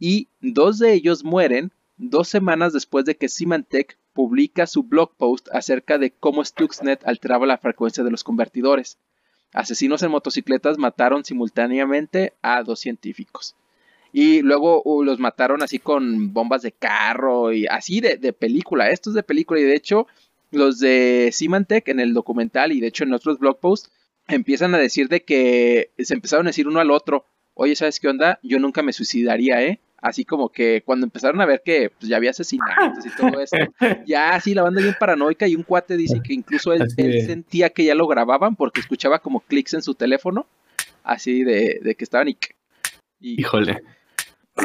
Y 0.00 0.28
dos 0.40 0.80
de 0.80 0.92
ellos 0.92 1.22
mueren 1.22 1.72
dos 2.00 2.28
semanas 2.28 2.72
después 2.72 3.04
de 3.04 3.16
que 3.16 3.28
Symantec 3.28 3.98
publica 4.20 4.66
su 4.66 4.82
blog 4.82 5.16
post 5.16 5.48
acerca 5.50 5.96
de 5.96 6.10
cómo 6.10 6.44
Stuxnet 6.44 7.06
alteraba 7.06 7.46
la 7.46 7.56
frecuencia 7.56 8.04
de 8.04 8.10
los 8.10 8.22
convertidores. 8.22 8.98
Asesinos 9.54 10.02
en 10.02 10.10
motocicletas 10.10 10.76
mataron 10.76 11.24
simultáneamente 11.24 12.34
a 12.42 12.62
dos 12.62 12.80
científicos. 12.80 13.56
Y 14.12 14.42
luego 14.42 14.82
uh, 14.84 15.02
los 15.04 15.18
mataron 15.20 15.62
así 15.62 15.78
con 15.78 16.34
bombas 16.34 16.60
de 16.60 16.72
carro 16.72 17.50
y 17.54 17.66
así 17.66 18.02
de, 18.02 18.18
de 18.18 18.34
película. 18.34 18.90
Esto 18.90 19.08
es 19.08 19.14
de 19.14 19.22
película 19.22 19.58
y 19.58 19.62
de 19.62 19.74
hecho 19.74 20.06
los 20.50 20.80
de 20.80 21.30
Symantec 21.32 21.88
en 21.88 21.98
el 21.98 22.12
documental 22.12 22.72
y 22.72 22.80
de 22.80 22.88
hecho 22.88 23.04
en 23.04 23.14
otros 23.14 23.38
blog 23.38 23.58
posts 23.58 23.90
empiezan 24.28 24.74
a 24.74 24.78
decir 24.78 25.08
de 25.08 25.24
que 25.24 25.92
se 25.98 26.12
empezaron 26.12 26.46
a 26.46 26.50
decir 26.50 26.68
uno 26.68 26.80
al 26.80 26.90
otro, 26.90 27.24
oye, 27.54 27.74
¿sabes 27.74 27.98
qué 28.00 28.08
onda? 28.08 28.38
Yo 28.42 28.58
nunca 28.58 28.82
me 28.82 28.92
suicidaría, 28.92 29.62
¿eh? 29.62 29.80
Así 30.00 30.24
como 30.24 30.48
que 30.48 30.82
cuando 30.84 31.04
empezaron 31.04 31.40
a 31.40 31.46
ver 31.46 31.62
que 31.64 31.90
pues, 31.90 32.08
ya 32.08 32.16
había 32.16 32.30
asesinatos 32.30 33.04
y 33.04 33.10
todo 33.10 33.40
eso, 33.40 33.56
ya 34.06 34.34
así 34.34 34.54
la 34.54 34.62
banda 34.62 34.80
bien 34.80 34.96
paranoica 34.98 35.46
y 35.46 35.54
un 35.54 35.62
cuate 35.62 35.96
dice 35.96 36.20
que 36.22 36.32
incluso 36.32 36.72
él, 36.72 36.88
sentía 36.90 37.70
que 37.70 37.84
ya 37.84 37.94
lo 37.94 38.06
grababan 38.06 38.56
porque 38.56 38.80
escuchaba 38.80 39.18
como 39.18 39.40
clics 39.40 39.74
en 39.74 39.82
su 39.82 39.94
teléfono, 39.94 40.46
así 41.04 41.44
de, 41.44 41.80
de 41.82 41.94
que 41.94 42.04
estaban 42.04 42.28
y... 42.28 42.38
y 43.20 43.40
Híjole. 43.40 43.82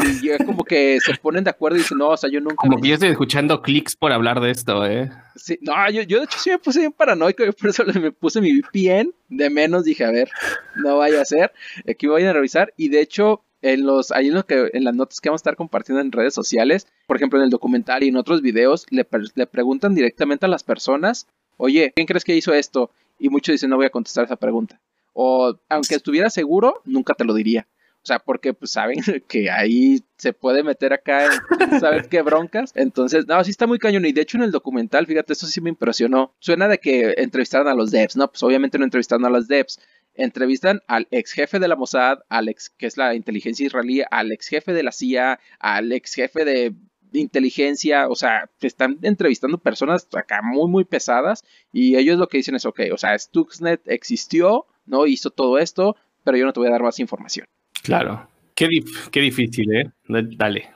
Y 0.03 0.27
ya 0.27 0.37
como 0.43 0.63
que 0.63 0.99
se 0.99 1.13
ponen 1.15 1.43
de 1.43 1.49
acuerdo 1.49 1.77
y 1.77 1.81
dicen, 1.81 1.97
no, 1.97 2.09
o 2.09 2.17
sea, 2.17 2.29
yo 2.29 2.41
nunca. 2.41 2.55
Como 2.55 2.81
que 2.81 2.89
yo 2.89 2.93
estoy 2.95 3.09
escuchando 3.09 3.61
clics 3.61 3.95
por 3.95 4.11
hablar 4.11 4.41
de 4.41 4.51
esto, 4.51 4.85
¿eh? 4.85 5.09
Sí, 5.35 5.57
no, 5.61 5.73
yo, 5.91 6.01
yo 6.01 6.19
de 6.19 6.25
hecho 6.25 6.39
sí 6.39 6.49
me 6.49 6.59
puse 6.59 6.79
bien 6.79 6.91
paranoico, 6.91 7.43
por 7.53 7.69
eso 7.69 7.83
me 7.85 8.11
puse 8.11 8.41
mi 8.41 8.59
VPN 8.59 9.13
de 9.29 9.49
menos, 9.49 9.85
dije, 9.85 10.03
a 10.03 10.11
ver, 10.11 10.29
no 10.75 10.97
vaya 10.97 11.21
a 11.21 11.25
ser, 11.25 11.53
aquí 11.89 12.07
voy 12.07 12.23
a 12.23 12.33
revisar, 12.33 12.73
y 12.77 12.89
de 12.89 13.01
hecho, 13.01 13.43
en 13.65 13.83
los, 13.83 14.11
ahí 14.11 14.27
en, 14.27 14.35
lo 14.35 14.45
que, 14.45 14.69
en 14.73 14.83
las 14.83 14.93
notas 14.93 15.19
que 15.19 15.29
vamos 15.29 15.39
a 15.39 15.43
estar 15.43 15.55
compartiendo 15.55 15.99
en 15.99 16.11
redes 16.11 16.35
sociales, 16.35 16.87
por 17.07 17.17
ejemplo, 17.17 17.39
en 17.39 17.45
el 17.45 17.49
documental 17.49 18.03
y 18.03 18.09
en 18.09 18.15
otros 18.15 18.43
videos, 18.43 18.85
le, 18.91 19.07
le 19.33 19.47
preguntan 19.47 19.95
directamente 19.95 20.45
a 20.45 20.49
las 20.49 20.63
personas, 20.63 21.25
oye, 21.57 21.91
¿quién 21.95 22.05
crees 22.05 22.23
que 22.23 22.35
hizo 22.35 22.53
esto? 22.53 22.91
Y 23.17 23.29
muchos 23.29 23.53
dicen, 23.53 23.71
no 23.71 23.77
voy 23.77 23.87
a 23.87 23.89
contestar 23.89 24.25
esa 24.25 24.35
pregunta. 24.35 24.79
O 25.13 25.55
aunque 25.67 25.95
estuviera 25.95 26.29
seguro, 26.29 26.81
nunca 26.85 27.15
te 27.15 27.25
lo 27.25 27.33
diría. 27.33 27.67
O 28.03 28.07
sea, 28.07 28.19
porque 28.19 28.53
pues 28.53 28.69
saben 28.69 28.99
que 29.27 29.49
ahí 29.49 30.03
se 30.15 30.31
puede 30.31 30.61
meter 30.61 30.93
acá 30.93 31.25
en 31.59 31.79
¿sabes 31.79 32.07
qué 32.07 32.21
broncas? 32.21 32.71
Entonces, 32.75 33.25
no, 33.25 33.43
sí 33.43 33.49
está 33.49 33.65
muy 33.65 33.79
cañón. 33.79 34.05
Y 34.05 34.11
de 34.11 34.21
hecho 34.21 34.37
en 34.37 34.43
el 34.43 34.51
documental, 34.51 35.07
fíjate, 35.07 35.33
eso 35.33 35.47
sí 35.47 35.59
me 35.59 35.71
impresionó. 35.71 36.31
Suena 36.37 36.67
de 36.67 36.77
que 36.77 37.15
entrevistaron 37.17 37.67
a 37.67 37.73
los 37.73 37.89
devs, 37.89 38.15
¿no? 38.15 38.27
Pues 38.29 38.43
obviamente 38.43 38.77
no 38.77 38.83
entrevistaron 38.83 39.25
a 39.25 39.31
los 39.31 39.47
devs. 39.47 39.79
Entrevistan 40.15 40.81
al 40.87 41.07
ex 41.11 41.33
jefe 41.33 41.59
de 41.59 41.67
la 41.67 41.75
Mossad, 41.75 42.19
al 42.29 42.49
ex, 42.49 42.69
que 42.69 42.87
es 42.87 42.97
la 42.97 43.15
inteligencia 43.15 43.65
israelí, 43.65 44.01
al 44.09 44.31
ex 44.31 44.47
jefe 44.47 44.73
de 44.73 44.83
la 44.83 44.91
CIA, 44.91 45.39
al 45.59 45.91
ex 45.91 46.13
jefe 46.13 46.45
de 46.45 46.73
inteligencia, 47.13 48.07
o 48.07 48.15
sea, 48.15 48.49
están 48.61 48.99
entrevistando 49.01 49.57
personas 49.57 50.07
acá 50.13 50.41
muy, 50.41 50.69
muy 50.69 50.85
pesadas 50.85 51.43
y 51.71 51.95
ellos 51.95 52.17
lo 52.17 52.27
que 52.27 52.37
dicen 52.37 52.55
es, 52.55 52.65
ok, 52.65 52.81
o 52.93 52.97
sea, 52.97 53.17
Stuxnet 53.17 53.81
existió, 53.87 54.65
¿no? 54.85 55.05
Hizo 55.05 55.29
todo 55.29 55.57
esto, 55.57 55.95
pero 56.23 56.37
yo 56.37 56.45
no 56.45 56.53
te 56.53 56.59
voy 56.59 56.67
a 56.67 56.71
dar 56.71 56.83
más 56.83 56.99
información. 56.99 57.45
Claro. 57.83 58.29
Qué, 58.55 58.67
qué 59.11 59.19
difícil, 59.19 59.75
¿eh? 59.75 59.91
Dale. 60.07 60.69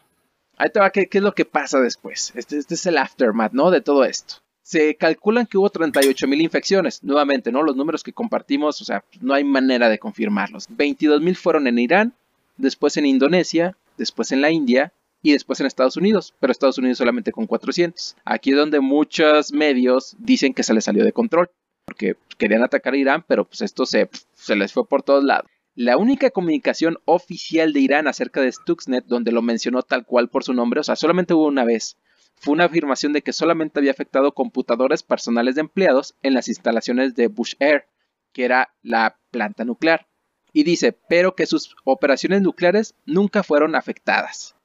Ahí 0.58 0.70
te 0.72 0.80
va, 0.80 0.90
¿qué, 0.90 1.08
es 1.10 1.22
lo 1.22 1.34
que 1.34 1.46
pasa 1.46 1.80
después? 1.80 2.34
Este, 2.36 2.58
este, 2.58 2.76
es 2.76 2.86
el 2.86 2.98
aftermath, 2.98 3.54
¿no? 3.54 3.72
De 3.72 3.82
todo 3.82 4.04
esto. 4.04 4.36
Se 4.70 4.94
calculan 4.98 5.48
que 5.48 5.58
hubo 5.58 5.72
38 5.72 6.28
mil 6.28 6.42
infecciones. 6.42 7.04
Nuevamente, 7.04 7.52
¿no? 7.52 7.64
Los 7.64 7.76
números 7.76 8.04
que 8.04 8.14
compartimos, 8.14 8.80
o 8.82 8.86
sea, 8.86 9.04
no 9.20 9.34
hay 9.34 9.44
manera 9.44 9.90
de 9.90 9.98
confirmarlos. 9.98 10.68
22 10.70 11.22
mil 11.22 11.36
fueron 11.36 11.66
en 11.66 11.80
Irán, 11.80 12.14
después 12.56 12.96
en 12.98 13.08
Indonesia, 13.08 13.76
después 13.98 14.32
en 14.32 14.42
la 14.42 14.52
India 14.52 14.94
y 15.24 15.32
después 15.32 15.60
en 15.60 15.66
Estados 15.66 15.98
Unidos, 15.98 16.36
pero 16.40 16.52
Estados 16.52 16.78
Unidos 16.78 17.00
solamente 17.00 17.32
con 17.32 17.48
400. 17.48 18.16
Aquí 18.26 18.52
es 18.52 18.58
donde 18.58 18.80
muchos 18.80 19.52
medios 19.54 20.16
dicen 20.20 20.54
que 20.54 20.62
se 20.62 20.76
les 20.76 20.84
salió 20.84 21.04
de 21.04 21.14
control, 21.14 21.50
porque 21.86 22.16
querían 22.38 22.62
atacar 22.62 22.94
a 22.94 22.98
Irán, 22.98 23.26
pero 23.28 23.46
pues 23.46 23.62
esto 23.62 23.88
se, 23.88 24.08
se 24.36 24.56
les 24.56 24.72
fue 24.72 24.88
por 24.88 25.02
todos 25.02 25.24
lados. 25.24 25.50
La 25.74 25.98
única 25.98 26.30
comunicación 26.30 27.00
oficial 27.06 27.74
de 27.74 27.80
Irán 27.80 28.08
acerca 28.08 28.40
de 28.42 28.52
Stuxnet, 28.52 29.06
donde 29.06 29.32
lo 29.32 29.42
mencionó 29.42 29.82
tal 29.82 30.06
cual 30.06 30.30
por 30.30 30.44
su 30.44 30.54
nombre, 30.54 30.80
o 30.80 30.84
sea, 30.84 30.96
solamente 30.96 31.34
hubo 31.34 31.48
una 31.48 31.66
vez, 31.66 31.98
fue 32.40 32.54
una 32.54 32.66
afirmación 32.66 33.12
de 33.12 33.22
que 33.22 33.34
solamente 33.34 33.80
había 33.80 33.92
afectado 33.92 34.34
computadores 34.34 35.04
personales 35.04 35.56
de 35.56 35.62
empleados 35.62 36.16
en 36.24 36.34
las 36.34 36.48
instalaciones 36.48 37.14
de 37.14 37.28
Bush 37.28 37.56
Air, 37.60 37.86
que 38.32 38.46
era 38.46 38.74
la 38.82 39.20
planta 39.30 39.66
nuclear. 39.66 40.08
Y 40.54 40.64
dice, 40.64 40.98
pero 41.10 41.36
que 41.36 41.46
sus 41.46 41.76
operaciones 41.84 42.42
nucleares 42.42 42.96
nunca 43.06 43.44
fueron 43.44 43.76
afectadas. 43.76 44.56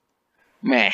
Meh. 0.63 0.93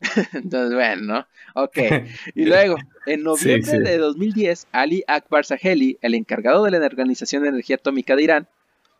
Entonces, 0.32 0.72
bueno, 0.72 1.02
¿no? 1.02 1.26
Ok. 1.54 1.78
Y 2.34 2.44
luego, 2.46 2.76
en 3.06 3.24
noviembre 3.24 3.80
de 3.80 3.98
2010, 3.98 4.68
Ali 4.70 5.02
Akbar 5.08 5.44
Saheli, 5.44 5.98
el 6.00 6.14
encargado 6.14 6.64
de 6.64 6.70
la 6.70 6.86
Organización 6.86 7.42
de 7.42 7.50
Energía 7.50 7.76
Atómica 7.76 8.14
de 8.14 8.22
Irán, 8.22 8.48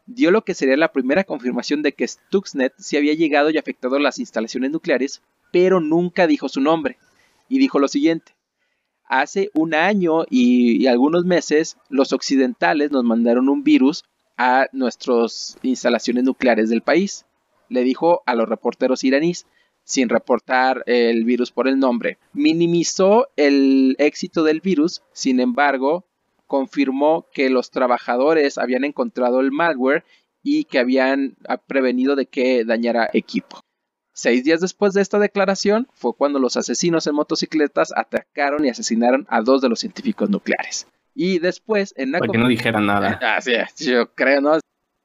dio 0.07 0.33
lo 0.33 0.43
que 0.43 0.55
sería 0.55 0.77
la 0.77 0.93
primera 0.93 1.23
confirmación 1.23 1.83
de 1.83 1.93
que 1.93 2.09
Stuxnet 2.09 2.75
se 2.77 2.99
había 2.99 3.15
llegado 3.15 3.51
y 3.51 3.59
afectado 3.59 4.01
las 4.01 4.19
instalaciones 4.19 4.73
nucleares, 4.73 5.23
pero 5.53 5.81
nunca 5.81 6.27
dijo 6.27 6.49
su 6.49 6.61
nombre. 6.61 6.99
Y 7.51 7.59
dijo 7.59 7.79
lo 7.79 7.89
siguiente. 7.89 8.33
Hace 9.05 9.51
un 9.55 9.75
año 9.75 10.25
y, 10.31 10.87
algunos 10.87 11.25
meses, 11.25 11.77
los 11.89 12.13
occidentales 12.13 12.93
nos 12.93 13.03
mandaron 13.03 13.49
un 13.49 13.65
virus 13.65 14.05
a 14.39 14.69
nuestras 14.73 15.59
instalaciones 15.63 16.23
nucleares 16.23 16.71
del 16.71 16.81
país. 16.81 17.27
Le 17.69 17.83
dijo 17.83 18.23
a 18.25 18.37
los 18.37 18.49
reporteros 18.49 19.03
iraníes, 19.03 19.47
sin 19.83 20.09
reportar 20.09 20.85
el 20.87 21.25
virus 21.25 21.51
por 21.51 21.67
el 21.67 21.81
nombre. 21.81 22.19
Minimizó 22.33 23.27
el 23.35 23.97
éxito 23.99 24.45
del 24.45 24.61
virus, 24.61 25.03
sin 25.13 25.41
embargo, 25.41 26.07
confirmó 26.47 27.27
que 27.35 27.51
los 27.51 27.73
trabajadores 27.73 28.59
habían 28.59 28.85
encontrado 28.85 29.41
el 29.41 29.51
malware 29.51 30.05
y 30.45 30.65
que 30.65 30.79
habían 30.79 31.37
prevenido 31.67 32.15
de 32.15 32.27
que 32.27 32.65
dañara 32.65 33.11
equipo. 33.13 33.61
Seis 34.13 34.45
días 34.45 34.61
después 34.61 34.93
de 34.93 35.03
esta 35.03 35.19
declaración 35.19 35.89
fue 35.95 36.15
cuando 36.15 36.39
los 36.39 36.57
asesinos 36.57 37.07
en 37.07 37.15
motocicletas 37.15 37.93
atacaron 37.95 38.65
y 38.65 38.69
asesinaron 38.69 39.27
a 39.31 39.41
dos 39.41 39.63
de 39.63 39.69
los 39.69 39.81
científicos 39.81 40.29
nucleares. 40.29 40.87
Y 41.15 41.39
después, 41.39 41.95
en 41.97 42.13
Para 42.13 42.27
que 42.27 42.39
no 42.39 42.49
dijeran 42.49 42.87
nada. 42.87 43.19
Así 43.37 43.53
es, 43.53 43.75
yo 43.77 44.13
creo, 44.15 44.41
¿no? 44.41 44.59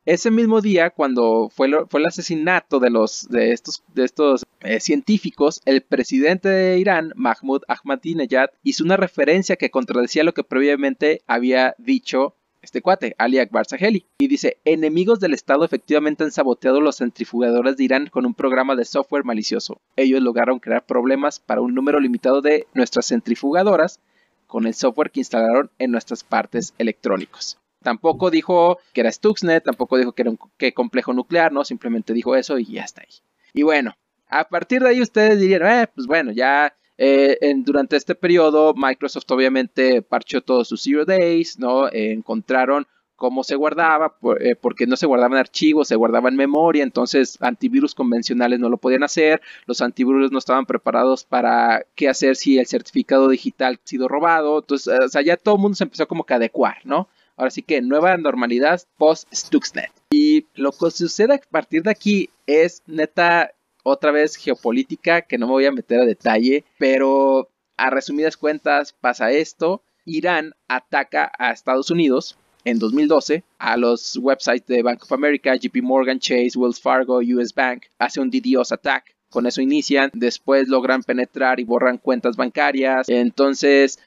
Ese 0.06 0.30
mismo 0.30 0.62
día, 0.62 0.92
cuando 0.92 1.50
fue, 1.50 1.68
fue 1.88 2.00
el 2.00 2.06
asesinato 2.06 2.80
de, 2.80 2.92
los, 2.92 3.28
de 3.30 3.54
estos, 3.54 3.84
de 3.96 4.06
estos 4.06 4.46
eh, 4.62 4.80
científicos, 4.80 5.62
el 5.66 5.82
presidente 5.82 6.48
de 6.48 6.78
Irán, 6.78 7.12
Mahmoud 7.16 7.64
Ahmadinejad, 7.68 8.50
hizo 8.62 8.84
una 8.84 8.98
referencia 8.98 9.56
que 9.56 9.72
contradecía 9.72 10.24
lo 10.24 10.36
que 10.36 10.44
previamente 10.44 11.22
había 11.26 11.74
dicho 11.80 12.36
este 12.66 12.82
cuate, 12.82 13.16
Ali 13.18 13.40
Akbar 13.40 13.66
Saheli, 13.66 14.06
y 14.18 14.28
dice, 14.28 14.58
enemigos 14.66 15.20
del 15.20 15.34
Estado 15.34 15.64
efectivamente 15.64 16.24
han 16.24 16.32
saboteado 16.32 16.82
los 16.82 16.98
centrifugadores 16.98 17.78
de 17.78 17.86
Irán 17.86 18.08
con 18.08 18.26
un 18.26 18.34
programa 18.34 18.76
de 18.76 18.86
software 18.86 19.24
malicioso. 19.24 19.80
Ellos 19.96 20.22
lograron 20.22 20.60
crear 20.60 20.86
problemas 20.86 21.40
para 21.40 21.62
un 21.62 21.74
número 21.74 22.00
limitado 22.00 22.42
de 22.42 22.68
nuestras 22.74 23.08
centrifugadoras 23.08 24.00
con 24.48 24.68
el 24.68 24.74
software 24.74 25.12
que 25.12 25.22
instalaron 25.22 25.72
en 25.80 25.92
nuestras 25.92 26.24
partes 26.24 26.74
electrónicos. 26.78 27.58
Tampoco 27.82 28.32
dijo 28.32 28.80
que 28.94 29.02
era 29.02 29.12
Stuxnet, 29.12 29.64
tampoco 29.64 29.98
dijo 29.98 30.14
que 30.14 30.24
era 30.24 30.32
un 30.32 30.40
complejo 30.74 31.14
nuclear, 31.14 31.52
¿no? 31.52 31.64
Simplemente 31.64 32.14
dijo 32.14 32.36
eso 32.36 32.58
y 32.58 32.66
ya 32.66 32.84
está 32.84 33.02
ahí. 33.02 33.16
Y 33.54 33.64
bueno, 33.64 33.94
a 34.28 34.48
partir 34.50 34.82
de 34.82 34.90
ahí 34.90 35.02
ustedes 35.02 35.40
dirían, 35.40 35.66
eh, 35.66 35.88
pues 35.94 36.08
bueno, 36.08 36.32
ya 36.32 36.76
Eh, 36.98 37.38
durante 37.58 37.98
este 37.98 38.16
periodo, 38.16 38.74
Microsoft 38.74 39.30
obviamente 39.30 40.02
parchó 40.02 40.42
todos 40.42 40.68
sus 40.68 40.82
Zero 40.82 41.06
Days, 41.06 41.60
¿no? 41.60 41.90
encontraron 41.92 42.88
cómo 43.16 43.44
se 43.44 43.56
guardaba, 43.56 44.16
eh, 44.40 44.56
porque 44.56 44.88
no 44.88 44.96
se 44.96 45.06
guardaban 45.06 45.38
archivos, 45.38 45.88
se 45.88 45.96
guardaba 45.96 46.30
en 46.30 46.36
memoria, 46.36 46.84
entonces 46.84 47.38
antivirus 47.42 47.96
convencionales 47.96 48.60
no 48.60 48.70
lo 48.70 48.78
podían 48.78 49.04
hacer, 49.04 49.42
los 49.66 49.82
antivirus 49.82 50.32
no 50.32 50.40
estaban 50.40 50.66
preparados 50.66 51.24
para 51.24 51.86
qué 51.96 52.10
hacer 52.10 52.36
si 52.36 52.60
el 52.60 52.68
certificado 52.68 53.30
digital 53.30 53.80
ha 53.82 53.88
sido 53.88 54.08
robado, 54.08 54.60
entonces, 54.60 54.94
o 55.00 55.10
sea, 55.10 55.22
ya 55.22 55.38
todo 55.38 55.56
el 55.56 55.62
mundo 55.62 55.76
se 55.76 55.86
empezó 55.86 56.08
como 56.08 56.26
que 56.26 56.34
a 56.34 56.38
adecuar, 56.38 56.78
¿no? 56.84 57.08
Ahora 57.38 57.52
sí 57.52 57.62
que 57.62 57.82
nueva 57.82 58.16
normalidad 58.18 58.82
post 58.98 59.28
Stuxnet. 59.34 59.92
Y 60.10 60.46
lo 60.56 60.72
que 60.72 60.90
sucede 60.92 61.34
a 61.34 61.42
partir 61.52 61.84
de 61.84 61.92
aquí 61.92 62.30
es 62.48 62.82
neta 62.88 63.52
otra 63.86 64.12
vez 64.12 64.36
geopolítica 64.36 65.22
que 65.22 65.38
no 65.38 65.46
me 65.46 65.54
voy 65.54 65.66
a 65.66 65.72
meter 65.72 66.00
a 66.00 66.06
detalle, 66.06 66.66
pero 66.80 67.50
a 67.78 67.92
resumidas 67.92 68.36
cuentas 68.36 68.94
pasa 68.94 69.32
esto. 69.32 69.84
Irán 70.06 70.54
ataca 70.68 71.32
a 71.38 71.52
Estados 71.52 71.92
Unidos 71.92 72.38
en 72.64 72.80
2012 72.80 73.44
a 73.60 73.78
los 73.78 74.18
websites 74.18 74.66
de 74.66 74.82
Bank 74.82 75.04
of 75.04 75.12
America, 75.12 75.56
JP 75.56 75.84
Morgan, 75.84 76.20
Chase, 76.20 76.58
Wells 76.58 76.82
Fargo, 76.82 77.20
US 77.20 77.54
Bank, 77.54 77.84
hace 78.00 78.20
un 78.20 78.32
DDoS 78.32 78.72
attack. 78.72 79.16
Con 79.30 79.46
eso 79.46 79.62
inician, 79.62 80.10
después 80.14 80.68
logran 80.68 81.04
penetrar 81.04 81.60
y 81.60 81.64
borran 81.64 82.00
cuentas 82.00 82.36
bancarias. 82.36 83.08
Entonces, 83.08 84.00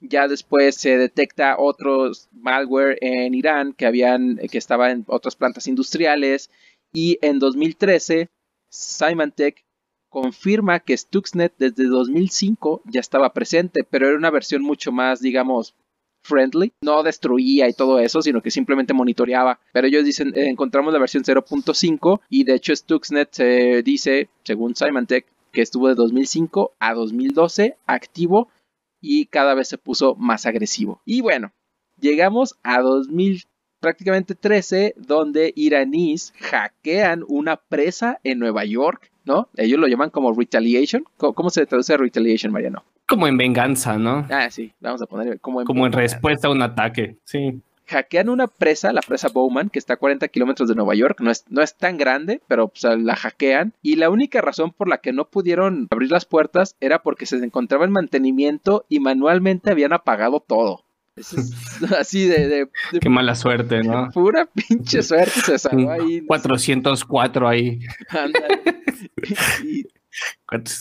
ya 0.00 0.26
después 0.26 0.74
se 0.74 0.98
detecta 0.98 1.56
otros 1.56 2.28
malware 2.32 2.98
en 3.00 3.34
Irán 3.34 3.74
que 3.74 3.86
habían 3.86 4.38
que 4.50 4.58
estaba 4.58 4.90
en 4.90 5.04
otras 5.06 5.36
plantas 5.36 5.68
industriales 5.68 6.50
y 6.92 7.18
en 7.22 7.38
2013 7.38 8.28
Symantec 8.70 9.64
confirma 10.08 10.80
que 10.80 10.96
Stuxnet 10.96 11.54
desde 11.58 11.86
2005 11.86 12.82
ya 12.86 13.00
estaba 13.00 13.32
presente, 13.32 13.84
pero 13.88 14.08
era 14.08 14.16
una 14.16 14.30
versión 14.30 14.62
mucho 14.62 14.92
más, 14.92 15.20
digamos, 15.20 15.74
friendly, 16.22 16.72
no 16.82 17.02
destruía 17.02 17.68
y 17.68 17.72
todo 17.72 17.98
eso, 17.98 18.20
sino 18.22 18.42
que 18.42 18.50
simplemente 18.50 18.92
monitoreaba. 18.92 19.60
Pero 19.72 19.86
ellos 19.86 20.04
dicen, 20.04 20.32
eh, 20.36 20.48
encontramos 20.48 20.92
la 20.92 20.98
versión 20.98 21.24
0.5 21.24 22.20
y 22.28 22.44
de 22.44 22.54
hecho 22.54 22.74
Stuxnet 22.74 23.32
se 23.32 23.82
dice, 23.82 24.28
según 24.44 24.74
Symantec, 24.74 25.26
que 25.52 25.62
estuvo 25.62 25.88
de 25.88 25.94
2005 25.94 26.74
a 26.78 26.94
2012 26.94 27.76
activo 27.86 28.48
y 29.00 29.26
cada 29.26 29.54
vez 29.54 29.68
se 29.68 29.78
puso 29.78 30.14
más 30.16 30.46
agresivo. 30.46 31.00
Y 31.04 31.22
bueno, 31.22 31.52
llegamos 31.98 32.56
a 32.62 32.80
2000 32.80 33.44
prácticamente 33.80 34.34
13 34.34 34.94
donde 34.96 35.52
iraníes 35.56 36.32
hackean 36.38 37.24
una 37.26 37.56
presa 37.56 38.20
en 38.22 38.38
Nueva 38.38 38.64
York, 38.64 39.10
¿no? 39.24 39.48
Ellos 39.56 39.80
lo 39.80 39.88
llaman 39.88 40.10
como 40.10 40.32
retaliation. 40.32 41.04
¿Cómo, 41.16 41.50
se 41.50 41.66
traduce 41.66 41.96
retaliation, 41.96 42.52
Mariano? 42.52 42.84
Como 43.06 43.26
en 43.26 43.36
venganza, 43.36 43.98
¿no? 43.98 44.26
Ah, 44.30 44.50
sí, 44.50 44.72
vamos 44.80 45.02
a 45.02 45.06
poner 45.06 45.40
como 45.40 45.60
en 45.60 45.66
Como 45.66 45.86
en 45.86 45.92
respuesta 45.92 46.48
a 46.48 46.50
un 46.50 46.62
ataque, 46.62 47.16
sí. 47.24 47.60
Hackean 47.86 48.28
una 48.28 48.46
presa, 48.46 48.92
la 48.92 49.00
presa 49.00 49.30
Bowman, 49.30 49.68
que 49.68 49.80
está 49.80 49.94
a 49.94 49.96
40 49.96 50.28
kilómetros 50.28 50.68
de 50.68 50.76
Nueva 50.76 50.94
York. 50.94 51.20
No 51.20 51.32
es, 51.32 51.44
no 51.48 51.60
es 51.60 51.74
tan 51.76 51.96
grande, 51.96 52.40
pero 52.46 52.68
pues, 52.68 52.84
la 52.84 53.16
hackean. 53.16 53.72
Y 53.82 53.96
la 53.96 54.10
única 54.10 54.40
razón 54.40 54.70
por 54.70 54.88
la 54.88 54.98
que 54.98 55.12
no 55.12 55.24
pudieron 55.24 55.88
abrir 55.90 56.12
las 56.12 56.24
puertas 56.24 56.76
era 56.78 57.02
porque 57.02 57.26
se 57.26 57.36
encontraba 57.38 57.84
en 57.84 57.90
mantenimiento 57.90 58.84
y 58.88 59.00
manualmente 59.00 59.72
habían 59.72 59.92
apagado 59.92 60.38
todo. 60.38 60.84
Es 61.20 61.82
así 61.98 62.26
de, 62.26 62.68
Qué 63.00 63.08
mala 63.08 63.34
suerte, 63.34 63.82
¿no? 63.82 64.10
Pura 64.14 64.46
pinche 64.46 65.02
suerte 65.02 65.40
se 65.40 65.58
salió 65.58 65.90
ahí. 65.90 66.22
404 66.26 67.48
ahí. 67.48 67.80
y, 69.64 69.84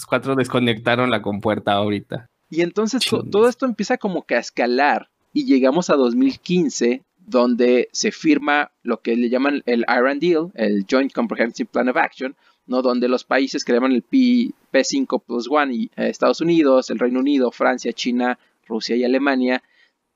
Cuatro 0.07 0.35
desconectaron 0.35 1.11
la 1.11 1.21
compuerta 1.21 1.73
ahorita. 1.73 2.29
Y 2.49 2.61
entonces 2.61 3.05
todo 3.05 3.47
esto 3.47 3.65
empieza 3.65 3.97
como 3.97 4.25
que 4.25 4.35
a 4.35 4.39
escalar 4.39 5.09
y 5.33 5.45
llegamos 5.45 5.91
a 5.91 5.95
2015 5.95 7.03
donde 7.17 7.89
se 7.91 8.11
firma 8.11 8.71
lo 8.81 9.01
que 9.01 9.15
le 9.15 9.29
llaman 9.29 9.61
el 9.67 9.85
Iran 9.87 10.19
Deal, 10.19 10.51
el 10.55 10.85
Joint 10.89 11.13
Comprehensive 11.13 11.69
Plan 11.71 11.89
of 11.89 11.97
Action, 11.97 12.35
¿no? 12.65 12.81
donde 12.81 13.07
los 13.07 13.23
países 13.23 13.63
que 13.63 13.71
le 13.71 13.77
llaman 13.77 13.91
el 13.91 14.01
P, 14.01 14.51
5 14.83 15.19
plus 15.19 15.47
1 15.47 15.71
y 15.71 15.91
eh, 15.95 16.09
Estados 16.09 16.41
Unidos, 16.41 16.89
el 16.89 16.97
Reino 16.97 17.19
Unido, 17.19 17.51
Francia, 17.51 17.93
China, 17.93 18.39
Rusia 18.67 18.95
y 18.95 19.03
Alemania 19.03 19.61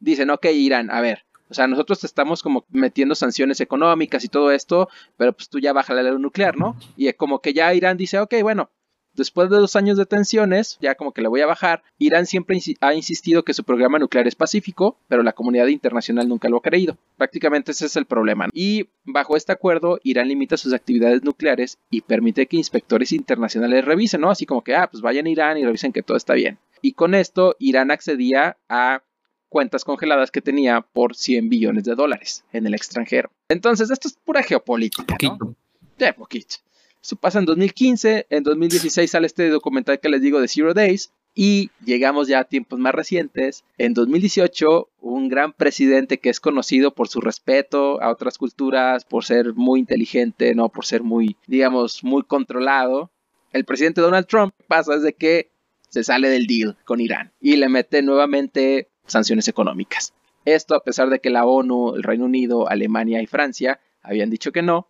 dicen, 0.03 0.29
ok, 0.29 0.45
Irán, 0.45 0.91
a 0.91 1.01
ver, 1.01 1.25
o 1.49 1.53
sea, 1.53 1.67
nosotros 1.67 1.99
te 1.99 2.07
estamos 2.07 2.41
como 2.41 2.65
metiendo 2.69 3.15
sanciones 3.15 3.59
económicas 3.61 4.23
y 4.23 4.27
todo 4.27 4.51
esto, 4.51 4.89
pero 5.17 5.33
pues 5.33 5.49
tú 5.49 5.59
ya 5.59 5.73
baja 5.73 5.93
la 5.93 6.03
nuclear, 6.11 6.57
¿no? 6.57 6.75
Y 6.97 7.11
como 7.13 7.39
que 7.39 7.53
ya 7.53 7.73
Irán 7.73 7.97
dice, 7.97 8.19
ok, 8.19 8.35
bueno, 8.41 8.69
Después 9.15 9.47
de 9.51 9.57
dos 9.57 9.75
años 9.75 9.95
de 9.95 10.07
tensiones, 10.07 10.79
ya 10.81 10.95
como 10.95 11.11
que 11.11 11.21
le 11.21 11.27
voy 11.27 11.41
a 11.41 11.45
bajar, 11.45 11.83
Irán 11.99 12.25
siempre 12.25 12.59
ha 12.81 12.95
insistido 12.95 13.43
que 13.43 13.53
su 13.53 13.63
programa 13.63 13.99
nuclear 13.99 14.27
es 14.27 14.33
pacífico, 14.33 14.97
pero 15.07 15.21
la 15.21 15.33
comunidad 15.33 15.67
internacional 15.67 16.27
nunca 16.27 16.49
lo 16.49 16.57
ha 16.57 16.61
creído. 16.63 16.97
Prácticamente 17.15 17.73
ese 17.73 17.85
es 17.85 17.95
el 17.95 18.07
problema. 18.07 18.47
Y 18.53 18.87
bajo 19.05 19.37
este 19.37 19.51
acuerdo, 19.51 19.99
Irán 20.01 20.29
limita 20.29 20.57
sus 20.57 20.73
actividades 20.73 21.23
nucleares 21.23 21.77
y 21.91 22.01
permite 22.01 22.47
que 22.47 22.57
inspectores 22.57 23.11
internacionales 23.11 23.85
revisen, 23.85 24.21
¿no? 24.21 24.31
Así 24.31 24.47
como 24.47 24.63
que, 24.63 24.75
ah, 24.75 24.89
pues 24.89 25.03
vayan 25.03 25.27
a 25.27 25.29
Irán 25.29 25.59
y 25.59 25.63
revisen 25.63 25.93
que 25.93 26.01
todo 26.01 26.17
está 26.17 26.33
bien. 26.33 26.57
Y 26.81 26.93
con 26.93 27.13
esto, 27.13 27.55
Irán 27.59 27.91
accedía 27.91 28.57
a 28.67 29.03
cuentas 29.53 29.85
congeladas 29.85 30.31
que 30.31 30.41
tenía 30.41 30.81
por 30.81 31.15
100 31.15 31.47
billones 31.47 31.83
de 31.83 31.93
dólares 31.93 32.43
en 32.53 32.65
el 32.65 32.73
extranjero. 32.73 33.29
Entonces, 33.49 33.91
esto 33.91 34.07
es 34.07 34.15
pura 34.15 34.41
geopolítica, 34.41 35.15
¿no? 35.21 35.55
De 35.99 36.11
poquito. 36.11 36.55
Eso 37.03 37.15
pasa 37.17 37.37
en 37.37 37.45
2015, 37.45 38.25
en 38.31 38.43
2016 38.43 39.11
sale 39.11 39.27
este 39.27 39.49
documental 39.49 39.99
que 39.99 40.09
les 40.09 40.23
digo 40.23 40.41
de 40.41 40.47
Zero 40.47 40.73
Days 40.73 41.11
y 41.35 41.69
llegamos 41.85 42.27
ya 42.27 42.39
a 42.39 42.43
tiempos 42.45 42.79
más 42.79 42.95
recientes. 42.95 43.63
En 43.77 43.93
2018, 43.93 44.89
un 45.01 45.29
gran 45.29 45.53
presidente 45.53 46.17
que 46.17 46.31
es 46.31 46.39
conocido 46.39 46.95
por 46.95 47.07
su 47.07 47.21
respeto 47.21 48.01
a 48.01 48.09
otras 48.09 48.39
culturas, 48.39 49.05
por 49.05 49.23
ser 49.23 49.53
muy 49.53 49.81
inteligente, 49.81 50.55
no 50.55 50.69
por 50.69 50.85
ser 50.85 51.03
muy, 51.03 51.37
digamos, 51.45 52.03
muy 52.03 52.23
controlado. 52.23 53.11
El 53.51 53.65
presidente 53.65 54.01
Donald 54.01 54.25
Trump 54.25 54.55
pasa 54.67 54.95
desde 54.95 55.13
que 55.13 55.51
se 55.89 56.03
sale 56.03 56.27
del 56.29 56.47
deal 56.47 56.75
con 56.85 56.99
Irán 56.99 57.31
y 57.39 57.55
le 57.55 57.69
mete 57.69 58.01
nuevamente 58.01 58.89
sanciones 59.05 59.47
económicas. 59.47 60.13
Esto 60.45 60.75
a 60.75 60.83
pesar 60.83 61.09
de 61.09 61.19
que 61.19 61.29
la 61.29 61.45
ONU, 61.45 61.95
el 61.95 62.03
Reino 62.03 62.25
Unido, 62.25 62.69
Alemania 62.69 63.21
y 63.21 63.27
Francia 63.27 63.79
habían 64.01 64.29
dicho 64.29 64.51
que 64.51 64.61
no, 64.61 64.87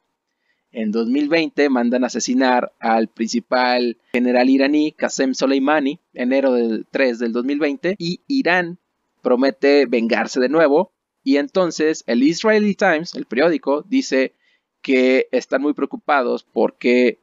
en 0.71 0.91
2020 0.91 1.69
mandan 1.69 2.03
asesinar 2.03 2.73
al 2.79 3.07
principal 3.07 3.97
general 4.11 4.49
iraní 4.49 4.91
Qasem 4.91 5.35
Soleimani, 5.35 5.99
enero 6.13 6.53
del 6.53 6.87
3 6.89 7.19
del 7.19 7.31
2020, 7.31 7.95
y 7.99 8.21
Irán 8.27 8.79
promete 9.21 9.85
vengarse 9.85 10.39
de 10.39 10.49
nuevo. 10.49 10.91
Y 11.23 11.37
entonces 11.37 12.03
el 12.07 12.23
Israeli 12.23 12.73
Times, 12.73 13.13
el 13.13 13.25
periódico, 13.25 13.83
dice 13.83 14.33
que 14.81 15.27
están 15.31 15.61
muy 15.61 15.73
preocupados 15.73 16.43
porque 16.43 17.19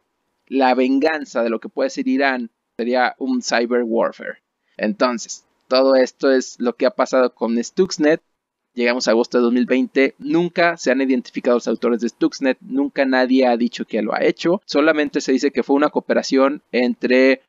la 0.46 0.74
venganza 0.74 1.42
de 1.42 1.50
lo 1.50 1.58
que 1.58 1.68
puede 1.68 1.90
ser 1.90 2.06
Irán 2.06 2.50
sería 2.76 3.16
un 3.18 3.42
cyber 3.42 3.82
warfare. 3.84 4.38
Entonces, 4.76 5.44
todo 5.70 5.94
esto 5.94 6.32
es 6.32 6.56
lo 6.58 6.74
que 6.74 6.84
ha 6.84 6.90
pasado 6.90 7.32
con 7.32 7.56
Stuxnet. 7.62 8.20
Llegamos 8.74 9.06
a 9.06 9.12
agosto 9.12 9.38
de 9.38 9.44
2020, 9.44 10.16
nunca 10.18 10.76
se 10.76 10.90
han 10.90 11.00
identificado 11.00 11.56
los 11.56 11.68
autores 11.68 12.00
de 12.00 12.08
Stuxnet, 12.08 12.58
nunca 12.60 13.04
nadie 13.04 13.46
ha 13.46 13.56
dicho 13.56 13.84
que 13.84 14.02
lo 14.02 14.14
ha 14.14 14.24
hecho, 14.24 14.60
solamente 14.64 15.20
se 15.20 15.32
dice 15.32 15.50
que 15.50 15.62
fue 15.62 15.74
una 15.76 15.90
cooperación 15.90 16.62
entre, 16.70 17.42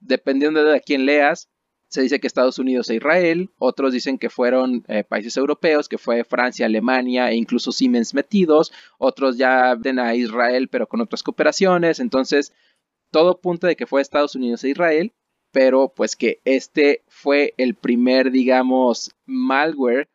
dependiendo 0.00 0.62
de 0.64 0.76
a 0.76 0.80
quién 0.80 1.06
leas, 1.06 1.48
se 1.88 2.02
dice 2.02 2.20
que 2.20 2.26
Estados 2.26 2.58
Unidos 2.58 2.90
e 2.90 2.96
Israel, 2.96 3.50
otros 3.58 3.92
dicen 3.92 4.18
que 4.18 4.28
fueron 4.28 4.84
eh, 4.88 5.02
países 5.04 5.36
europeos, 5.36 5.88
que 5.88 5.98
fue 5.98 6.24
Francia, 6.24 6.66
Alemania 6.66 7.30
e 7.30 7.36
incluso 7.36 7.72
Siemens 7.72 8.12
metidos, 8.12 8.72
otros 8.98 9.38
ya 9.38 9.74
ven 9.76 9.98
a 9.98 10.14
Israel 10.14 10.68
pero 10.68 10.86
con 10.88 11.00
otras 11.00 11.22
cooperaciones, 11.22 12.00
entonces 12.00 12.52
todo 13.10 13.40
punto 13.40 13.66
de 13.66 13.76
que 13.76 13.86
fue 13.86 14.02
Estados 14.02 14.34
Unidos 14.34 14.62
e 14.64 14.70
Israel, 14.70 15.12
pero 15.56 15.88
pues 15.88 16.16
que 16.16 16.42
este 16.44 17.02
fue 17.08 17.54
el 17.56 17.74
primer, 17.76 18.30
digamos, 18.30 19.16
malware 19.24 20.06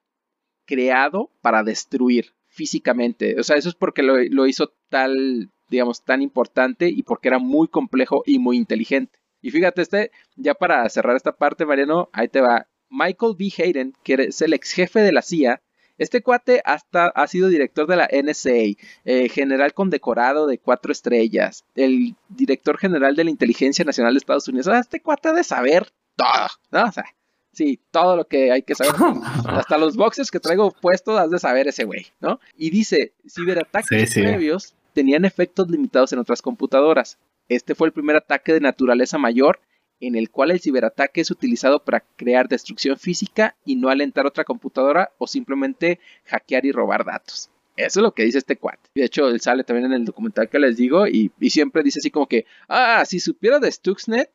creado 0.68 1.32
para 1.42 1.64
destruir 1.64 2.36
físicamente. 2.46 3.40
O 3.40 3.44
sea, 3.44 3.56
eso 3.56 3.70
es 3.70 3.74
porque 3.74 4.04
lo, 4.04 4.46
hizo 4.46 4.72
tal, 4.90 5.50
digamos, 5.68 6.04
tan 6.04 6.22
importante 6.22 6.90
y 6.90 7.02
porque 7.02 7.30
era 7.30 7.40
muy 7.40 7.68
complejo 7.68 8.22
y 8.24 8.38
muy 8.38 8.56
inteligente. 8.56 9.18
Y 9.42 9.50
fíjate, 9.50 9.82
este, 9.82 10.12
ya 10.36 10.54
para 10.54 10.88
cerrar 10.90 11.16
esta 11.16 11.36
parte, 11.36 11.66
Mariano, 11.66 12.12
ahí 12.14 12.28
te 12.28 12.40
va. 12.40 12.68
Michael 12.92 13.34
B. 13.36 13.52
Hayden, 13.58 13.94
que 14.04 14.14
es 14.14 14.44
el 14.44 14.54
ex 14.54 14.74
jefe 14.74 15.00
de 15.00 15.12
la 15.12 15.24
CIA, 15.24 15.64
este 16.02 16.24
cuate 16.24 16.62
hasta 16.66 17.08
ha 17.08 17.28
sido 17.28 17.48
director 17.48 17.86
de 17.86 17.96
la 17.96 18.10
NSA, 18.12 18.76
eh, 19.06 19.30
general 19.30 19.74
condecorado 19.76 20.48
de 20.48 20.58
cuatro 20.58 20.92
estrellas, 20.92 21.64
el 21.76 22.16
director 22.28 22.80
general 22.80 23.16
de 23.16 23.24
la 23.24 23.30
Inteligencia 23.30 23.86
Nacional 23.86 24.14
de 24.14 24.18
Estados 24.18 24.48
Unidos. 24.48 24.68
O 24.68 24.72
sea, 24.72 24.80
este 24.80 25.00
cuate 25.00 25.30
ha 25.30 25.34
de 25.34 25.44
saber 25.44 25.92
todo, 26.16 26.48
¿no? 26.72 26.86
O 26.86 26.92
sea, 26.92 27.06
Sí, 27.54 27.80
todo 27.92 28.16
lo 28.16 28.28
que 28.28 28.52
hay 28.52 28.64
que 28.64 28.76
saber. 28.76 28.94
Hasta 29.46 29.78
los 29.78 29.98
boxes 29.98 30.32
que 30.32 30.40
traigo 30.40 30.72
puestos 30.72 31.20
has 31.20 31.30
de 31.30 31.38
saber 31.38 31.68
ese 31.68 31.84
güey, 31.84 32.08
¿no? 32.22 32.40
Y 32.56 32.70
dice, 32.70 33.14
ciberataques 33.28 34.14
previos 34.14 34.74
tenían 34.94 35.26
efectos 35.26 35.70
limitados 35.70 36.14
en 36.14 36.20
otras 36.20 36.42
computadoras. 36.42 37.20
Este 37.50 37.76
fue 37.76 37.88
el 37.88 37.94
primer 37.94 38.16
ataque 38.16 38.54
de 38.54 38.62
naturaleza 38.62 39.18
mayor 39.18 39.60
en 40.02 40.16
el 40.16 40.30
cual 40.30 40.52
el 40.52 40.60
ciberataque 40.60 41.22
es 41.22 41.32
utilizado 41.32 41.84
para 41.84 42.04
crear 42.18 42.50
destrucción 42.50 42.98
física 42.98 43.56
y 43.66 43.76
no 43.76 43.90
alentar 43.90 44.26
otra 44.26 44.44
computadora 44.44 45.12
o 45.18 45.28
simplemente 45.28 46.00
hackear 46.26 46.66
y 46.66 46.72
robar 46.72 47.06
datos. 47.06 47.50
Eso 47.78 48.00
es 48.00 48.04
lo 48.04 48.14
que 48.14 48.24
dice 48.24 48.40
este 48.40 48.58
cuate. 48.58 48.90
De 48.94 49.06
hecho, 49.06 49.30
él 49.30 49.40
sale 49.40 49.64
también 49.64 49.86
en 49.86 49.94
el 49.94 50.06
documental 50.06 50.50
que 50.50 50.60
les 50.60 50.76
digo 50.76 51.08
y, 51.08 51.32
siempre 51.50 51.84
dice 51.84 52.00
así 52.00 52.12
como 52.12 52.28
que, 52.28 52.46
ah, 52.68 53.04
si 53.06 53.20
supiera 53.20 53.60
de 53.60 53.72
Stuxnet, 53.72 54.30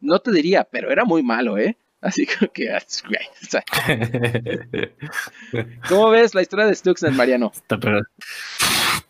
no 0.00 0.18
te 0.20 0.32
diría, 0.32 0.64
pero 0.64 0.90
era 0.90 1.04
muy 1.04 1.22
malo, 1.22 1.58
¿eh? 1.58 1.76
Así 2.00 2.26
que, 2.54 2.70
ah, 2.70 2.82
¿cómo 5.88 6.10
ves 6.10 6.34
la 6.34 6.42
historia 6.42 6.66
de 6.66 6.74
Stuxnet, 6.74 7.12
Mariano? 7.12 7.52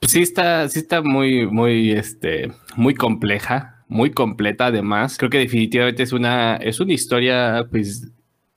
Pues 0.00 0.12
sí 0.12 0.22
está, 0.22 0.68
sí 0.68 0.80
está 0.80 1.02
muy, 1.02 1.46
muy, 1.46 1.92
este, 1.92 2.52
muy 2.76 2.94
compleja, 2.94 3.73
muy 3.88 4.10
completa 4.10 4.66
además. 4.66 5.18
Creo 5.18 5.30
que 5.30 5.38
definitivamente 5.38 6.02
es 6.02 6.12
una, 6.12 6.56
es 6.56 6.80
una 6.80 6.92
historia, 6.92 7.66
pues, 7.70 8.10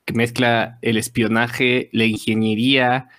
que 0.06 0.14
mezcla 0.14 0.80
el 0.82 0.98
espionaje, 0.98 1.90
la 1.92 2.06
ingeniería, 2.06 3.10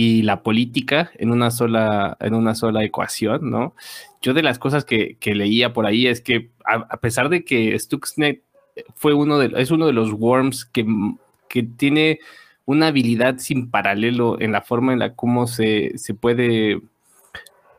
y 0.00 0.22
la 0.22 0.44
política 0.44 1.10
en 1.16 1.32
una 1.32 1.50
sola, 1.50 2.16
en 2.20 2.34
una 2.34 2.54
sola 2.54 2.84
ecuación, 2.84 3.50
¿no? 3.50 3.74
Yo 4.22 4.32
de 4.32 4.44
las 4.44 4.60
cosas 4.60 4.84
que, 4.84 5.18
leía 5.24 5.72
por 5.72 5.86
ahí 5.86 6.06
es 6.06 6.20
que 6.20 6.52
a, 6.64 6.98
pesar 6.98 7.28
de 7.30 7.44
que 7.44 7.76
Stuxnet 7.76 8.44
fue 8.94 9.12
uno 9.12 9.38
de, 9.38 9.60
es 9.60 9.72
uno 9.72 9.88
de 9.88 9.92
los 9.92 10.12
worms 10.12 10.64
que, 10.66 10.86
que 11.48 11.64
tiene 11.64 12.20
una 12.64 12.86
habilidad 12.86 13.38
sin 13.38 13.72
paralelo 13.72 14.40
en 14.40 14.52
la 14.52 14.62
forma 14.62 14.92
en 14.92 15.00
la 15.00 15.16
cómo 15.16 15.48
se, 15.48 15.92
puede 16.20 16.80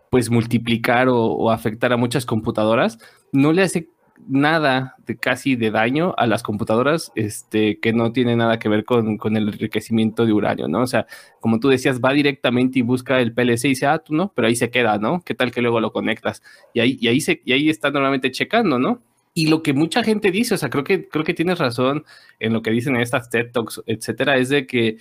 pues 0.10 0.30
multiplicar 0.30 1.08
o, 1.10 1.26
o, 1.26 1.52
afectar 1.52 1.94
a 1.94 1.98
muchas 1.98 2.26
computadoras, 2.26 2.98
no 3.32 3.54
le 3.54 3.64
hace 3.64 3.90
nada 4.28 4.96
de 5.06 5.18
casi 5.18 5.56
de 5.56 5.72
daño 5.72 6.14
a 6.18 6.28
las 6.28 6.44
computadoras 6.44 7.12
este, 7.16 7.80
que 7.80 7.94
no 7.94 8.12
tiene 8.12 8.36
nada 8.36 8.60
que 8.60 8.70
ver 8.70 8.84
con, 8.84 9.18
el 9.36 9.48
enriquecimiento 9.48 10.26
de 10.26 10.34
uranio, 10.34 10.68
¿no? 10.68 10.82
O 10.82 10.88
sea, 10.88 11.08
como 11.40 11.60
tú 11.60 11.70
decías, 11.70 12.00
va 12.00 12.14
directamente 12.14 12.80
y 12.80 12.82
busca 12.82 13.20
el 13.20 13.34
PLC 13.34 13.66
y 13.66 13.70
dice, 13.70 13.88
ah, 13.88 14.00
tú 14.00 14.14
no, 14.14 14.32
pero 14.36 14.48
ahí 14.48 14.56
se 14.56 14.70
queda, 14.70 14.98
¿no? 14.98 15.22
¿Qué 15.24 15.36
tal 15.36 15.52
que 15.52 15.62
luego 15.62 15.80
lo 15.80 15.92
conectas? 15.92 16.44
Y 16.74 16.80
ahí, 16.82 16.98
y 17.00 17.08
ahí, 17.08 17.22
se, 17.22 17.42
y 17.46 17.54
ahí 17.54 17.70
está 17.70 17.92
normalmente 17.92 18.32
checando, 18.32 18.80
¿no? 18.80 19.02
Y 19.34 19.48
lo 19.48 19.64
que 19.64 19.74
mucha 19.74 20.04
gente 20.04 20.32
dice, 20.32 20.56
o 20.56 20.58
sea, 20.58 20.70
creo 20.70 20.84
que, 20.84 21.08
creo 21.08 21.24
que 21.24 21.34
tienes 21.34 21.60
razón 21.60 22.04
en 22.40 22.54
lo 22.54 22.62
que 22.62 22.72
dicen 22.72 22.96
en 22.96 23.02
estas 23.02 23.30
TED 23.30 23.52
Talks, 23.52 23.82
etcétera, 23.86 24.38
es 24.38 24.50
de 24.50 24.66
que 24.68 24.98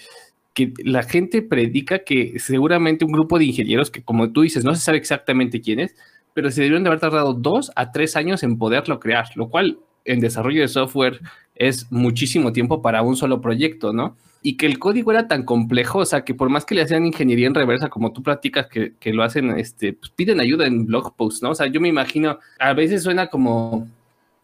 que 0.54 0.72
la 0.84 1.02
gente 1.02 1.42
predica 1.42 2.00
que 2.00 2.38
seguramente 2.38 3.04
un 3.04 3.12
grupo 3.12 3.38
de 3.38 3.44
ingenieros 3.46 3.90
que, 3.90 4.02
como 4.02 4.32
tú 4.32 4.42
dices, 4.42 4.64
no 4.64 4.74
se 4.74 4.80
sabe 4.80 4.98
exactamente 4.98 5.60
quién 5.60 5.80
es, 5.80 5.94
pero 6.34 6.50
se 6.50 6.62
debieron 6.62 6.84
de 6.84 6.88
haber 6.88 7.00
tardado 7.00 7.34
dos 7.34 7.70
a 7.76 7.92
tres 7.92 8.16
años 8.16 8.42
en 8.42 8.58
poderlo 8.58 9.00
crear, 9.00 9.26
lo 9.36 9.48
cual 9.48 9.78
en 10.04 10.20
desarrollo 10.20 10.62
de 10.62 10.68
software 10.68 11.20
es 11.54 11.90
muchísimo 11.90 12.52
tiempo 12.52 12.82
para 12.82 13.02
un 13.02 13.16
solo 13.16 13.40
proyecto, 13.40 13.92
¿no? 13.92 14.16
Y 14.40 14.56
que 14.56 14.66
el 14.66 14.78
código 14.78 15.10
era 15.10 15.26
tan 15.26 15.42
complejo, 15.44 15.98
o 15.98 16.04
sea, 16.04 16.24
que 16.24 16.34
por 16.34 16.48
más 16.48 16.64
que 16.64 16.74
le 16.74 16.82
hacían 16.82 17.06
ingeniería 17.06 17.48
en 17.48 17.54
reversa, 17.54 17.88
como 17.88 18.12
tú 18.12 18.22
platicas 18.22 18.68
que, 18.68 18.94
que 19.00 19.12
lo 19.12 19.24
hacen, 19.24 19.50
este, 19.58 19.92
pues 19.92 20.10
piden 20.12 20.40
ayuda 20.40 20.66
en 20.66 20.86
blog 20.86 21.16
posts, 21.16 21.42
¿no? 21.42 21.50
O 21.50 21.54
sea, 21.54 21.66
yo 21.66 21.80
me 21.80 21.88
imagino, 21.88 22.38
a 22.58 22.72
veces 22.72 23.02
suena 23.02 23.26
como, 23.26 23.88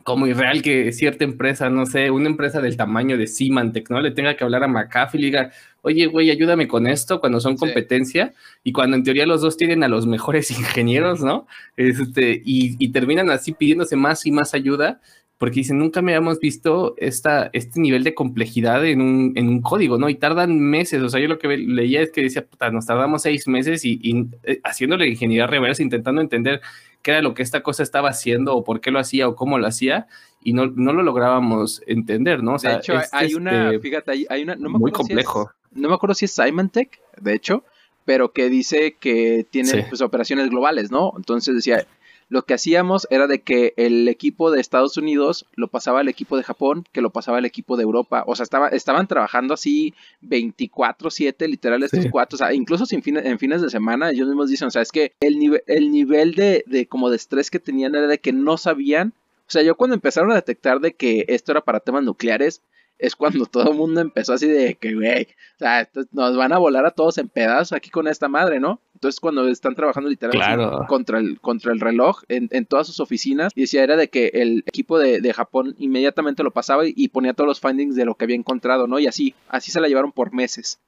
como 0.04 0.26
irreal 0.26 0.60
que 0.62 0.92
cierta 0.92 1.24
empresa, 1.24 1.70
no 1.70 1.86
sé, 1.86 2.10
una 2.10 2.28
empresa 2.28 2.60
del 2.60 2.76
tamaño 2.76 3.16
de 3.16 3.26
Symantec, 3.26 3.88
¿no? 3.90 4.00
Le 4.02 4.10
tenga 4.10 4.36
que 4.36 4.44
hablar 4.44 4.62
a 4.62 4.68
McAfee 4.68 5.18
y 5.18 5.24
diga, 5.24 5.50
oye, 5.80 6.06
güey, 6.06 6.30
ayúdame 6.30 6.68
con 6.68 6.86
esto 6.86 7.20
cuando 7.20 7.40
son 7.40 7.56
competencia 7.56 8.34
y 8.62 8.72
cuando 8.72 8.96
en 8.96 9.02
teoría 9.02 9.24
los 9.24 9.40
dos 9.40 9.56
tienen 9.56 9.82
a 9.82 9.88
los 9.88 10.06
mejores 10.06 10.50
ingenieros, 10.58 11.22
¿no? 11.22 11.46
Este, 11.76 12.40
y, 12.44 12.88
terminan 12.92 13.30
así 13.30 13.52
pidiéndose 13.52 13.96
más 13.96 14.24
y 14.26 14.30
más 14.30 14.54
ayuda 14.54 15.00
porque 15.38 15.60
dicen, 15.60 15.78
nunca 15.78 16.00
me 16.00 16.14
habíamos 16.14 16.38
visto 16.38 16.94
esta, 16.98 17.50
este 17.52 17.80
nivel 17.80 18.04
de 18.04 18.14
complejidad 18.14 18.84
en 18.86 19.00
un, 19.00 19.32
en 19.36 19.48
un, 19.48 19.62
código, 19.62 19.98
¿no? 19.98 20.08
Y 20.08 20.14
tardan 20.14 20.60
meses, 20.60 21.02
o 21.02 21.08
sea, 21.08 21.18
yo 21.18 21.28
lo 21.28 21.38
que 21.38 21.48
leía 21.56 22.02
es 22.02 22.12
que 22.12 22.22
decía, 22.22 22.46
puta, 22.46 22.70
nos 22.70 22.86
tardamos 22.86 23.22
seis 23.22 23.48
meses 23.48 23.84
y, 23.84 23.98
y 24.02 24.26
eh, 24.44 24.60
haciéndole 24.62 25.08
ingeniería 25.08 25.46
reversa, 25.46 25.82
intentando 25.82 26.20
entender 26.20 26.60
qué 27.04 27.12
era 27.12 27.22
lo 27.22 27.34
que 27.34 27.44
esta 27.44 27.62
cosa 27.62 27.84
estaba 27.84 28.08
haciendo 28.08 28.56
o 28.56 28.64
por 28.64 28.80
qué 28.80 28.90
lo 28.90 28.98
hacía 28.98 29.28
o 29.28 29.36
cómo 29.36 29.58
lo 29.58 29.68
hacía 29.68 30.08
y 30.42 30.54
no, 30.54 30.66
no 30.66 30.92
lo 30.92 31.04
lográbamos 31.04 31.82
entender, 31.86 32.42
¿no? 32.42 32.54
O 32.54 32.58
sea, 32.58 32.72
de 32.72 32.76
hecho, 32.78 32.94
hay 33.12 33.34
una, 33.34 33.68
este, 33.68 33.78
fíjate, 33.78 34.26
hay, 34.28 34.42
una, 34.42 34.56
no 34.56 34.70
me 34.70 34.78
muy 34.80 34.90
complejo 34.90 35.52
no 35.74 35.88
me 35.88 35.94
acuerdo 35.94 36.14
si 36.14 36.24
es 36.24 36.32
Symantec, 36.32 37.00
de 37.20 37.34
hecho, 37.34 37.64
pero 38.04 38.32
que 38.32 38.48
dice 38.48 38.96
que 38.98 39.46
tiene 39.50 39.86
pues, 39.88 40.00
operaciones 40.00 40.48
globales, 40.50 40.90
¿no? 40.90 41.12
Entonces 41.16 41.54
decía, 41.54 41.86
lo 42.34 42.42
que 42.44 42.54
hacíamos 42.54 43.06
era 43.10 43.28
de 43.28 43.42
que 43.42 43.74
el 43.76 44.08
equipo 44.08 44.50
de 44.50 44.60
Estados 44.60 44.96
Unidos 44.96 45.46
lo 45.54 45.68
pasaba 45.68 46.00
al 46.00 46.08
equipo 46.08 46.36
de 46.36 46.42
Japón, 46.42 46.84
que 46.90 47.00
lo 47.00 47.10
pasaba 47.10 47.38
al 47.38 47.44
equipo 47.44 47.76
de 47.76 47.84
Europa. 47.84 48.24
O 48.26 48.34
sea, 48.34 48.42
estaba, 48.42 48.70
estaban 48.70 49.06
trabajando 49.06 49.54
así 49.54 49.94
24-7, 50.22 51.46
literal, 51.46 51.84
estos 51.84 52.06
cuatro. 52.10 52.34
O 52.34 52.38
sea, 52.38 52.52
incluso 52.52 52.86
sin 52.86 53.04
en 53.04 53.38
fines 53.38 53.62
de 53.62 53.70
semana, 53.70 54.10
ellos 54.10 54.26
mismos 54.26 54.50
dicen, 54.50 54.66
o 54.66 54.72
sea, 54.72 54.82
es 54.82 54.90
que 54.90 55.12
el, 55.20 55.38
nivel, 55.38 55.62
el 55.68 55.92
nivel 55.92 56.34
de, 56.34 56.64
de 56.66 56.86
como 56.86 57.08
de 57.08 57.14
estrés 57.14 57.52
que 57.52 57.60
tenían 57.60 57.94
era 57.94 58.08
de 58.08 58.18
que 58.18 58.32
no 58.32 58.56
sabían. 58.56 59.12
O 59.46 59.50
sea, 59.52 59.62
yo 59.62 59.76
cuando 59.76 59.94
empezaron 59.94 60.32
a 60.32 60.34
detectar 60.34 60.80
de 60.80 60.92
que 60.92 61.26
esto 61.28 61.52
era 61.52 61.60
para 61.60 61.78
temas 61.78 62.02
nucleares, 62.02 62.62
es 62.98 63.16
cuando 63.16 63.46
todo 63.46 63.70
el 63.72 63.76
mundo 63.76 64.00
empezó 64.00 64.32
así 64.32 64.48
de 64.48 64.76
que, 64.76 64.94
güey, 64.94 65.22
o 65.22 65.58
sea, 65.58 65.88
nos 66.12 66.36
van 66.36 66.52
a 66.52 66.58
volar 66.58 66.86
a 66.86 66.90
todos 66.90 67.18
en 67.18 67.28
pedazos 67.28 67.72
aquí 67.72 67.90
con 67.90 68.08
esta 68.08 68.28
madre, 68.28 68.60
¿no? 68.60 68.80
Entonces 68.94 69.20
cuando 69.20 69.46
están 69.48 69.74
trabajando 69.74 70.08
literalmente 70.08 70.86
contra, 70.86 71.18
el, 71.18 71.40
contra 71.40 71.72
el 71.72 71.80
reloj 71.80 72.22
en, 72.28 72.48
en, 72.52 72.64
todas 72.64 72.86
sus 72.86 73.00
oficinas, 73.00 73.52
y 73.54 73.62
decía 73.62 73.82
era 73.82 73.96
de 73.96 74.08
que 74.08 74.30
el 74.34 74.64
equipo 74.66 74.98
de, 74.98 75.20
de, 75.20 75.32
Japón 75.34 75.74
inmediatamente 75.78 76.42
lo 76.42 76.52
pasaba 76.52 76.84
y, 76.86 77.08
ponía 77.08 77.34
todos 77.34 77.48
los 77.48 77.60
findings 77.60 77.96
de 77.96 78.04
lo 78.04 78.14
que 78.14 78.24
había 78.24 78.36
encontrado, 78.36 78.86
¿no? 78.86 78.98
Y 78.98 79.06
así, 79.06 79.34
así 79.48 79.70
se 79.70 79.80
la 79.80 79.88
llevaron 79.88 80.12
por 80.12 80.32
meses. 80.32 80.80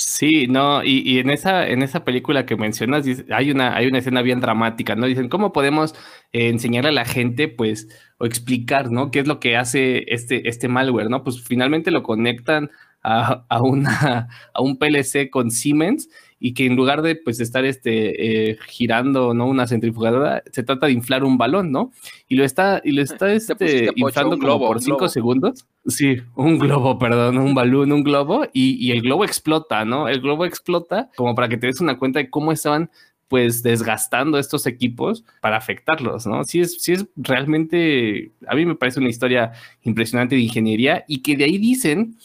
Sí, 0.00 0.46
no, 0.46 0.84
y, 0.84 1.02
y, 1.04 1.18
en 1.18 1.28
esa, 1.28 1.66
en 1.66 1.82
esa 1.82 2.04
película 2.04 2.46
que 2.46 2.54
mencionas, 2.56 3.04
hay 3.32 3.50
una, 3.50 3.74
hay 3.76 3.88
una 3.88 3.98
escena 3.98 4.22
bien 4.22 4.38
dramática, 4.40 4.94
¿no? 4.94 5.06
Dicen, 5.06 5.28
¿cómo 5.28 5.52
podemos 5.52 5.92
eh, 6.32 6.50
enseñarle 6.50 6.90
a 6.90 6.92
la 6.92 7.04
gente, 7.04 7.48
pues, 7.48 7.88
o 8.18 8.24
explicar, 8.24 8.92
¿no? 8.92 9.10
¿Qué 9.10 9.18
es 9.18 9.26
lo 9.26 9.40
que 9.40 9.56
hace 9.56 10.04
este, 10.14 10.48
este 10.48 10.68
malware, 10.68 11.10
¿no? 11.10 11.24
Pues 11.24 11.42
finalmente 11.42 11.90
lo 11.90 12.04
conectan 12.04 12.70
a, 13.08 13.44
a, 13.48 13.62
una, 13.62 14.28
a 14.52 14.62
un 14.62 14.76
PLC 14.76 15.30
con 15.30 15.50
Siemens 15.50 16.08
y 16.40 16.54
que 16.54 16.66
en 16.66 16.76
lugar 16.76 17.02
de 17.02 17.16
pues 17.16 17.40
estar 17.40 17.64
este, 17.64 18.50
eh, 18.50 18.58
girando 18.68 19.34
¿no? 19.34 19.46
una 19.46 19.66
centrifugadora, 19.66 20.42
se 20.52 20.62
trata 20.62 20.86
de 20.86 20.92
inflar 20.92 21.24
un 21.24 21.36
balón, 21.36 21.72
¿no? 21.72 21.90
Y 22.28 22.36
lo 22.36 22.44
está, 22.44 22.80
y 22.84 22.92
lo 22.92 23.02
está 23.02 23.32
este, 23.32 23.90
inflando 23.96 24.38
como 24.38 24.58
por 24.58 24.80
cinco 24.80 25.08
segundos. 25.08 25.66
Sí, 25.86 26.18
un 26.36 26.58
globo, 26.58 26.98
perdón, 26.98 27.38
un 27.38 27.54
balón, 27.54 27.90
un 27.90 28.04
globo, 28.04 28.44
y, 28.52 28.74
y, 28.74 28.92
el 28.92 29.02
globo 29.02 29.24
explota, 29.24 29.84
¿no? 29.84 30.08
El 30.08 30.20
globo 30.20 30.44
explota 30.44 31.10
como 31.16 31.34
para 31.34 31.48
que 31.48 31.56
te 31.56 31.66
des 31.66 31.80
una 31.80 31.98
cuenta 31.98 32.20
de 32.20 32.30
cómo 32.30 32.52
estaban 32.52 32.90
pues 33.28 33.62
desgastando 33.62 34.38
estos 34.38 34.66
equipos 34.66 35.22
para 35.40 35.56
afectarlos, 35.56 36.26
¿no? 36.26 36.44
Sí 36.44 36.60
es, 36.60 36.82
sí 36.82 36.92
es 36.92 37.06
realmente, 37.14 38.32
a 38.46 38.54
mí 38.54 38.64
me 38.64 38.74
parece 38.74 39.00
una 39.00 39.10
historia 39.10 39.52
impresionante 39.82 40.34
de 40.34 40.42
ingeniería 40.42 41.04
y 41.06 41.20
que 41.20 41.36
de 41.36 41.44
ahí 41.44 41.58
dicen 41.58 42.16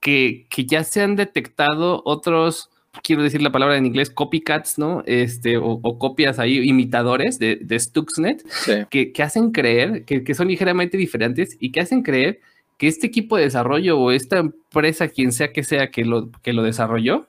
que, 0.00 0.46
que 0.50 0.66
ya 0.66 0.84
se 0.84 1.02
han 1.02 1.16
detectado 1.16 2.02
otros 2.04 2.70
quiero 3.02 3.22
decir 3.22 3.42
la 3.42 3.52
palabra 3.52 3.76
en 3.76 3.86
inglés, 3.86 4.10
copycats, 4.10 4.78
¿no? 4.78 5.02
Este, 5.06 5.56
o, 5.58 5.80
copias 5.98 6.38
ahí, 6.38 6.58
imitadores 6.58 7.38
de, 7.38 7.56
de 7.56 7.78
Stuxnet, 7.78 8.44
que, 8.90 9.12
hacen 9.22 9.52
creer, 9.52 10.04
que, 10.04 10.34
son 10.34 10.48
ligeramente 10.48 10.96
diferentes 10.96 11.56
y 11.60 11.72
que 11.72 11.80
hacen 11.80 12.02
creer 12.02 12.40
que 12.78 12.88
este 12.88 13.06
equipo 13.06 13.36
de 13.36 13.44
desarrollo 13.44 13.98
o 13.98 14.10
esta 14.10 14.38
empresa, 14.38 15.08
quien 15.08 15.32
sea 15.32 15.52
que 15.52 15.62
sea 15.62 15.90
que 15.90 16.04
lo, 16.04 16.30
que 16.42 16.52
lo 16.52 16.62
desarrolló, 16.62 17.26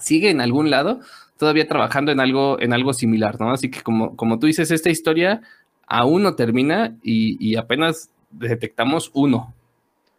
sigue 0.00 0.30
en 0.30 0.40
algún 0.40 0.70
lado 0.70 1.00
todavía 1.38 1.66
trabajando 1.66 2.12
en 2.12 2.20
algo, 2.20 2.60
en 2.60 2.72
algo 2.72 2.92
similar, 2.92 3.40
¿no? 3.40 3.50
Así 3.50 3.70
que 3.70 3.82
como, 3.82 4.14
como 4.16 4.38
tú 4.38 4.46
dices, 4.46 4.70
esta 4.70 4.90
historia 4.90 5.40
aún 5.86 6.22
no 6.22 6.36
termina 6.36 6.96
y, 7.02 7.36
y 7.44 7.56
apenas 7.56 8.10
detectamos 8.30 9.10
uno, 9.14 9.54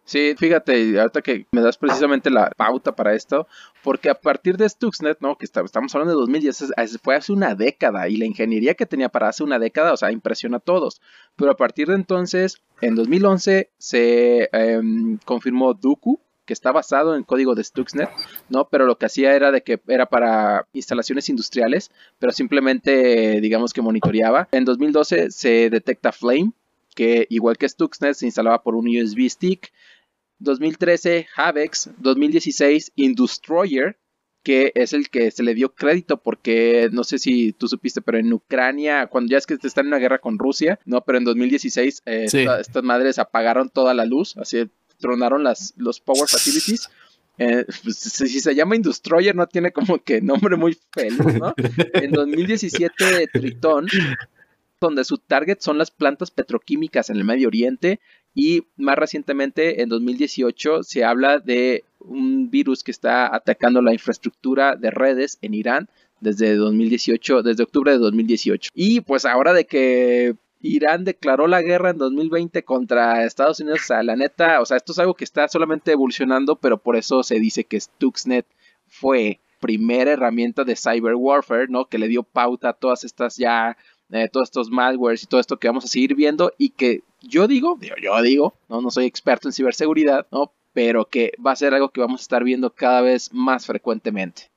Sí, 0.06 0.36
fíjate, 0.38 1.00
ahorita 1.00 1.20
que 1.20 1.48
me 1.50 1.60
das 1.60 1.76
precisamente 1.76 2.30
la 2.30 2.52
pauta 2.56 2.94
para 2.94 3.14
esto, 3.14 3.48
porque 3.82 4.08
a 4.08 4.14
partir 4.14 4.56
de 4.56 4.68
Stuxnet, 4.68 5.18
¿no? 5.20 5.36
Que 5.36 5.46
estamos 5.46 5.92
hablando 5.96 6.14
de 6.14 6.20
2010, 6.20 6.74
fue 7.02 7.16
hace 7.16 7.32
una 7.32 7.56
década 7.56 8.08
y 8.08 8.16
la 8.16 8.24
ingeniería 8.24 8.74
que 8.74 8.86
tenía 8.86 9.08
para 9.08 9.28
hace 9.28 9.42
una 9.42 9.58
década, 9.58 9.92
o 9.92 9.96
sea, 9.96 10.12
impresiona 10.12 10.58
a 10.58 10.60
todos. 10.60 11.02
Pero 11.34 11.50
a 11.50 11.56
partir 11.56 11.88
de 11.88 11.96
entonces, 11.96 12.62
en 12.82 12.94
2011 12.94 13.70
se 13.78 14.48
em, 14.52 15.18
confirmó 15.24 15.74
Duku, 15.74 16.20
que 16.44 16.52
está 16.52 16.70
basado 16.70 17.16
en 17.16 17.24
código 17.24 17.56
de 17.56 17.64
Stuxnet, 17.64 18.08
¿no? 18.48 18.68
Pero 18.68 18.86
lo 18.86 18.98
que 18.98 19.06
hacía 19.06 19.34
era 19.34 19.50
de 19.50 19.64
que 19.64 19.80
era 19.88 20.06
para 20.06 20.68
instalaciones 20.72 21.28
industriales, 21.28 21.90
pero 22.20 22.30
simplemente, 22.30 23.40
digamos 23.40 23.72
que 23.72 23.82
monitoreaba. 23.82 24.46
En 24.52 24.64
2012 24.64 25.32
se 25.32 25.68
detecta 25.68 26.12
Flame, 26.12 26.52
que 26.94 27.26
igual 27.28 27.58
que 27.58 27.68
Stuxnet 27.68 28.14
se 28.14 28.26
instalaba 28.26 28.62
por 28.62 28.76
un 28.76 28.86
USB 28.86 29.28
stick 29.28 29.72
2013 30.38 31.26
Havex, 31.36 31.90
2016 31.98 32.92
Industroyer, 32.96 33.98
que 34.42 34.70
es 34.74 34.92
el 34.92 35.10
que 35.10 35.30
se 35.30 35.42
le 35.42 35.54
dio 35.54 35.74
crédito 35.74 36.22
porque 36.22 36.88
no 36.92 37.02
sé 37.04 37.18
si 37.18 37.52
tú 37.52 37.66
supiste, 37.66 38.00
pero 38.00 38.18
en 38.18 38.32
Ucrania, 38.32 39.08
cuando 39.08 39.30
ya 39.30 39.38
es 39.38 39.46
que 39.46 39.58
están 39.60 39.86
en 39.86 39.88
una 39.88 39.98
guerra 39.98 40.20
con 40.20 40.38
Rusia, 40.38 40.78
no, 40.84 41.00
pero 41.00 41.18
en 41.18 41.24
2016 41.24 42.02
eh, 42.06 42.26
estas 42.32 42.84
madres 42.84 43.18
apagaron 43.18 43.70
toda 43.70 43.92
la 43.92 44.04
luz, 44.04 44.36
así 44.36 44.70
tronaron 44.98 45.42
las, 45.42 45.74
los 45.76 46.00
power 46.00 46.28
facilities. 46.28 46.88
Eh, 47.38 47.66
pues, 47.82 47.98
si 47.98 48.40
se 48.40 48.54
llama 48.54 48.76
Industroyer 48.76 49.34
no 49.34 49.46
tiene 49.46 49.70
como 49.70 49.98
que 49.98 50.22
nombre 50.22 50.56
muy 50.56 50.78
feliz, 50.92 51.18
¿no? 51.38 51.52
En 51.92 52.12
2017 52.12 53.28
Tritón 53.32 53.88
donde 54.80 55.04
su 55.04 55.18
target 55.18 55.60
son 55.60 55.78
las 55.78 55.90
plantas 55.90 56.30
petroquímicas 56.30 57.10
en 57.10 57.16
el 57.16 57.24
Medio 57.24 57.48
Oriente 57.48 58.00
y 58.36 58.64
más 58.76 58.96
recientemente 58.96 59.80
en 59.80 59.88
2018 59.88 60.82
se 60.82 61.04
habla 61.04 61.38
de 61.38 61.84
un 62.00 62.50
virus 62.50 62.84
que 62.84 62.90
está 62.90 63.34
atacando 63.34 63.80
la 63.80 63.94
infraestructura 63.94 64.76
de 64.76 64.90
redes 64.90 65.38
en 65.40 65.54
Irán 65.54 65.88
desde 66.20 66.54
2018, 66.54 67.42
desde 67.42 67.62
octubre 67.62 67.92
de 67.92 67.98
2018. 67.98 68.70
Y 68.74 69.00
pues 69.00 69.24
ahora 69.24 69.54
de 69.54 69.64
que 69.64 70.36
Irán 70.60 71.04
declaró 71.04 71.46
la 71.46 71.62
guerra 71.62 71.90
en 71.90 71.96
2020 71.96 72.62
contra 72.62 73.24
Estados 73.24 73.58
Unidos, 73.60 73.80
o 73.84 73.86
sea, 73.86 74.02
la 74.02 74.16
neta, 74.16 74.60
o 74.60 74.66
sea, 74.66 74.76
esto 74.76 74.92
es 74.92 74.98
algo 74.98 75.14
que 75.14 75.24
está 75.24 75.48
solamente 75.48 75.92
evolucionando, 75.92 76.56
pero 76.56 76.76
por 76.76 76.96
eso 76.96 77.22
se 77.22 77.40
dice 77.40 77.64
que 77.64 77.80
Stuxnet 77.80 78.46
fue 78.86 79.40
primera 79.60 80.12
herramienta 80.12 80.62
de 80.64 80.76
cyber 80.76 81.14
warfare, 81.14 81.68
¿no? 81.68 81.86
Que 81.86 81.98
le 81.98 82.08
dio 82.08 82.22
pauta 82.22 82.68
a 82.68 82.74
todas 82.74 83.02
estas 83.04 83.38
ya 83.38 83.78
eh, 84.10 84.28
todos 84.30 84.48
estos 84.48 84.70
malwares 84.70 85.22
y 85.22 85.26
todo 85.26 85.40
esto 85.40 85.58
que 85.58 85.68
vamos 85.68 85.84
a 85.84 85.88
seguir 85.88 86.14
viendo 86.14 86.52
y 86.58 86.70
que 86.70 87.02
yo 87.22 87.48
digo, 87.48 87.78
yo 88.00 88.22
digo, 88.22 88.54
¿no? 88.68 88.80
no 88.80 88.90
soy 88.90 89.06
experto 89.06 89.48
en 89.48 89.52
ciberseguridad, 89.52 90.26
¿no? 90.30 90.52
pero 90.72 91.06
que 91.06 91.32
va 91.44 91.52
a 91.52 91.56
ser 91.56 91.74
algo 91.74 91.88
que 91.88 92.00
vamos 92.00 92.20
a 92.20 92.24
estar 92.24 92.44
viendo 92.44 92.70
cada 92.74 93.00
vez 93.00 93.32
más 93.32 93.66
frecuentemente. 93.66 94.50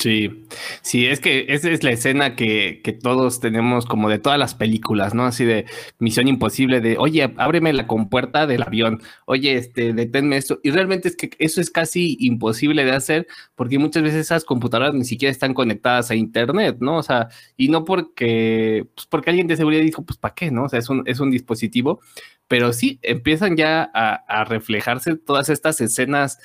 Sí, 0.00 0.46
sí, 0.80 1.06
es 1.06 1.18
que 1.18 1.46
esa 1.48 1.70
es 1.70 1.82
la 1.82 1.90
escena 1.90 2.36
que, 2.36 2.82
que, 2.84 2.92
todos 2.92 3.40
tenemos 3.40 3.84
como 3.84 4.08
de 4.08 4.20
todas 4.20 4.38
las 4.38 4.54
películas, 4.54 5.12
¿no? 5.12 5.24
Así 5.24 5.44
de 5.44 5.66
misión 5.98 6.28
imposible 6.28 6.80
de, 6.80 6.96
oye, 6.98 7.34
ábreme 7.36 7.72
la 7.72 7.88
compuerta 7.88 8.46
del 8.46 8.62
avión, 8.62 9.02
oye, 9.26 9.56
este, 9.56 9.92
deténme 9.92 10.36
esto. 10.36 10.60
Y 10.62 10.70
realmente 10.70 11.08
es 11.08 11.16
que 11.16 11.30
eso 11.40 11.60
es 11.60 11.72
casi 11.72 12.16
imposible 12.20 12.84
de 12.84 12.92
hacer 12.92 13.26
porque 13.56 13.80
muchas 13.80 14.04
veces 14.04 14.20
esas 14.20 14.44
computadoras 14.44 14.94
ni 14.94 15.04
siquiera 15.04 15.32
están 15.32 15.52
conectadas 15.52 16.12
a 16.12 16.14
internet, 16.14 16.76
¿no? 16.78 16.98
O 16.98 17.02
sea, 17.02 17.28
y 17.56 17.68
no 17.68 17.84
porque, 17.84 18.86
pues 18.94 19.08
porque 19.08 19.30
alguien 19.30 19.48
de 19.48 19.56
seguridad 19.56 19.82
dijo, 19.82 20.04
pues, 20.04 20.16
¿para 20.16 20.34
qué, 20.34 20.52
no? 20.52 20.66
O 20.66 20.68
sea, 20.68 20.78
es 20.78 20.88
un, 20.88 21.02
es 21.06 21.18
un 21.18 21.32
dispositivo, 21.32 22.00
pero 22.46 22.72
sí 22.72 23.00
empiezan 23.02 23.56
ya 23.56 23.90
a, 23.92 24.14
a 24.14 24.44
reflejarse 24.44 25.16
todas 25.16 25.48
estas 25.48 25.80
escenas 25.80 26.38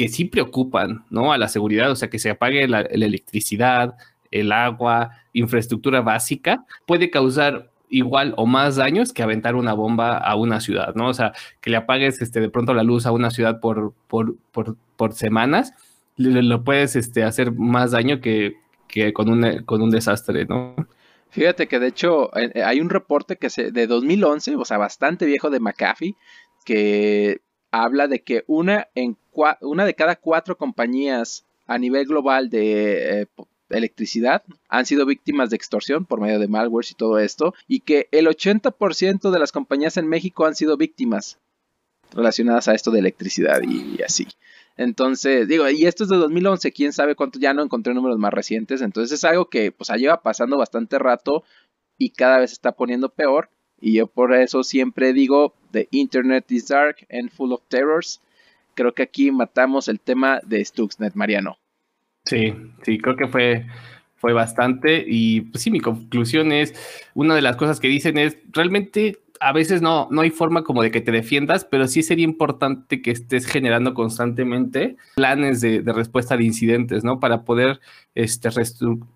que 0.00 0.08
sí 0.08 0.24
preocupan, 0.24 1.04
¿no? 1.10 1.30
A 1.30 1.36
la 1.36 1.46
seguridad, 1.46 1.90
o 1.90 1.94
sea, 1.94 2.08
que 2.08 2.18
se 2.18 2.30
apague 2.30 2.66
la, 2.66 2.80
electricidad, 2.80 3.98
el 4.30 4.50
agua, 4.50 5.10
infraestructura 5.34 6.00
básica, 6.00 6.64
puede 6.86 7.10
causar 7.10 7.70
igual 7.90 8.32
o 8.38 8.46
más 8.46 8.76
daños 8.76 9.12
que 9.12 9.22
aventar 9.22 9.56
una 9.56 9.74
bomba 9.74 10.16
a 10.16 10.36
una 10.36 10.62
ciudad, 10.62 10.94
¿no? 10.94 11.08
O 11.08 11.12
sea, 11.12 11.34
que 11.60 11.68
le 11.68 11.76
apagues 11.76 12.22
este, 12.22 12.40
de 12.40 12.48
pronto 12.48 12.72
la 12.72 12.82
luz 12.82 13.04
a 13.04 13.12
una 13.12 13.30
ciudad 13.30 13.60
por, 13.60 13.92
por, 14.08 14.36
por, 14.52 15.12
semanas, 15.12 15.74
lo 16.16 16.64
puedes 16.64 16.96
este, 16.96 17.22
hacer 17.22 17.52
más 17.52 17.90
daño 17.90 18.22
que, 18.22 18.56
que 18.88 19.12
con, 19.12 19.28
un, 19.28 19.64
con 19.66 19.82
un 19.82 19.90
desastre, 19.90 20.46
¿no? 20.46 20.76
Fíjate 21.28 21.68
que 21.68 21.78
de 21.78 21.88
hecho 21.88 22.34
eh, 22.38 22.62
hay 22.62 22.80
un 22.80 22.88
reporte 22.88 23.36
que 23.36 23.50
se, 23.50 23.70
de 23.70 23.86
2011, 23.86 24.56
o 24.56 24.64
sea, 24.64 24.78
bastante 24.78 25.26
viejo 25.26 25.50
de 25.50 25.60
McAfee, 25.60 26.16
que 26.64 27.42
habla 27.70 28.08
de 28.08 28.22
que 28.22 28.44
una, 28.46 28.88
en 28.94 29.16
una 29.60 29.84
de 29.84 29.94
cada 29.94 30.16
cuatro 30.16 30.56
compañías 30.56 31.44
a 31.66 31.78
nivel 31.78 32.06
global 32.06 32.50
de 32.50 33.22
eh, 33.22 33.26
electricidad 33.70 34.42
han 34.68 34.86
sido 34.86 35.06
víctimas 35.06 35.50
de 35.50 35.56
extorsión 35.56 36.04
por 36.04 36.20
medio 36.20 36.38
de 36.38 36.48
malware 36.48 36.86
y 36.90 36.94
todo 36.94 37.18
esto, 37.18 37.54
y 37.68 37.80
que 37.80 38.08
el 38.10 38.26
80% 38.26 39.30
de 39.30 39.38
las 39.38 39.52
compañías 39.52 39.96
en 39.96 40.08
México 40.08 40.46
han 40.46 40.54
sido 40.54 40.76
víctimas 40.76 41.38
relacionadas 42.12 42.68
a 42.68 42.74
esto 42.74 42.90
de 42.90 42.98
electricidad 42.98 43.60
y, 43.62 44.02
así. 44.02 44.26
Entonces, 44.76 45.46
digo, 45.46 45.68
y 45.68 45.86
esto 45.86 46.04
es 46.04 46.10
de 46.10 46.16
2011, 46.16 46.72
quién 46.72 46.92
sabe 46.92 47.14
cuánto, 47.14 47.38
ya 47.38 47.54
no 47.54 47.62
encontré 47.62 47.94
números 47.94 48.18
más 48.18 48.32
recientes, 48.32 48.82
entonces 48.82 49.18
es 49.18 49.24
algo 49.24 49.48
que 49.48 49.72
pues 49.72 49.90
lleva 49.90 50.22
pasando 50.22 50.56
bastante 50.56 50.98
rato 50.98 51.44
y 51.98 52.10
cada 52.10 52.38
vez 52.38 52.52
está 52.52 52.72
poniendo 52.72 53.10
peor 53.10 53.50
y 53.80 53.94
yo 53.94 54.06
por 54.06 54.34
eso 54.34 54.62
siempre 54.62 55.12
digo, 55.12 55.54
The 55.72 55.88
Internet 55.90 56.50
is 56.50 56.68
dark 56.68 57.06
and 57.10 57.30
full 57.30 57.52
of 57.52 57.62
terrors. 57.68 58.20
Creo 58.74 58.92
que 58.92 59.02
aquí 59.02 59.30
matamos 59.30 59.88
el 59.88 60.00
tema 60.00 60.40
de 60.44 60.64
Stuxnet, 60.64 61.14
Mariano. 61.14 61.58
Sí, 62.24 62.54
sí, 62.82 62.98
creo 62.98 63.16
que 63.16 63.28
fue, 63.28 63.66
fue 64.16 64.32
bastante. 64.32 65.04
Y 65.06 65.42
pues 65.42 65.62
sí, 65.62 65.70
mi 65.70 65.80
conclusión 65.80 66.52
es, 66.52 66.74
una 67.14 67.34
de 67.34 67.42
las 67.42 67.56
cosas 67.56 67.80
que 67.80 67.88
dicen 67.88 68.18
es, 68.18 68.36
realmente 68.52 69.18
a 69.40 69.52
veces 69.52 69.80
no, 69.80 70.06
no 70.10 70.20
hay 70.20 70.30
forma 70.30 70.62
como 70.62 70.82
de 70.82 70.90
que 70.90 71.00
te 71.00 71.10
defiendas, 71.10 71.64
pero 71.64 71.88
sí 71.88 72.02
sería 72.02 72.24
importante 72.24 73.00
que 73.00 73.10
estés 73.10 73.46
generando 73.46 73.94
constantemente 73.94 74.96
planes 75.16 75.62
de, 75.62 75.82
respuesta 75.86 76.36
de 76.36 76.44
incidentes, 76.44 77.04
¿no? 77.04 77.20
Para 77.20 77.42
poder 77.44 77.80
este, 78.14 78.50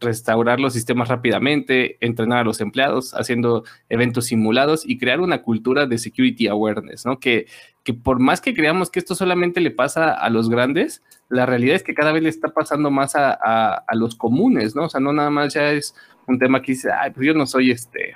restaurar 0.01 0.61
los 0.61 0.73
sistemas 0.73 1.09
rápidamente, 1.09 1.99
entrenar 2.01 2.39
a 2.39 2.45
los 2.45 2.63
empleados, 2.63 3.13
haciendo 3.13 3.65
eventos 3.91 4.25
simulados 4.25 4.89
y 4.89 4.97
crear 4.97 5.21
una 5.21 5.43
cultura 5.43 5.87
de 5.87 5.99
security 5.99 6.49
awareness, 6.49 7.05
¿no? 7.05 7.21
Que, 7.21 7.47
que 7.83 7.93
por 7.93 8.19
más 8.19 8.41
que 8.41 8.55
creamos 8.55 8.91
que 8.91 9.01
esto 9.01 9.15
solamente 9.15 9.61
le 9.61 9.73
pasa 9.73 10.11
a 10.11 10.31
los 10.31 10.49
grandes, 10.49 11.03
la 11.29 11.45
realidad 11.45 11.77
es 11.77 11.83
que 11.83 11.93
cada 11.93 12.13
vez 12.13 12.23
le 12.23 12.31
está 12.31 12.49
pasando 12.49 12.91
más 12.91 13.15
a, 13.15 13.33
a 13.75 13.95
los 13.95 14.15
comunes, 14.15 14.75
¿no? 14.75 14.85
O 14.85 14.89
sea, 14.89 15.01
no 15.01 15.13
nada 15.13 15.29
más 15.29 15.53
ya 15.53 15.71
es 15.71 15.95
un 16.27 16.39
tema 16.39 16.63
que 16.63 16.73
dice, 16.73 16.91
ay, 16.91 17.11
pues 17.11 17.27
yo 17.27 17.35
no 17.35 17.45
soy 17.45 17.71
este 17.71 18.15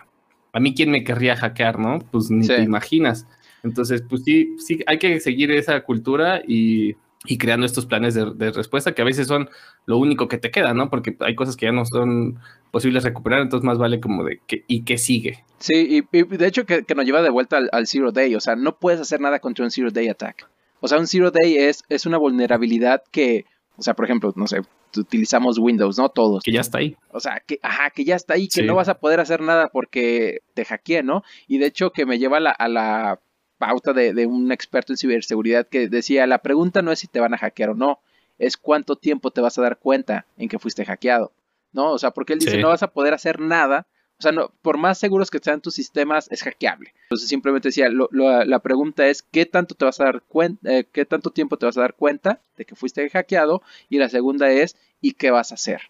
a 0.53 0.61
mí 0.61 0.74
quién 0.74 0.90
me 0.90 1.05
querría 1.05 1.36
hackear, 1.36 1.78
¿no? 1.78 1.99
Pues 2.11 2.30
ni 2.30 2.46
te 2.46 2.62
imaginas. 2.62 3.26
Entonces, 3.62 4.03
pues 4.09 4.22
sí, 4.24 4.57
sí, 4.59 4.80
hay 4.86 4.99
que 4.99 5.20
seguir 5.20 5.51
esa 5.51 5.80
cultura 5.82 6.42
y, 6.46 6.96
creando 7.38 7.66
estos 7.66 7.86
planes 7.86 8.14
de, 8.14 8.51
respuesta 8.53 8.92
que 8.92 9.03
a 9.03 9.05
veces 9.05 9.26
son 9.26 9.51
lo 9.86 9.99
único 9.99 10.28
que 10.28 10.38
te 10.38 10.51
queda, 10.51 10.74
¿no? 10.74 10.88
Porque 10.90 11.16
hay 11.20 11.34
cosas 11.34 11.57
que 11.57 11.66
ya 11.66 11.72
no 11.72 11.84
son 11.84 12.38
posibles 12.70 13.05
recuperar, 13.05 13.40
entonces 13.40 13.66
más 13.66 13.78
vale 13.78 14.01
como 14.01 14.24
de 14.24 14.40
que, 14.46 14.64
¿y 14.66 14.84
qué 14.84 14.99
sigue? 14.99 15.44
Sí, 15.59 16.05
y, 16.12 16.22
de 16.22 16.46
hecho 16.46 16.64
que, 16.64 16.84
nos 16.94 17.05
lleva 17.05 17.22
de 17.22 17.30
vuelta 17.30 17.59
al, 17.70 17.86
Zero 17.86 18.12
Day, 18.12 18.34
o 18.34 18.40
sea, 18.40 18.57
no 18.57 18.78
puedes 18.78 19.01
hacer 19.01 19.20
nada 19.20 19.40
contra 19.40 19.64
un 19.64 19.70
Zero 19.70 19.90
Day 19.90 20.09
Attack. 20.09 20.49
O 20.80 20.88
sea, 20.88 20.99
un 20.99 21.07
Zero 21.07 21.30
Day 21.30 21.57
es, 21.57 21.82
es 21.88 22.07
una 22.07 22.18
vulnerabilidad 22.18 23.03
que, 23.11 23.46
o 23.76 23.82
sea, 23.82 23.94
por 23.94 24.05
ejemplo, 24.05 24.32
no 24.36 24.46
sé, 24.46 24.62
utilizamos 24.97 25.59
Windows, 25.59 25.99
¿no? 25.99 26.09
Todos. 26.09 26.43
Que 26.43 26.53
ya 26.53 26.61
está 26.61 26.78
ahí. 26.78 26.97
O 27.11 27.20
sea, 27.20 27.43
que, 27.47 27.59
ajá, 27.62 27.91
que 27.91 28.05
ya 28.05 28.16
está 28.16 28.34
ahí, 28.34 28.49
que 28.49 28.62
no 28.62 28.74
vas 28.74 28.89
a 28.89 28.99
poder 28.99 29.20
hacer 29.20 29.41
nada 29.41 29.68
porque 29.68 30.43
te 30.55 30.64
hackeé, 30.64 31.03
¿no? 31.03 31.22
Y 31.47 31.59
de 31.59 31.66
hecho 31.66 31.93
que 31.93 32.07
me 32.07 32.18
lleva 32.18 32.39
a 32.39 32.68
la, 32.68 33.20
pauta 33.59 33.93
de, 33.93 34.26
un 34.26 34.53
experto 34.53 34.93
en 34.93 34.97
ciberseguridad 34.97 35.66
que 35.66 35.89
decía, 35.89 36.26
la 36.26 36.39
pregunta 36.39 36.80
no 36.80 36.93
es 36.93 37.01
si 37.01 37.09
te 37.09 37.20
van 37.20 37.34
a 37.34 37.39
hackear 37.39 37.70
o 37.70 37.74
no, 37.74 38.01
es 38.39 38.57
cuánto 38.57 38.97
tiempo 38.97 39.32
te 39.32 39.41
vas 39.41 39.59
a 39.59 39.62
dar 39.62 39.78
cuenta 39.78 40.26
en 40.36 40.49
que 40.49 40.61
fuiste 40.61 40.84
hackeado, 40.84 41.32
¿no? 41.72 41.91
O 41.91 41.99
sea, 41.99 42.12
porque 42.12 42.34
él 42.34 42.39
dice, 42.39 42.59
no 42.59 42.68
vas 42.68 42.84
a 42.84 42.93
poder 42.93 43.14
hacer 43.14 43.41
nada 43.41 43.86
o 44.18 44.22
sea, 44.22 44.32
no, 44.32 44.50
por 44.62 44.78
más 44.78 44.98
seguros 44.98 45.30
que 45.30 45.38
sean 45.38 45.60
tus 45.60 45.74
sistemas, 45.74 46.26
es 46.32 46.42
hackeable. 46.42 46.92
Entonces 47.04 47.28
simplemente 47.28 47.68
decía, 47.68 47.88
la 47.88 48.58
pregunta 48.58 49.06
es 49.06 49.22
qué 49.22 49.46
tanto 49.46 49.76
te 49.76 49.84
vas 49.84 50.00
a 50.00 50.04
dar 50.04 50.22
cuenta, 50.22 50.72
eh, 50.72 50.86
qué 50.90 51.04
tanto 51.04 51.30
tiempo 51.30 51.56
te 51.56 51.66
vas 51.66 51.78
a 51.78 51.82
dar 51.82 51.94
cuenta 51.94 52.40
de 52.56 52.64
que 52.64 52.74
fuiste 52.74 53.08
hackeado. 53.10 53.62
Y 53.88 53.98
la 53.98 54.08
segunda 54.08 54.50
es, 54.50 54.76
¿y 55.00 55.12
qué 55.12 55.30
vas 55.30 55.52
a 55.52 55.54
hacer? 55.54 55.82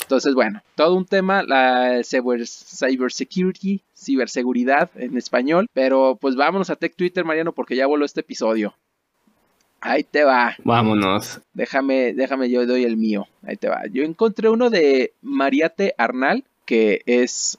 Entonces, 0.00 0.34
bueno, 0.34 0.60
todo 0.74 0.96
un 0.96 1.06
tema, 1.06 1.44
la 1.44 2.02
cyber, 2.02 2.46
security, 3.12 3.82
ciberseguridad 3.96 4.90
en 4.96 5.16
español. 5.16 5.68
Pero 5.72 6.18
pues 6.20 6.34
vámonos 6.34 6.68
a 6.70 6.76
Tech 6.76 6.96
Twitter, 6.96 7.24
Mariano, 7.24 7.52
porque 7.52 7.76
ya 7.76 7.86
voló 7.86 8.04
este 8.04 8.20
episodio. 8.20 8.74
Ahí 9.80 10.02
te 10.02 10.24
va. 10.24 10.56
Vámonos. 10.64 11.40
Déjame, 11.52 12.12
déjame, 12.12 12.50
yo 12.50 12.66
doy 12.66 12.84
el 12.84 12.96
mío. 12.96 13.28
Ahí 13.44 13.56
te 13.56 13.68
va. 13.68 13.82
Yo 13.90 14.02
encontré 14.02 14.48
uno 14.48 14.68
de 14.70 15.12
Mariate 15.22 15.94
Arnal, 15.98 16.44
que 16.72 17.02
es, 17.04 17.58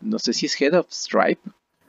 no 0.00 0.18
sé 0.18 0.32
si 0.32 0.46
es 0.46 0.60
Head 0.60 0.74
of 0.74 0.88
Stripe. 0.90 1.40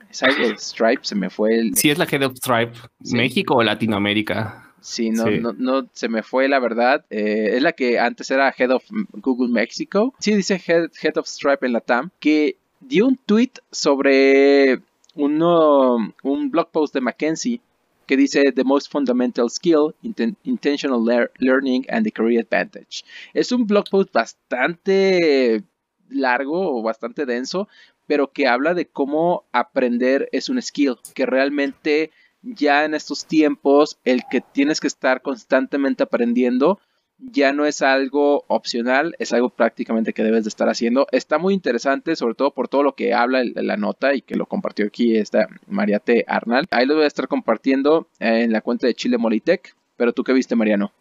Es 0.08 0.22
algo 0.22 0.46
de 0.46 0.56
Stripe, 0.56 1.00
se 1.02 1.16
me 1.16 1.28
fue 1.28 1.58
el... 1.58 1.74
Sí, 1.74 1.90
es 1.90 1.98
la 1.98 2.04
Head 2.04 2.22
of 2.22 2.34
Stripe, 2.36 2.78
México 3.10 3.56
o 3.56 3.64
Latinoamérica. 3.64 4.72
Sí, 4.80 5.10
no, 5.10 5.28
No, 5.28 5.52
no, 5.52 5.88
se 5.92 6.08
me 6.08 6.22
fue 6.22 6.46
la 6.46 6.60
verdad. 6.60 7.04
Eh, 7.10 7.56
es 7.56 7.62
la 7.62 7.72
que 7.72 7.98
antes 7.98 8.30
era 8.30 8.54
Head 8.56 8.70
of 8.70 8.84
Google 9.14 9.48
México. 9.48 10.14
Sí, 10.20 10.36
dice 10.36 10.62
Head, 10.64 10.90
Head 11.02 11.16
of 11.16 11.26
Stripe 11.26 11.66
en 11.66 11.72
la 11.72 11.80
TAM, 11.80 12.10
que 12.20 12.56
dio 12.78 13.08
un 13.08 13.16
tweet 13.16 13.54
sobre 13.72 14.78
uno, 15.16 16.14
un 16.22 16.50
blog 16.52 16.70
post 16.70 16.94
de 16.94 17.00
McKenzie 17.00 17.60
que 18.06 18.16
dice 18.16 18.52
The 18.52 18.62
Most 18.62 18.92
Fundamental 18.92 19.50
Skill, 19.50 19.96
Intentional 20.44 21.28
Learning 21.38 21.84
and 21.90 22.04
the 22.04 22.12
Career 22.12 22.46
Advantage. 22.48 23.04
Es 23.34 23.50
un 23.50 23.66
blog 23.66 23.86
post 23.90 24.12
bastante 24.12 25.64
largo 26.10 26.78
o 26.78 26.82
bastante 26.82 27.26
denso, 27.26 27.68
pero 28.06 28.32
que 28.32 28.46
habla 28.46 28.74
de 28.74 28.86
cómo 28.86 29.44
aprender 29.52 30.28
es 30.32 30.48
un 30.48 30.60
skill, 30.60 30.96
que 31.14 31.26
realmente 31.26 32.10
ya 32.42 32.84
en 32.84 32.94
estos 32.94 33.26
tiempos 33.26 33.98
el 34.04 34.22
que 34.30 34.40
tienes 34.40 34.80
que 34.80 34.86
estar 34.86 35.22
constantemente 35.22 36.02
aprendiendo 36.02 36.78
ya 37.18 37.52
no 37.52 37.66
es 37.66 37.82
algo 37.82 38.44
opcional, 38.46 39.16
es 39.18 39.32
algo 39.32 39.50
prácticamente 39.50 40.12
que 40.12 40.22
debes 40.22 40.44
de 40.44 40.48
estar 40.48 40.68
haciendo. 40.68 41.06
Está 41.10 41.38
muy 41.38 41.52
interesante, 41.52 42.14
sobre 42.14 42.34
todo 42.34 42.52
por 42.52 42.68
todo 42.68 42.84
lo 42.84 42.94
que 42.94 43.12
habla 43.12 43.42
la 43.44 43.76
nota 43.76 44.14
y 44.14 44.22
que 44.22 44.36
lo 44.36 44.46
compartió 44.46 44.86
aquí 44.86 45.16
esta 45.16 45.48
Mariate 45.66 46.24
Arnal. 46.28 46.66
Ahí 46.70 46.86
lo 46.86 46.94
voy 46.94 47.04
a 47.04 47.08
estar 47.08 47.26
compartiendo 47.26 48.08
en 48.20 48.52
la 48.52 48.60
cuenta 48.60 48.86
de 48.86 48.94
Chile 48.94 49.18
Molitech. 49.18 49.74
Pero 49.96 50.12
tú 50.12 50.22
qué 50.22 50.32
viste, 50.32 50.54
Mariano? 50.54 50.92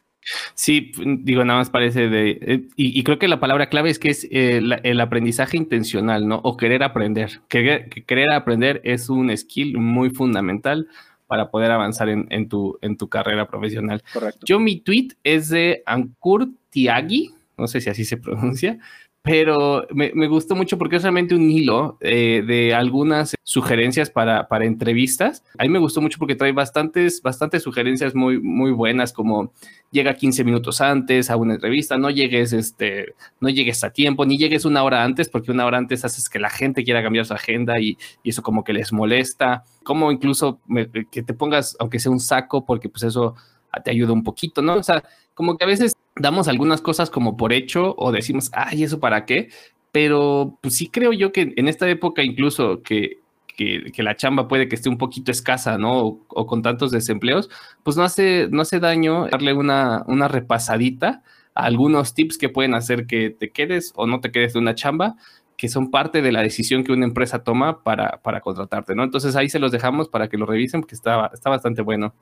Sí, 0.53 0.91
digo, 0.97 1.43
nada 1.45 1.59
más 1.59 1.69
parece 1.69 2.09
de... 2.09 2.37
Eh, 2.41 2.67
y, 2.75 3.03
creo 3.03 3.19
que 3.19 3.27
la 3.27 3.39
palabra 3.39 3.69
clave 3.69 3.89
es 3.89 3.99
que 3.99 4.09
es 4.09 4.27
eh, 4.31 4.61
el 4.83 5.01
aprendizaje 5.01 5.57
intencional, 5.57 6.27
¿no? 6.27 6.41
O 6.43 6.57
querer 6.57 6.83
aprender. 6.83 7.41
Querer, 7.47 7.89
querer 7.89 8.31
aprender 8.33 8.81
es 8.83 9.09
un 9.09 9.35
skill 9.35 9.77
muy 9.77 10.09
fundamental 10.09 10.87
para 11.27 11.51
poder 11.51 11.71
avanzar 11.71 12.09
en, 12.09 12.49
tu, 12.49 12.77
en 12.81 12.97
tu 12.97 13.09
carrera 13.09 13.47
profesional. 13.47 14.01
Correcto. 14.13 14.45
Yo 14.45 14.59
mi 14.59 14.79
tweet 14.79 15.09
es 15.23 15.49
de 15.49 15.83
Ankur 15.85 16.49
Tiagi, 16.69 17.31
no 17.57 17.67
sé 17.67 17.81
si 17.81 17.89
así 17.89 18.05
se 18.05 18.17
pronuncia, 18.17 18.79
pero 19.27 19.85
me, 19.91 20.27
gustó 20.27 20.55
mucho 20.55 20.77
porque 20.77 20.95
es 20.95 21.01
realmente 21.01 21.35
un 21.35 21.51
hilo 21.51 21.97
eh, 21.99 22.43
de 22.47 22.73
algunas 22.73 23.35
sugerencias 23.43 24.09
para, 24.09 24.47
para, 24.47 24.65
entrevistas. 24.65 25.43
A 25.57 25.63
mí 25.63 25.69
me 25.69 25.79
gustó 25.79 25.99
mucho 25.99 26.17
porque 26.17 26.35
trae 26.35 26.53
bastantes, 26.53 27.21
bastantes 27.21 27.63
sugerencias 27.63 28.15
muy, 28.15 28.39
muy 28.41 28.71
buenas, 28.71 29.11
como 29.11 29.51
llega 29.91 30.13
15 30.13 30.43
minutos 30.45 30.79
antes 30.79 31.29
a 31.29 31.35
una 31.35 31.55
entrevista, 31.55 31.97
no 31.97 32.09
llegues, 32.09 32.53
este, 32.53 33.15
no 33.41 33.49
llegues 33.49 33.83
a 33.83 33.91
tiempo, 33.91 34.25
ni 34.25 34.37
llegues 34.37 34.63
una 34.63 34.83
hora 34.83 35.03
antes, 35.03 35.27
porque 35.27 35.51
una 35.51 35.65
hora 35.65 35.77
antes 35.77 36.05
haces 36.05 36.29
que 36.29 36.39
la 36.39 36.49
gente 36.49 36.85
quiera 36.85 37.03
cambiar 37.03 37.25
su 37.25 37.33
agenda 37.33 37.79
y, 37.79 37.97
eso 38.23 38.41
como 38.41 38.63
que 38.63 38.73
les 38.73 38.93
molesta. 38.93 39.63
Como 39.83 40.11
incluso 40.11 40.59
que 41.11 41.23
te 41.23 41.33
pongas, 41.33 41.75
aunque 41.79 41.99
sea 41.99 42.11
un 42.11 42.19
saco, 42.19 42.65
porque 42.65 42.89
pues 42.89 43.03
eso 43.03 43.35
te 43.83 43.91
ayuda 43.91 44.13
un 44.13 44.23
poquito, 44.23 44.61
¿no? 44.61 44.75
O 44.75 44.83
sea, 44.83 45.03
como 45.33 45.57
que 45.57 45.63
a 45.63 45.67
veces 45.67 45.93
damos 46.19 46.47
algunas 46.47 46.81
cosas 46.81 47.09
como 47.09 47.37
por 47.37 47.53
hecho 47.53 47.95
o 47.97 48.11
decimos, 48.11 48.49
ay, 48.53 48.83
¿eso 48.83 48.99
para 48.99 49.25
qué? 49.25 49.49
Pero 49.91 50.57
pues 50.61 50.75
sí 50.75 50.87
creo 50.89 51.13
yo 51.13 51.31
que 51.31 51.53
en 51.55 51.67
esta 51.67 51.89
época 51.89 52.23
incluso 52.23 52.83
que, 52.83 53.19
que, 53.57 54.03
la 54.03 54.15
chamba 54.15 54.47
puede 54.47 54.67
que 54.69 54.75
esté 54.75 54.89
un 54.89 54.97
poquito 54.97 55.31
escasa, 55.31 55.77
¿no? 55.77 56.19
O, 56.27 56.45
con 56.45 56.61
tantos 56.61 56.91
desempleos, 56.91 57.49
pues 57.83 57.97
no 57.97 58.03
hace, 58.03 58.47
no 58.51 58.61
hace 58.61 58.79
daño 58.79 59.27
darle 59.27 59.53
una, 59.53 60.03
una 60.07 60.27
repasadita 60.27 61.23
a 61.55 61.63
algunos 61.65 62.13
tips 62.13 62.37
que 62.37 62.49
pueden 62.49 62.75
hacer 62.75 63.07
que 63.07 63.31
te 63.31 63.51
quedes 63.51 63.93
o 63.95 64.05
no 64.05 64.21
te 64.21 64.31
quedes 64.31 64.53
de 64.53 64.59
una 64.59 64.75
chamba 64.75 65.15
que 65.57 65.69
son 65.69 65.89
parte 65.89 66.21
de 66.21 66.31
la 66.31 66.43
decisión 66.43 66.83
que 66.83 66.91
una 66.91 67.05
empresa 67.05 67.43
toma 67.43 67.81
para, 67.83 68.21
para 68.21 68.41
contratarte, 68.41 68.93
¿no? 68.93 69.03
Entonces 69.03 69.35
ahí 69.35 69.49
se 69.49 69.57
los 69.57 69.71
dejamos 69.71 70.07
para 70.07 70.29
que 70.29 70.37
lo 70.37 70.45
revisen 70.45 70.81
porque 70.81 70.93
está, 70.93 71.31
está 71.33 71.49
bastante 71.49 71.81
bueno. 71.81 72.13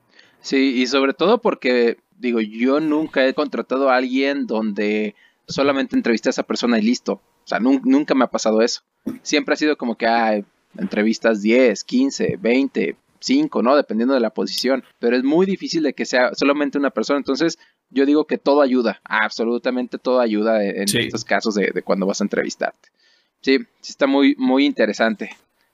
Sí, 0.46 0.80
y 0.80 0.86
sobre 0.86 1.12
todo 1.12 1.38
porque, 1.38 1.98
digo, 2.20 2.40
yo 2.40 2.78
nunca 2.78 3.26
he 3.26 3.34
contratado 3.34 3.90
a 3.90 3.96
alguien 3.96 4.46
donde 4.46 5.16
solamente 5.48 5.96
entrevisté 5.96 6.28
a 6.28 6.30
esa 6.30 6.44
persona 6.44 6.78
y 6.78 6.82
listo. 6.82 7.14
O 7.14 7.48
sea, 7.48 7.58
nunca 7.58 8.14
me 8.14 8.22
ha 8.22 8.28
pasado 8.28 8.62
eso. 8.62 8.82
Siempre 9.22 9.54
ha 9.54 9.56
sido 9.56 9.76
como 9.76 9.96
que, 9.96 10.06
hay 10.06 10.44
entrevistas 10.78 11.42
10, 11.42 11.82
15, 11.82 12.36
20, 12.40 12.96
5, 13.18 13.62
¿no? 13.62 13.74
Dependiendo 13.74 14.14
de 14.14 14.20
la 14.20 14.30
posición. 14.30 14.84
Pero 15.00 15.16
es 15.16 15.24
muy 15.24 15.46
difícil 15.46 15.82
de 15.82 15.94
que 15.94 16.06
sea 16.06 16.32
solamente 16.32 16.78
una 16.78 16.90
persona. 16.90 17.18
Entonces, 17.18 17.58
yo 17.90 18.06
digo 18.06 18.28
que 18.28 18.38
todo 18.38 18.62
ayuda. 18.62 19.00
Absolutamente 19.02 19.98
todo 19.98 20.20
ayuda 20.20 20.64
en 20.64 20.84
estos 20.84 21.24
casos 21.24 21.56
de, 21.56 21.72
de, 21.74 21.82
cuando 21.82 22.06
vas 22.06 22.20
a 22.20 22.24
entrevistarte. 22.24 22.90
Sí, 23.40 23.58
sí 23.80 23.90
está 23.90 24.06
muy, 24.06 24.36
muy 24.38 24.64
interesante. 24.64 25.30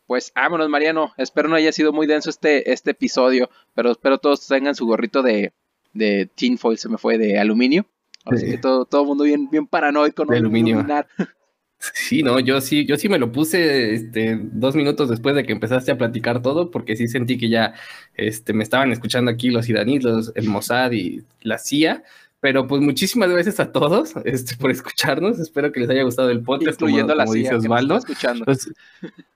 Pues 0.06 0.32
vámonos, 0.34 0.68
Mariano. 0.68 1.12
Espero 1.16 1.48
no 1.48 1.56
haya 1.56 1.72
sido 1.72 1.92
muy 1.92 2.06
denso 2.06 2.30
este, 2.30 2.72
este 2.72 2.92
episodio, 2.92 3.50
pero 3.74 3.92
espero 3.92 4.18
todos 4.18 4.46
tengan 4.46 4.74
su 4.74 4.86
gorrito 4.86 5.22
de, 5.22 5.52
de 5.92 6.26
tinfoil, 6.34 6.78
se 6.78 6.88
me 6.88 6.98
fue, 6.98 7.18
de 7.18 7.38
aluminio. 7.38 7.86
Así 8.24 8.46
que 8.46 8.58
todo, 8.58 8.84
todo 8.84 9.04
mundo 9.04 9.24
bien, 9.24 9.50
bien 9.50 9.66
paranoico, 9.66 10.24
¿no? 10.24 10.32
De 10.32 10.38
aluminio. 10.38 10.84
Sí, 11.94 12.22
no, 12.22 12.38
yo 12.38 12.60
sí, 12.60 12.86
yo 12.86 12.96
sí 12.96 13.08
me 13.08 13.18
lo 13.18 13.32
puse 13.32 13.94
este, 13.94 14.38
dos 14.40 14.76
minutos 14.76 15.08
después 15.08 15.34
de 15.34 15.42
que 15.42 15.52
empezaste 15.52 15.90
a 15.90 15.98
platicar 15.98 16.40
todo, 16.40 16.70
porque 16.70 16.94
sí 16.94 17.08
sentí 17.08 17.38
que 17.38 17.48
ya 17.48 17.74
este, 18.14 18.52
me 18.52 18.62
estaban 18.62 18.92
escuchando 18.92 19.32
aquí 19.32 19.50
los 19.50 19.68
iraníes, 19.68 20.04
los, 20.04 20.32
el 20.36 20.48
Mossad 20.48 20.92
y 20.92 21.24
la 21.40 21.58
CIA, 21.58 22.04
pero 22.42 22.66
pues 22.66 22.82
muchísimas 22.82 23.30
gracias 23.30 23.60
a 23.60 23.70
todos 23.70 24.14
este, 24.24 24.56
por 24.56 24.72
escucharnos. 24.72 25.38
Espero 25.38 25.70
que 25.70 25.78
les 25.78 25.88
haya 25.88 26.02
gustado 26.02 26.28
el 26.28 26.42
podcast. 26.42 26.72
Incluyendo 26.82 27.12
a 27.12 27.16
la 27.16 27.26
CIA, 27.28 27.56
Osvaldo. 27.56 27.96
Escuchando. 27.98 28.44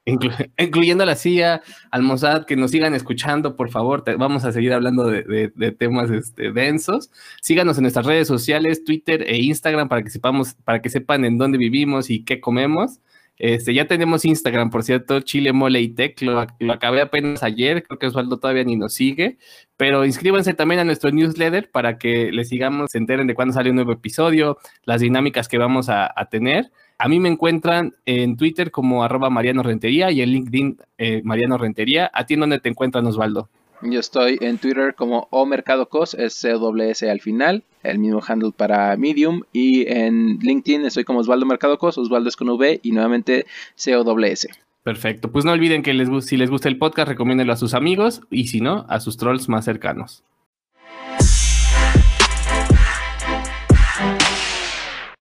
incluyendo 0.58 1.04
a 1.04 1.06
la 1.06 1.14
CIA, 1.14 1.62
al 1.92 2.02
Mossad, 2.02 2.46
que 2.46 2.56
nos 2.56 2.72
sigan 2.72 2.94
escuchando, 2.94 3.54
por 3.54 3.70
favor. 3.70 4.02
vamos 4.18 4.44
a 4.44 4.50
seguir 4.50 4.72
hablando 4.72 5.06
de, 5.06 5.76
temas 5.78 6.10
este, 6.10 6.50
densos. 6.50 7.12
Síganos 7.40 7.78
en 7.78 7.82
nuestras 7.82 8.06
redes 8.06 8.26
sociales, 8.26 8.82
Twitter 8.82 9.22
e 9.28 9.36
Instagram, 9.36 9.88
para 9.88 10.02
que 10.02 10.10
sepamos, 10.10 10.54
para 10.64 10.82
que 10.82 10.90
sepan 10.90 11.24
en 11.24 11.38
dónde 11.38 11.58
vivimos 11.58 12.10
y 12.10 12.24
qué 12.24 12.40
comemos. 12.40 12.98
Este, 13.38 13.74
ya 13.74 13.86
tenemos 13.86 14.24
Instagram, 14.24 14.70
por 14.70 14.82
cierto, 14.82 15.20
Chile 15.20 15.52
Mole 15.52 15.80
y 15.80 15.88
Tech, 15.88 16.20
lo, 16.22 16.40
acabé 16.72 17.02
apenas 17.02 17.42
ayer, 17.42 17.82
creo 17.82 17.98
que 17.98 18.06
Osvaldo 18.06 18.38
todavía 18.38 18.64
ni 18.64 18.76
nos 18.76 18.94
sigue, 18.94 19.36
pero 19.76 20.06
inscríbanse 20.06 20.54
también 20.54 20.80
a 20.80 20.84
nuestro 20.84 21.10
newsletter 21.10 21.70
para 21.70 21.98
que 21.98 22.32
les 22.32 22.48
sigamos, 22.48 22.92
se 22.92 22.98
enteren 22.98 23.26
de 23.26 23.34
cuándo 23.34 23.52
sale 23.52 23.70
un 23.70 23.76
nuevo 23.76 23.92
episodio, 23.92 24.56
las 24.84 25.02
dinámicas 25.02 25.48
que 25.48 25.58
vamos 25.58 25.88
a, 25.90 26.12
tener. 26.30 26.72
A 26.98 27.08
mí 27.08 27.20
me 27.20 27.28
encuentran 27.28 27.94
en 28.06 28.36
Twitter 28.36 28.70
como 28.70 29.04
arroba 29.04 29.28
Mariano 29.28 29.62
Rentería 29.62 30.10
y 30.10 30.22
en 30.22 30.30
LinkedIn 30.30 30.78
eh, 30.98 31.20
Mariano 31.24 31.58
Rentería. 31.58 32.10
¿A 32.12 32.24
ti 32.24 32.36
dónde 32.36 32.58
te 32.58 32.70
encuentran, 32.70 33.06
Osvaldo? 33.06 33.50
Yo 33.82 34.00
estoy 34.00 34.38
en 34.40 34.58
Twitter 34.58 34.94
como 34.94 35.28
O 35.30 35.44
Mercado 35.44 35.88
Cos, 35.88 36.14
es 36.14 36.34
C-S 36.34 37.10
al 37.10 37.20
final, 37.20 37.62
el 37.82 37.98
mismo 37.98 38.22
handle 38.26 38.52
para 38.56 38.96
Medium. 38.96 39.42
Y 39.52 39.86
en 39.92 40.38
LinkedIn 40.38 40.86
estoy 40.86 41.04
como 41.04 41.20
Osvaldo 41.20 41.46
Mercado 41.46 41.78
Cos, 41.78 41.98
Osvaldo 41.98 42.28
es 42.28 42.36
con 42.36 42.48
V 42.48 42.80
y 42.82 42.92
nuevamente 42.92 43.46
C-O-S. 43.74 44.48
Perfecto. 44.82 45.30
Pues 45.30 45.44
no 45.44 45.52
olviden 45.52 45.82
que 45.82 45.92
les, 45.94 46.08
si 46.24 46.36
les 46.36 46.48
gusta 46.48 46.68
el 46.68 46.78
podcast, 46.78 47.08
recomiéndenlo 47.08 47.52
a 47.52 47.56
sus 47.56 47.74
amigos 47.74 48.22
y 48.30 48.46
si 48.46 48.60
no, 48.60 48.86
a 48.88 49.00
sus 49.00 49.16
trolls 49.16 49.48
más 49.48 49.64
cercanos. 49.64 50.22